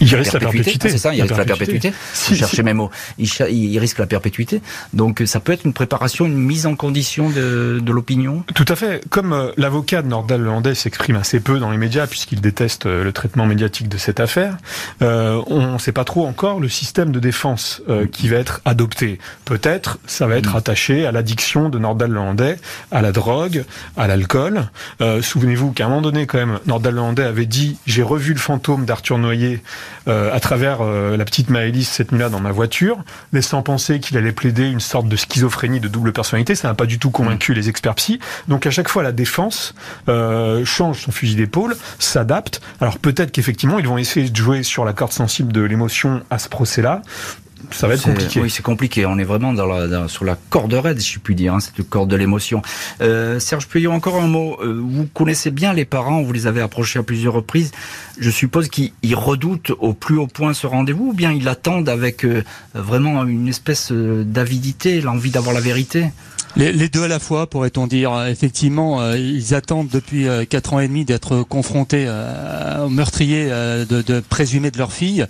il 0.00 0.14
risque 0.14 0.32
la 0.32 0.40
perpétuité. 0.40 0.88
C'est 0.88 0.98
ça, 0.98 1.14
il 1.14 1.22
risque 1.22 1.36
la 1.36 1.44
perpétuité. 1.44 1.92
Si, 2.12 2.34
je 2.34 2.40
cherchais 2.40 2.62
mes 2.62 2.74
mots. 2.74 2.90
Il, 3.18 3.78
risque 3.78 3.98
la 3.98 4.06
perpétuité. 4.06 4.60
Donc 4.92 5.22
ça 5.26 5.40
peut 5.40 5.52
être 5.52 5.64
une 5.64 5.72
préparation, 5.72 6.26
une 6.26 6.38
mise 6.38 6.66
en 6.66 6.76
condition 6.76 7.30
de, 7.30 7.80
de 7.82 7.92
l'opinion? 7.92 8.44
Tout 8.54 8.64
à 8.68 8.76
fait. 8.76 9.04
Comme 9.08 9.32
euh, 9.32 9.50
l'avocat 9.56 10.02
de 10.02 10.08
Nordal 10.08 10.42
Lelandais 10.42 10.74
s'exprime 10.74 11.16
assez 11.16 11.40
peu 11.40 11.58
dans 11.58 11.70
les 11.70 11.76
médias 11.76 12.06
puisqu'il 12.06 12.40
déteste 12.40 12.86
euh, 12.86 13.04
le 13.04 13.12
traitement 13.12 13.46
médiatique 13.46 13.88
de 13.88 13.98
cette 13.98 14.20
affaire, 14.20 14.56
euh, 15.02 15.40
on 15.46 15.74
ne 15.74 15.78
sait 15.78 15.92
pas 15.92 16.04
trop 16.04 16.26
encore 16.26 16.60
le 16.60 16.68
système 16.68 17.12
de 17.12 17.20
défense 17.20 17.82
euh, 17.88 18.06
qui 18.06 18.28
va 18.28 18.36
être 18.36 18.60
adopté. 18.64 19.18
Peut-être 19.44 19.98
ça 20.06 20.26
va 20.26 20.36
être 20.36 20.54
mm. 20.54 20.58
attaché 20.58 21.06
à 21.06 21.12
l'addiction 21.12 21.68
de 21.68 21.78
Nordal 21.78 22.10
Lelandais, 22.10 22.58
à 22.90 23.02
la 23.02 23.12
drogue, 23.12 23.64
à 23.96 24.06
l'alcool. 24.06 24.68
Souvenez-vous 25.22 25.72
qu'à 25.72 25.86
un 25.86 25.88
moment 25.88 26.02
donné, 26.02 26.26
quand 26.26 26.38
même, 26.38 26.58
Nordal 26.66 26.94
Lelandais 26.94 27.24
avait 27.24 27.46
dit 27.46 27.76
j'ai 27.86 28.02
revu 28.02 28.32
le 28.32 28.38
fantôme 28.38 28.84
d'Arthur 28.84 29.18
Noyer 29.18 29.62
euh, 30.08 30.34
à 30.34 30.40
travers 30.40 30.78
euh, 30.80 31.16
la 31.16 31.24
petite 31.24 31.50
Maëlys 31.50 31.88
cette 31.88 32.12
nuit-là 32.12 32.28
dans 32.28 32.40
ma 32.40 32.52
voiture, 32.52 32.98
laissant 33.32 33.62
penser 33.62 34.00
qu'il 34.00 34.16
allait 34.16 34.32
plaider 34.32 34.68
une 34.68 34.80
sorte 34.80 35.08
de 35.08 35.16
schizophrénie 35.16 35.80
de 35.80 35.88
double 35.88 36.12
personnalité. 36.12 36.54
Ça 36.54 36.68
n'a 36.68 36.74
pas 36.74 36.86
du 36.86 36.98
tout 36.98 37.10
convaincu 37.10 37.54
les 37.54 37.68
experts 37.68 37.94
psy. 37.96 38.18
Donc 38.48 38.66
à 38.66 38.70
chaque 38.70 38.88
fois, 38.88 39.02
la 39.02 39.12
défense 39.12 39.74
euh, 40.08 40.64
change 40.64 41.02
son 41.02 41.12
fusil 41.12 41.36
d'épaule, 41.36 41.76
s'adapte. 41.98 42.60
Alors 42.80 42.98
peut-être 42.98 43.32
qu'effectivement, 43.32 43.78
ils 43.78 43.88
vont 43.88 43.98
essayer 43.98 44.28
de 44.28 44.36
jouer 44.36 44.62
sur 44.62 44.84
la 44.84 44.92
corde 44.92 45.12
sensible 45.12 45.52
de 45.52 45.62
l'émotion 45.62 46.22
à 46.30 46.38
ce 46.38 46.48
procès-là 46.48 47.02
ça 47.70 47.86
va 47.86 47.94
être 47.94 48.02
compliqué. 48.02 48.40
Oui, 48.40 48.50
c'est 48.50 48.62
compliqué. 48.62 49.06
On 49.06 49.18
est 49.18 49.24
vraiment 49.24 49.52
dans 49.52 49.66
la, 49.66 50.08
sur 50.08 50.24
la 50.24 50.36
corde 50.50 50.74
raide, 50.74 51.00
si 51.00 51.14
je 51.14 51.18
puis 51.18 51.34
dire, 51.34 51.54
hein, 51.54 51.60
cette 51.60 51.88
corde 51.88 52.10
de 52.10 52.16
l'émotion. 52.16 52.62
Euh, 53.00 53.38
Serge 53.38 53.66
Puyot, 53.68 53.92
encore 53.92 54.20
un 54.20 54.26
mot. 54.26 54.56
Euh, 54.62 54.80
vous 54.82 55.06
connaissez 55.06 55.50
bien 55.50 55.72
les 55.72 55.84
parents, 55.84 56.22
vous 56.22 56.32
les 56.32 56.46
avez 56.46 56.60
approchés 56.60 56.98
à 56.98 57.02
plusieurs 57.02 57.34
reprises. 57.34 57.72
Je 58.18 58.30
suppose 58.30 58.68
qu'ils 58.68 58.92
redoutent 59.14 59.72
au 59.78 59.92
plus 59.92 60.16
haut 60.16 60.26
point 60.26 60.54
ce 60.54 60.66
rendez-vous, 60.66 61.08
ou 61.08 61.12
bien 61.12 61.32
ils 61.32 61.44
l'attendent 61.44 61.88
avec 61.88 62.24
euh, 62.24 62.42
vraiment 62.74 63.24
une 63.24 63.48
espèce 63.48 63.92
euh, 63.92 64.24
d'avidité, 64.24 65.00
l'envie 65.00 65.30
d'avoir 65.30 65.54
la 65.54 65.60
vérité? 65.60 66.06
Les, 66.56 66.88
deux 66.88 67.04
à 67.04 67.08
la 67.08 67.20
fois, 67.20 67.48
pourrait-on 67.48 67.86
dire. 67.86 68.26
Effectivement, 68.26 69.12
ils 69.12 69.54
attendent 69.54 69.90
depuis 69.92 70.26
quatre 70.48 70.72
ans 70.72 70.80
et 70.80 70.88
demi 70.88 71.04
d'être 71.04 71.42
confrontés 71.42 72.08
au 72.82 72.88
meurtrier 72.88 73.46
de, 73.46 74.02
de 74.02 74.18
présumé 74.18 74.72
de 74.72 74.78
leur 74.78 74.92
fille. 74.92 75.26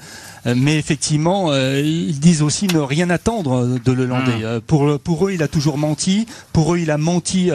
Euh, 0.48 0.54
mais 0.56 0.78
effectivement, 0.78 1.50
euh, 1.50 1.80
ils 1.80 2.18
disent 2.18 2.42
aussi 2.42 2.66
ne 2.66 2.78
rien 2.78 3.10
attendre 3.10 3.78
de 3.84 3.92
Lelandais. 3.92 4.44
Mmh. 4.44 4.60
Pour, 4.62 4.98
pour 4.98 5.28
eux, 5.28 5.32
il 5.32 5.42
a 5.42 5.48
toujours 5.48 5.78
menti. 5.78 6.26
Pour 6.52 6.74
eux, 6.74 6.78
il 6.78 6.90
a 6.90 6.98
menti 6.98 7.50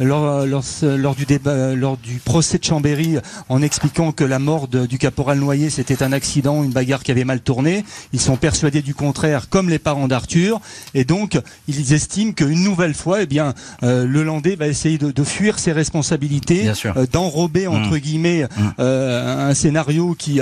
lors, 0.00 0.46
lors, 0.46 1.14
du 1.14 1.26
débat, 1.26 1.74
lors 1.74 1.96
du 1.96 2.14
procès 2.16 2.58
de 2.58 2.64
Chambéry, 2.64 3.16
en 3.48 3.62
expliquant 3.62 4.12
que 4.12 4.24
la 4.24 4.38
mort 4.38 4.68
du 4.68 4.98
caporal 4.98 5.38
Noyer, 5.38 5.70
c'était 5.70 6.02
un 6.02 6.12
accident, 6.12 6.64
une 6.64 6.72
bagarre 6.72 7.02
qui 7.02 7.10
avait 7.10 7.24
mal 7.24 7.40
tourné. 7.40 7.84
Ils 8.12 8.20
sont 8.20 8.36
persuadés 8.36 8.82
du 8.82 8.94
contraire, 8.94 9.48
comme 9.48 9.68
les 9.68 9.78
parents 9.78 10.08
d'Arthur. 10.08 10.60
Et 10.94 11.04
donc, 11.04 11.38
ils 11.68 11.92
estiment 11.92 12.32
qu'une 12.32 12.62
nouvelle 12.62 12.94
fois, 12.94 13.22
eh 13.22 13.26
bien, 13.26 13.54
euh, 13.82 14.06
Lelandais 14.06 14.56
va 14.56 14.66
essayer 14.66 14.98
de, 14.98 15.10
de 15.10 15.24
fuir 15.24 15.58
ses 15.58 15.72
responsabilités, 15.72 16.70
d'enrober, 17.12 17.66
entre 17.66 17.96
mmh. 17.96 17.98
guillemets, 17.98 18.44
mmh. 18.44 18.80
un 18.82 19.54
scénario 19.54 20.14
qui 20.18 20.40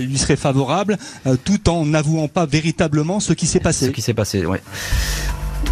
lui 0.00 0.18
serait 0.18 0.36
favorable 0.36 0.98
tout 1.48 1.70
en 1.70 1.86
n'avouant 1.86 2.28
pas 2.28 2.44
véritablement 2.44 3.20
ce 3.20 3.32
qui 3.32 3.46
s'est 3.46 3.58
passé. 3.58 3.86
Ce 3.86 3.90
qui 3.90 4.02
s'est 4.02 4.12
passé, 4.12 4.44
oui. 4.44 4.58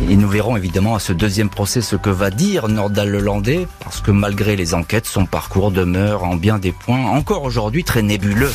Et 0.09 0.17
nous 0.17 0.27
verrons 0.27 0.57
évidemment 0.57 0.95
à 0.95 0.99
ce 0.99 1.13
deuxième 1.13 1.51
procès 1.51 1.83
ce 1.83 1.97
que 1.97 2.09
va 2.09 2.31
dire 2.31 2.69
Nordal 2.69 3.11
Lelandais, 3.11 3.69
parce 3.81 4.01
que 4.01 4.11
malgré 4.11 4.57
les 4.57 4.73
enquêtes, 4.73 5.05
son 5.05 5.27
parcours 5.27 5.71
demeure 5.71 6.25
en 6.25 6.37
bien 6.37 6.59
des 6.59 6.73
points 6.73 7.05
encore 7.05 7.43
aujourd'hui 7.43 7.85
très 7.85 8.01
nébuleux. 8.01 8.53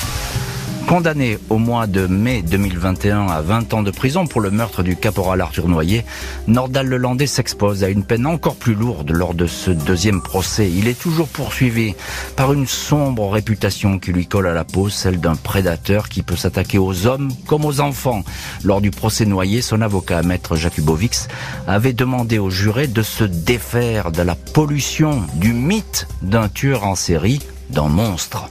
Condamné 0.87 1.37
au 1.49 1.57
mois 1.57 1.87
de 1.87 2.05
mai 2.05 2.41
2021 2.41 3.27
à 3.27 3.41
20 3.41 3.73
ans 3.73 3.81
de 3.81 3.91
prison 3.91 4.27
pour 4.27 4.41
le 4.41 4.51
meurtre 4.51 4.83
du 4.83 4.97
caporal 4.97 5.39
Arthur 5.39 5.69
Noyer, 5.69 6.03
Nordal 6.47 6.87
Lelandais 6.87 7.27
s'expose 7.27 7.83
à 7.85 7.89
une 7.89 8.03
peine 8.03 8.25
encore 8.25 8.57
plus 8.57 8.73
lourde 8.73 9.11
lors 9.11 9.33
de 9.33 9.47
ce 9.47 9.71
deuxième 9.71 10.21
procès. 10.21 10.69
Il 10.69 10.89
est 10.89 10.99
toujours 10.99 11.29
poursuivi 11.29 11.95
par 12.35 12.51
une 12.51 12.67
sombre 12.67 13.29
réputation 13.29 13.99
qui 13.99 14.11
lui 14.11 14.27
colle 14.27 14.47
à 14.47 14.53
la 14.53 14.65
peau, 14.65 14.89
celle 14.89 15.19
d'un 15.21 15.35
prédateur 15.35 16.09
qui 16.09 16.23
peut 16.23 16.35
s'attaquer 16.35 16.77
aux 16.77 17.07
hommes 17.07 17.31
comme 17.47 17.63
aux 17.63 17.79
enfants. 17.79 18.23
Lors 18.63 18.81
du 18.81 18.91
procès 18.91 19.25
Noyer, 19.25 19.61
son 19.61 19.81
avocat, 19.81 20.23
maître 20.23 20.57
Jakubowicz, 20.57 21.29
avait 21.67 21.93
demandé 21.93 22.37
aux 22.37 22.49
jurés 22.49 22.87
de 22.87 23.01
se 23.01 23.23
défaire 23.23 24.11
de 24.11 24.23
la 24.23 24.35
pollution, 24.35 25.23
du 25.35 25.53
mythe 25.53 26.07
d'un 26.21 26.49
tueur 26.49 26.85
en 26.85 26.95
série, 26.95 27.39
d'un 27.69 27.87
monstre. 27.87 28.49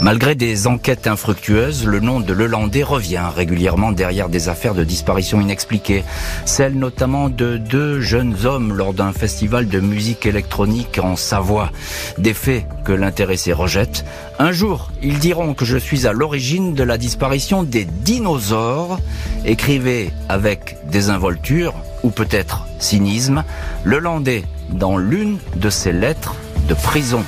Malgré 0.00 0.34
des 0.34 0.66
enquêtes 0.66 1.06
infructueuses, 1.06 1.86
le 1.86 2.00
nom 2.00 2.20
de 2.20 2.32
Lelandais 2.32 2.82
revient 2.82 3.22
régulièrement 3.34 3.92
derrière 3.92 4.28
des 4.28 4.48
affaires 4.48 4.74
de 4.74 4.84
disparition 4.84 5.40
inexpliquées. 5.40 6.04
Celle 6.44 6.74
notamment 6.74 7.30
de 7.30 7.56
deux 7.56 8.00
jeunes 8.00 8.44
hommes 8.44 8.74
lors 8.74 8.92
d'un 8.92 9.12
festival 9.12 9.66
de 9.66 9.80
musique 9.80 10.26
électronique 10.26 10.98
en 11.02 11.16
Savoie. 11.16 11.70
Des 12.18 12.34
faits 12.34 12.66
que 12.84 12.92
l'intéressé 12.92 13.52
rejette. 13.52 14.04
Un 14.38 14.52
jour, 14.52 14.90
ils 15.02 15.18
diront 15.18 15.54
que 15.54 15.64
je 15.64 15.78
suis 15.78 16.06
à 16.06 16.12
l'origine 16.12 16.74
de 16.74 16.82
la 16.82 16.98
disparition 16.98 17.62
des 17.62 17.84
dinosaures. 17.84 18.98
Écrivez 19.46 20.10
avec 20.28 20.76
désinvolture 20.90 21.72
ou 22.02 22.10
peut-être 22.10 22.66
cynisme, 22.78 23.44
Lelandais 23.84 24.44
dans 24.70 24.98
l'une 24.98 25.38
de 25.56 25.70
ses 25.70 25.92
lettres 25.92 26.34
de 26.68 26.74
prison. 26.74 27.24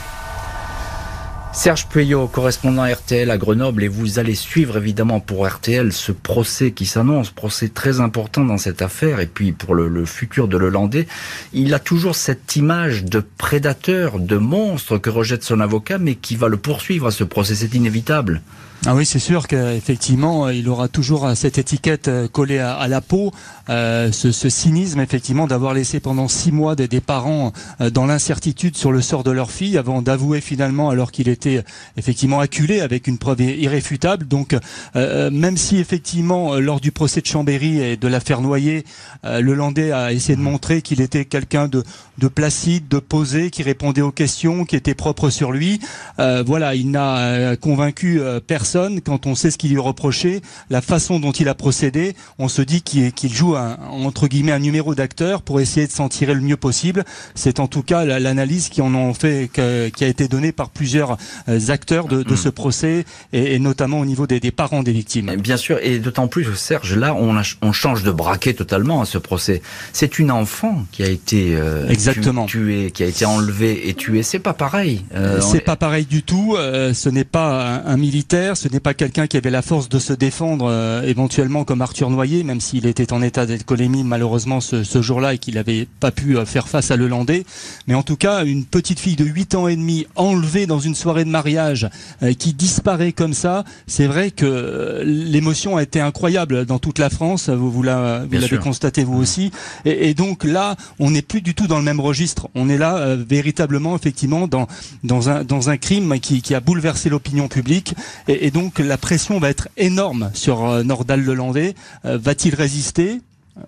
Serge 1.56 1.86
Puyot, 1.86 2.28
correspondant 2.28 2.84
RTL 2.84 3.30
à 3.30 3.38
Grenoble, 3.38 3.82
et 3.82 3.88
vous 3.88 4.18
allez 4.18 4.34
suivre 4.34 4.76
évidemment 4.76 5.20
pour 5.20 5.48
RTL 5.48 5.90
ce 5.90 6.12
procès 6.12 6.72
qui 6.72 6.84
s'annonce, 6.84 7.30
procès 7.30 7.70
très 7.70 7.98
important 8.00 8.44
dans 8.44 8.58
cette 8.58 8.82
affaire, 8.82 9.20
et 9.20 9.26
puis 9.26 9.52
pour 9.52 9.74
le, 9.74 9.88
le 9.88 10.04
futur 10.04 10.48
de 10.48 10.58
Lelandais, 10.58 11.08
il 11.54 11.72
a 11.72 11.78
toujours 11.78 12.14
cette 12.14 12.56
image 12.56 13.04
de 13.04 13.24
prédateur, 13.38 14.18
de 14.18 14.36
monstre 14.36 14.98
que 14.98 15.08
rejette 15.08 15.44
son 15.44 15.60
avocat, 15.60 15.96
mais 15.96 16.14
qui 16.14 16.36
va 16.36 16.48
le 16.48 16.58
poursuivre 16.58 17.06
à 17.06 17.10
ce 17.10 17.24
procès, 17.24 17.54
c'est 17.54 17.74
inévitable. 17.74 18.42
Ah 18.84 18.94
oui, 18.94 19.06
c'est 19.06 19.18
sûr 19.18 19.48
qu'effectivement, 19.48 20.48
il 20.48 20.68
aura 20.68 20.86
toujours 20.86 21.32
cette 21.34 21.58
étiquette 21.58 22.06
euh, 22.06 22.28
collée 22.28 22.58
à, 22.58 22.86
la 22.86 23.00
peau, 23.00 23.32
euh, 23.68 24.12
ce, 24.12 24.30
ce, 24.30 24.48
cynisme 24.48 25.00
effectivement 25.00 25.48
d'avoir 25.48 25.74
laissé 25.74 25.98
pendant 25.98 26.28
six 26.28 26.52
mois 26.52 26.76
des, 26.76 26.86
des 26.86 27.00
parents 27.00 27.52
euh, 27.80 27.90
dans 27.90 28.06
l'incertitude 28.06 28.76
sur 28.76 28.92
le 28.92 29.00
sort 29.00 29.24
de 29.24 29.32
leur 29.32 29.50
fille, 29.50 29.76
avant 29.76 30.02
d'avouer 30.02 30.40
finalement 30.40 30.88
alors 30.90 31.10
qu'il 31.10 31.28
était 31.28 31.64
effectivement 31.96 32.38
acculé 32.38 32.80
avec 32.80 33.08
une 33.08 33.18
preuve 33.18 33.40
irréfutable. 33.40 34.28
Donc, 34.28 34.56
euh, 34.94 35.30
même 35.30 35.56
si 35.56 35.78
effectivement 35.78 36.54
lors 36.56 36.78
du 36.78 36.92
procès 36.92 37.20
de 37.20 37.26
Chambéry 37.26 37.80
et 37.80 37.96
de 37.96 38.08
l'affaire 38.08 38.40
Noyer, 38.40 38.84
le 39.24 39.54
Landais 39.54 39.90
a 39.90 40.12
essayé 40.12 40.36
de 40.36 40.42
montrer 40.42 40.82
qu'il 40.82 41.00
était 41.00 41.24
quelqu'un 41.24 41.66
de, 41.66 41.82
de, 42.18 42.28
placide, 42.28 42.88
de 42.88 42.98
posé, 42.98 43.50
qui 43.50 43.62
répondait 43.62 44.02
aux 44.02 44.12
questions, 44.12 44.64
qui 44.64 44.76
était 44.76 44.94
propre 44.94 45.30
sur 45.30 45.50
lui. 45.50 45.80
voilà, 46.18 46.74
il 46.74 46.90
n'a 46.90 47.56
convaincu 47.56 48.20
personne 48.46 48.65
quand 49.04 49.26
on 49.26 49.34
sait 49.34 49.50
ce 49.50 49.58
qu'il 49.58 49.70
lui 49.70 49.78
reprochait, 49.78 50.40
la 50.70 50.80
façon 50.80 51.20
dont 51.20 51.32
il 51.32 51.48
a 51.48 51.54
procédé, 51.54 52.14
on 52.38 52.48
se 52.48 52.62
dit 52.62 52.82
qu'il 52.82 53.32
joue 53.32 53.56
un, 53.56 53.76
entre 53.90 54.26
guillemets 54.28 54.52
un 54.52 54.58
numéro 54.58 54.94
d'acteur 54.94 55.42
pour 55.42 55.60
essayer 55.60 55.86
de 55.86 55.92
s'en 55.92 56.08
tirer 56.08 56.34
le 56.34 56.40
mieux 56.40 56.56
possible. 56.56 57.04
C'est 57.34 57.60
en 57.60 57.66
tout 57.66 57.82
cas 57.82 58.04
l'analyse 58.04 58.68
qui 58.68 58.80
en 58.82 58.94
ont 58.94 59.14
fait, 59.14 59.50
qui 59.52 60.04
a 60.04 60.06
été 60.06 60.28
donnée 60.28 60.52
par 60.52 60.70
plusieurs 60.70 61.16
euh, 61.48 61.60
acteurs 61.68 62.06
de, 62.08 62.20
mm. 62.22 62.36
ce 62.36 62.48
procès 62.48 63.04
et, 63.32 63.58
notamment 63.58 64.00
au 64.00 64.04
niveau 64.04 64.26
des, 64.26 64.40
parents 64.50 64.82
des 64.82 64.92
victimes. 64.92 65.36
Bien 65.36 65.56
sûr, 65.56 65.78
et 65.82 65.98
d'autant 65.98 66.28
plus, 66.28 66.54
Serge, 66.54 66.94
là, 66.94 67.14
on, 67.14 67.36
on, 67.62 67.72
change 67.72 68.02
de 68.02 68.10
braquet 68.10 68.54
totalement 68.54 69.00
à 69.00 69.04
ce 69.04 69.18
procès. 69.18 69.62
C'est 69.92 70.18
une 70.18 70.30
enfant 70.30 70.84
qui 70.92 71.02
a 71.02 71.08
été 71.08 71.54
euh, 71.54 71.88
Exactement. 71.88 72.46
tuée, 72.46 72.90
qui 72.90 73.02
a 73.02 73.06
été 73.06 73.24
enlevée 73.24 73.88
et 73.88 73.94
tuée. 73.94 74.22
C'est 74.22 74.38
pas 74.38 74.54
pareil. 74.54 75.04
Euh, 75.14 75.40
c'est 75.40 75.60
pas 75.60 75.76
pareil 75.76 76.06
du 76.06 76.22
tout. 76.22 76.56
ce 76.56 77.08
n'est 77.08 77.24
pas 77.24 77.82
un, 77.84 77.86
un 77.86 77.96
militaire 77.96 78.55
ce 78.56 78.68
n'est 78.68 78.80
pas 78.80 78.94
quelqu'un 78.94 79.26
qui 79.26 79.36
avait 79.36 79.50
la 79.50 79.62
force 79.62 79.88
de 79.88 79.98
se 79.98 80.12
défendre 80.12 80.66
euh, 80.68 81.02
éventuellement 81.02 81.64
comme 81.64 81.82
Arthur 81.82 82.10
Noyer, 82.10 82.42
même 82.42 82.60
s'il 82.60 82.86
était 82.86 83.12
en 83.12 83.22
état 83.22 83.46
d'alcoolémie 83.46 84.02
malheureusement 84.02 84.60
ce, 84.60 84.82
ce 84.82 85.02
jour-là 85.02 85.34
et 85.34 85.38
qu'il 85.38 85.54
n'avait 85.54 85.86
pas 86.00 86.10
pu 86.10 86.36
euh, 86.36 86.44
faire 86.44 86.68
face 86.68 86.90
à 86.90 86.96
Lelandais. 86.96 87.44
Mais 87.86 87.94
en 87.94 88.02
tout 88.02 88.16
cas, 88.16 88.44
une 88.44 88.64
petite 88.64 88.98
fille 88.98 89.16
de 89.16 89.24
8 89.24 89.54
ans 89.54 89.68
et 89.68 89.76
demi 89.76 90.06
enlevée 90.16 90.66
dans 90.66 90.80
une 90.80 90.94
soirée 90.94 91.24
de 91.24 91.30
mariage 91.30 91.88
euh, 92.22 92.32
qui 92.32 92.54
disparaît 92.54 93.12
comme 93.12 93.34
ça, 93.34 93.64
c'est 93.86 94.06
vrai 94.06 94.30
que 94.30 95.02
l'émotion 95.04 95.76
a 95.76 95.82
été 95.82 96.00
incroyable 96.00 96.64
dans 96.64 96.78
toute 96.78 96.98
la 96.98 97.10
France. 97.10 97.50
Vous, 97.50 97.70
vous 97.70 97.82
l'avez 97.82 98.58
constaté 98.58 99.04
vous 99.04 99.18
aussi. 99.18 99.52
Et, 99.84 100.08
et, 100.08 100.14
donc 100.14 100.44
là, 100.44 100.76
on 100.98 101.10
n'est 101.10 101.22
plus 101.22 101.42
du 101.42 101.54
tout 101.54 101.66
dans 101.66 101.78
le 101.78 101.84
même 101.84 102.00
registre. 102.00 102.48
On 102.54 102.68
est 102.68 102.78
là 102.78 103.16
véritablement, 103.16 103.94
effectivement, 103.94 104.48
dans 104.48 104.66
dans 105.04 105.28
un 105.28 105.44
dans 105.44 105.68
un 105.70 105.76
crime 105.76 106.18
qui, 106.20 106.42
qui 106.42 106.54
a 106.54 106.60
bouleversé 106.60 107.10
l'opinion 107.10 107.48
publique. 107.48 107.94
Et, 108.28 108.45
et 108.45 108.45
donc 108.50 108.78
la 108.78 108.98
pression 108.98 109.38
va 109.38 109.50
être 109.50 109.68
énorme 109.76 110.30
sur 110.34 110.64
euh, 110.64 110.82
Nordal 110.82 111.22
Lelandais. 111.22 111.74
Euh, 112.04 112.18
va-t-il 112.18 112.54
résister? 112.54 113.20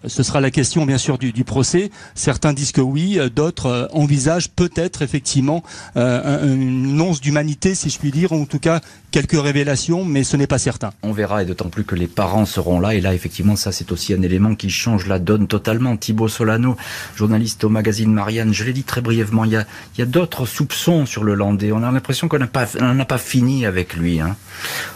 Ce 0.07 0.23
sera 0.23 0.41
la 0.41 0.51
question 0.51 0.85
bien 0.85 0.99
sûr 0.99 1.19
du, 1.19 1.33
du 1.33 1.45
procès. 1.45 1.91
Certains 2.15 2.53
disent 2.53 2.73
que 2.73 2.81
oui, 2.81 3.19
euh, 3.19 3.29
d'autres 3.29 3.67
euh, 3.67 3.87
envisagent 3.93 4.51
peut-être 4.51 5.03
effectivement 5.03 5.63
euh, 5.97 6.55
une 6.55 7.01
once 7.01 7.21
d'humanité, 7.21 7.75
si 7.75 7.91
je 7.91 7.99
puis 7.99 8.11
dire, 8.11 8.33
ou 8.33 8.43
en 8.43 8.45
tout 8.45 8.59
cas 8.59 8.81
quelques 9.11 9.41
révélations, 9.41 10.05
mais 10.05 10.25
ce 10.25 10.37
n'est 10.37 10.47
pas 10.47 10.59
certain. 10.59 10.91
On 11.03 11.13
verra, 11.13 11.43
et 11.43 11.47
d'autant 11.47 11.71
plus 11.71 11.85
que 11.85 11.95
les 11.95 12.07
parents 12.07 12.45
seront 12.45 12.79
là, 12.81 12.95
et 12.95 13.01
là 13.01 13.15
effectivement 13.15 13.57
ça 13.57 13.73
c'est 13.73 13.91
aussi 13.91 14.13
un 14.13 14.21
élément 14.21 14.55
qui 14.55 14.69
change 14.69 15.07
la 15.07 15.19
donne 15.19 15.47
totalement. 15.47 15.97
Thibaut 15.97 16.29
Solano, 16.29 16.77
journaliste 17.17 17.65
au 17.65 17.71
magazine 17.71 18.13
Marianne, 18.13 18.53
je 18.53 18.65
l'ai 18.65 18.75
dit 18.75 18.85
très 18.85 19.01
brièvement, 19.01 19.45
il 19.45 19.53
y 19.53 19.57
a, 19.57 19.65
il 19.97 20.01
y 20.01 20.03
a 20.03 20.07
d'autres 20.07 20.45
soupçons 20.45 21.07
sur 21.07 21.25
le 21.25 21.35
Landais. 21.35 21.73
On 21.73 21.83
a 21.83 21.91
l'impression 21.91 22.29
qu'on 22.29 22.39
n'a 22.39 22.47
pas, 22.47 22.67
n'a 22.81 23.05
pas 23.05 23.19
fini 23.19 23.65
avec 23.65 23.97
lui. 23.97 24.21
Hein. 24.21 24.37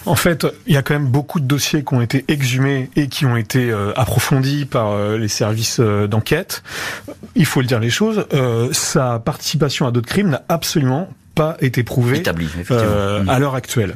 En 0.05 0.17
fait, 0.17 0.47
il 0.67 0.75
y 0.75 0.77
a 0.77 0.83
quand 0.83 0.95
même 0.95 1.09
beaucoup 1.09 1.41
de 1.41 1.47
dossiers 1.47 1.85
qui 1.85 1.95
ont 1.95 2.03
été 2.03 2.25
exhumés 2.29 2.91
et 2.97 3.09
qui 3.09 3.25
ont 3.25 3.37
été 3.37 3.71
euh, 3.71 3.93
approfondis 3.97 4.67
par 4.67 4.82
euh, 4.89 5.19
les 5.19 5.29
services 5.29 5.79
euh, 5.81 6.07
d'enquête. 6.07 6.63
Il 7.35 7.47
faut 7.47 7.61
le 7.61 7.67
dire 7.67 7.81
les 7.81 7.91
choses, 7.91 8.27
sa 8.73 9.19
participation 9.19 9.87
à 9.87 9.91
d'autres 9.91 10.09
crimes 10.09 10.31
n'a 10.31 10.43
absolument 10.49 11.09
pas 11.35 11.57
été 11.61 11.83
prouvé 11.83 12.19
Établi, 12.19 12.49
euh, 12.71 13.25
à 13.27 13.39
l'heure 13.39 13.55
actuelle. 13.55 13.95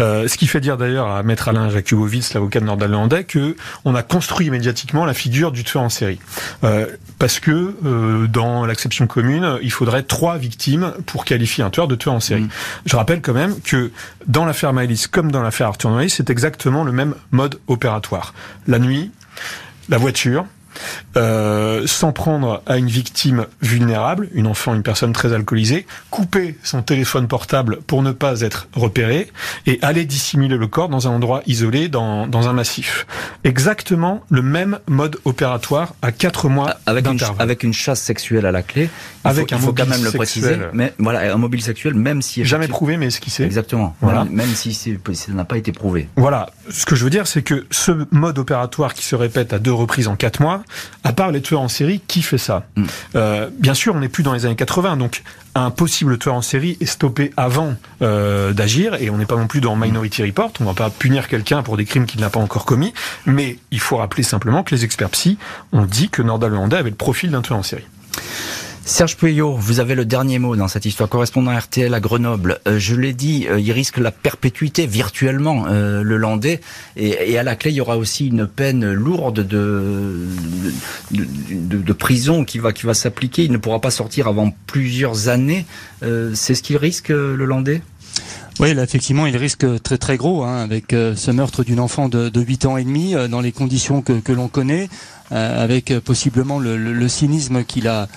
Euh, 0.00 0.26
ce 0.26 0.36
qui 0.36 0.46
fait 0.46 0.60
dire 0.60 0.76
d'ailleurs 0.76 1.08
à 1.08 1.22
maître 1.22 1.48
Alain 1.48 1.70
Jakubowicz, 1.70 2.34
l'avocat 2.34 2.60
de 2.60 2.64
Nordal-Landais, 2.64 3.24
que 3.24 3.56
on 3.84 3.94
a 3.94 4.02
construit 4.02 4.50
médiatiquement 4.50 5.04
la 5.04 5.14
figure 5.14 5.52
du 5.52 5.64
tueur 5.64 5.82
en 5.82 5.88
série, 5.88 6.18
euh, 6.64 6.86
parce 7.18 7.40
que 7.40 7.74
euh, 7.84 8.26
dans 8.26 8.66
l'acception 8.66 9.06
commune, 9.06 9.58
il 9.62 9.70
faudrait 9.70 10.02
trois 10.02 10.38
victimes 10.38 10.92
pour 11.06 11.24
qualifier 11.24 11.62
un 11.62 11.70
tueur 11.70 11.88
de 11.88 11.94
tueur 11.94 12.14
en 12.14 12.20
série. 12.20 12.42
Mm. 12.42 12.50
Je 12.86 12.96
rappelle 12.96 13.20
quand 13.20 13.34
même 13.34 13.60
que 13.60 13.92
dans 14.26 14.44
l'affaire 14.44 14.72
Maëlys 14.72 15.06
comme 15.06 15.30
dans 15.30 15.42
l'affaire 15.42 15.68
Arthur 15.68 15.90
Noyer, 15.90 16.08
c'est 16.08 16.30
exactement 16.30 16.84
le 16.84 16.92
même 16.92 17.14
mode 17.30 17.60
opératoire. 17.68 18.34
La 18.66 18.78
nuit, 18.78 19.10
la 19.88 19.98
voiture, 19.98 20.46
euh, 21.16 21.86
s'en 21.86 22.12
prendre 22.12 22.62
à 22.66 22.76
une 22.78 22.88
victime 22.88 23.46
vulnérable, 23.60 24.28
une 24.32 24.46
enfant, 24.46 24.74
une 24.74 24.82
personne 24.82 25.12
très 25.12 25.32
alcoolisée, 25.32 25.86
couper 26.10 26.56
son 26.62 26.82
téléphone 26.82 27.28
portable 27.28 27.80
pour 27.86 28.02
ne 28.02 28.12
pas 28.12 28.40
être 28.40 28.68
repéré 28.74 29.30
et 29.66 29.78
aller 29.82 30.04
dissimuler 30.04 30.56
le 30.56 30.66
corps 30.66 30.88
dans 30.88 31.08
un 31.08 31.10
endroit 31.10 31.42
isolé, 31.46 31.88
dans, 31.88 32.26
dans 32.26 32.48
un 32.48 32.52
massif. 32.52 33.06
Exactement 33.44 34.22
le 34.30 34.42
même 34.42 34.78
mode 34.88 35.18
opératoire 35.24 35.94
à 36.02 36.12
quatre 36.12 36.48
mois 36.48 36.76
avec 36.86 37.06
une, 37.06 37.18
avec 37.38 37.62
une 37.62 37.72
chasse 37.72 38.00
sexuelle 38.00 38.46
à 38.46 38.52
la 38.52 38.62
clé. 38.62 38.88
Il 39.24 39.28
avec 39.28 39.50
faut, 39.50 39.54
un 39.54 39.58
il 39.58 39.64
faut 39.64 39.72
quand 39.72 39.86
même 39.86 40.04
le 40.04 40.12
préciser. 40.12 40.56
Mais 40.72 40.92
voilà, 40.98 41.32
un 41.32 41.38
mobile 41.38 41.62
sexuel, 41.62 41.94
même 41.94 42.22
si 42.22 42.44
jamais 42.44 42.68
prouvé, 42.68 42.96
mais 42.96 43.06
esquissé. 43.06 43.44
Exactement. 43.44 43.94
Voilà. 44.00 44.24
Même 44.24 44.54
si 44.54 44.72
ça 44.74 45.32
n'a 45.32 45.44
pas 45.44 45.56
été 45.56 45.72
prouvé. 45.72 46.08
Voilà. 46.16 46.50
Ce 46.70 46.86
que 46.86 46.96
je 46.96 47.04
veux 47.04 47.10
dire, 47.10 47.26
c'est 47.26 47.42
que 47.42 47.66
ce 47.70 47.92
mode 48.10 48.38
opératoire 48.38 48.94
qui 48.94 49.04
se 49.04 49.14
répète 49.14 49.52
à 49.52 49.58
deux 49.58 49.72
reprises 49.72 50.08
en 50.08 50.16
quatre 50.16 50.40
mois, 50.40 50.61
à 51.04 51.12
part 51.12 51.30
les 51.30 51.42
tueurs 51.42 51.60
en 51.60 51.68
série, 51.68 52.00
qui 52.06 52.22
fait 52.22 52.38
ça 52.38 52.64
mm. 52.76 52.84
euh, 53.16 53.50
Bien 53.58 53.74
sûr, 53.74 53.94
on 53.94 54.00
n'est 54.00 54.08
plus 54.08 54.22
dans 54.22 54.32
les 54.32 54.46
années 54.46 54.56
80, 54.56 54.96
donc 54.96 55.22
un 55.54 55.70
possible 55.70 56.18
tueur 56.18 56.34
en 56.34 56.42
série 56.42 56.78
est 56.80 56.86
stoppé 56.86 57.32
avant 57.36 57.74
euh, 58.00 58.52
d'agir, 58.52 58.94
et 58.94 59.10
on 59.10 59.18
n'est 59.18 59.26
pas 59.26 59.36
non 59.36 59.46
plus 59.46 59.60
dans 59.60 59.76
Minority 59.76 60.22
Report, 60.22 60.52
on 60.60 60.64
ne 60.64 60.68
va 60.68 60.74
pas 60.74 60.90
punir 60.90 61.28
quelqu'un 61.28 61.62
pour 61.62 61.76
des 61.76 61.84
crimes 61.84 62.06
qu'il 62.06 62.20
n'a 62.20 62.30
pas 62.30 62.40
encore 62.40 62.64
commis, 62.64 62.94
mais 63.26 63.58
il 63.70 63.80
faut 63.80 63.96
rappeler 63.96 64.22
simplement 64.22 64.62
que 64.62 64.74
les 64.74 64.84
experts 64.84 65.10
psy 65.10 65.38
ont 65.72 65.84
dit 65.84 66.08
que 66.08 66.22
Lelandais 66.22 66.76
avait 66.76 66.90
le 66.90 66.96
profil 66.96 67.30
d'un 67.30 67.42
tueur 67.42 67.58
en 67.58 67.62
série. 67.62 67.86
Serge 68.84 69.16
Pueyo, 69.16 69.54
vous 69.54 69.78
avez 69.78 69.94
le 69.94 70.04
dernier 70.04 70.40
mot 70.40 70.56
dans 70.56 70.66
cette 70.66 70.84
histoire. 70.86 71.08
Correspondant 71.08 71.56
RTL 71.56 71.94
à 71.94 72.00
Grenoble, 72.00 72.58
euh, 72.66 72.80
je 72.80 72.96
l'ai 72.96 73.12
dit, 73.12 73.46
euh, 73.48 73.60
il 73.60 73.70
risque 73.70 73.98
la 73.98 74.10
perpétuité 74.10 74.86
virtuellement, 74.86 75.66
euh, 75.68 76.02
le 76.02 76.16
Landais, 76.16 76.60
et, 76.96 77.38
à 77.38 77.44
la 77.44 77.54
clé, 77.54 77.70
il 77.70 77.76
y 77.76 77.80
aura 77.80 77.96
aussi 77.96 78.26
une 78.26 78.48
peine 78.48 78.92
lourde 78.92 79.46
de, 79.46 80.26
de, 81.12 81.92
prison 81.92 82.44
qui 82.44 82.58
va, 82.58 82.72
qui 82.72 82.84
va 82.84 82.94
s'appliquer. 82.94 83.44
Il 83.44 83.52
ne 83.52 83.56
pourra 83.56 83.80
pas 83.80 83.92
sortir 83.92 84.26
avant 84.26 84.52
plusieurs 84.66 85.28
années. 85.28 85.64
C'est 86.00 86.54
ce 86.54 86.62
qu'il 86.62 86.76
risque, 86.76 87.08
le 87.08 87.44
Landais? 87.44 87.82
Oui, 88.60 88.70
effectivement, 88.70 89.26
il 89.26 89.36
risque 89.36 89.64
très 89.82 89.98
très 89.98 90.16
gros 90.16 90.42
hein, 90.42 90.58
avec 90.58 90.90
ce 90.90 91.30
meurtre 91.30 91.64
d'une 91.64 91.80
enfant 91.80 92.08
de, 92.08 92.28
de 92.28 92.40
8 92.40 92.66
ans 92.66 92.76
et 92.76 92.84
demi 92.84 93.14
dans 93.30 93.40
les 93.40 93.52
conditions 93.52 94.02
que, 94.02 94.32
l'on 94.32 94.48
connaît, 94.48 94.88
avec 95.30 95.98
possiblement 96.00 96.58
le, 96.58 97.08
cynisme 97.08 97.64
qu'il 97.64 97.88
a 97.88 98.08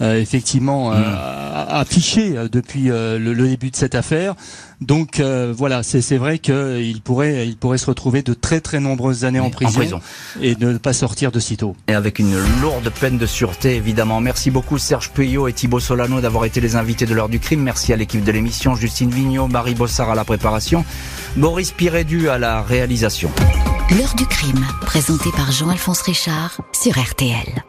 effectivement 0.00 0.92
euh, 0.92 0.98
mm. 0.98 1.66
affiché 1.68 2.36
euh, 2.36 2.48
depuis 2.50 2.84
le, 2.84 3.34
début 3.34 3.70
de 3.70 3.76
cette 3.76 3.94
affaire. 3.94 4.34
Donc 4.80 5.20
voilà, 5.20 5.82
c'est 5.82 6.16
vrai 6.16 6.38
qu'il 6.38 7.00
pourrait, 7.02 7.46
il 7.46 7.56
pourrait 7.56 7.78
se 7.78 7.86
retrouver 7.86 8.22
de 8.22 8.32
très 8.32 8.60
très 8.60 8.80
nombreuses 8.80 9.24
années 9.24 9.40
en, 9.40 9.50
prison 9.50 10.00
et 10.40 10.56
ne 10.56 10.78
pas 10.78 10.94
sortir 10.94 11.32
de 11.32 11.40
sitôt. 11.40 11.76
Et 11.88 11.94
avec 11.94 12.18
une 12.18 12.34
lourde 12.62 12.90
peine 13.00 13.18
de 13.18 13.26
sûreté, 13.26 13.76
évidemment. 13.76 14.20
Merci 14.20 14.50
beaucoup 14.50 14.78
Serge 14.78 15.10
Puyot 15.10 15.48
et 15.48 15.52
Thibaut 15.52 15.80
Solano 15.80 16.20
d'avoir 16.20 16.46
été 16.46 16.60
les 16.60 16.76
invités 16.76 17.04
de 17.04 17.14
l'heure 17.14 17.28
du 17.28 17.40
crime. 17.40 17.62
Merci 17.62 17.92
à 17.92 17.96
l'équipe 17.96 18.24
de 18.24 18.32
l'émission, 18.32 18.74
Justine 18.74 19.10
Vignot, 19.10 19.48
Marie 19.48 19.74
Bossard 19.74 20.10
à 20.10 20.14
la 20.14 20.24
préparation, 20.24 20.84
Boris 21.36 21.72
Pirédu 21.72 22.30
à 22.30 22.38
la 22.38 22.62
réalisation. 22.62 23.30
L'heure 23.90 24.14
du 24.14 24.24
crime, 24.24 24.64
présenté 24.82 25.30
par 25.32 25.50
Jean-Alphonse 25.52 26.02
Richard 26.02 26.60
sur 26.72 26.98
RTL. 26.98 27.64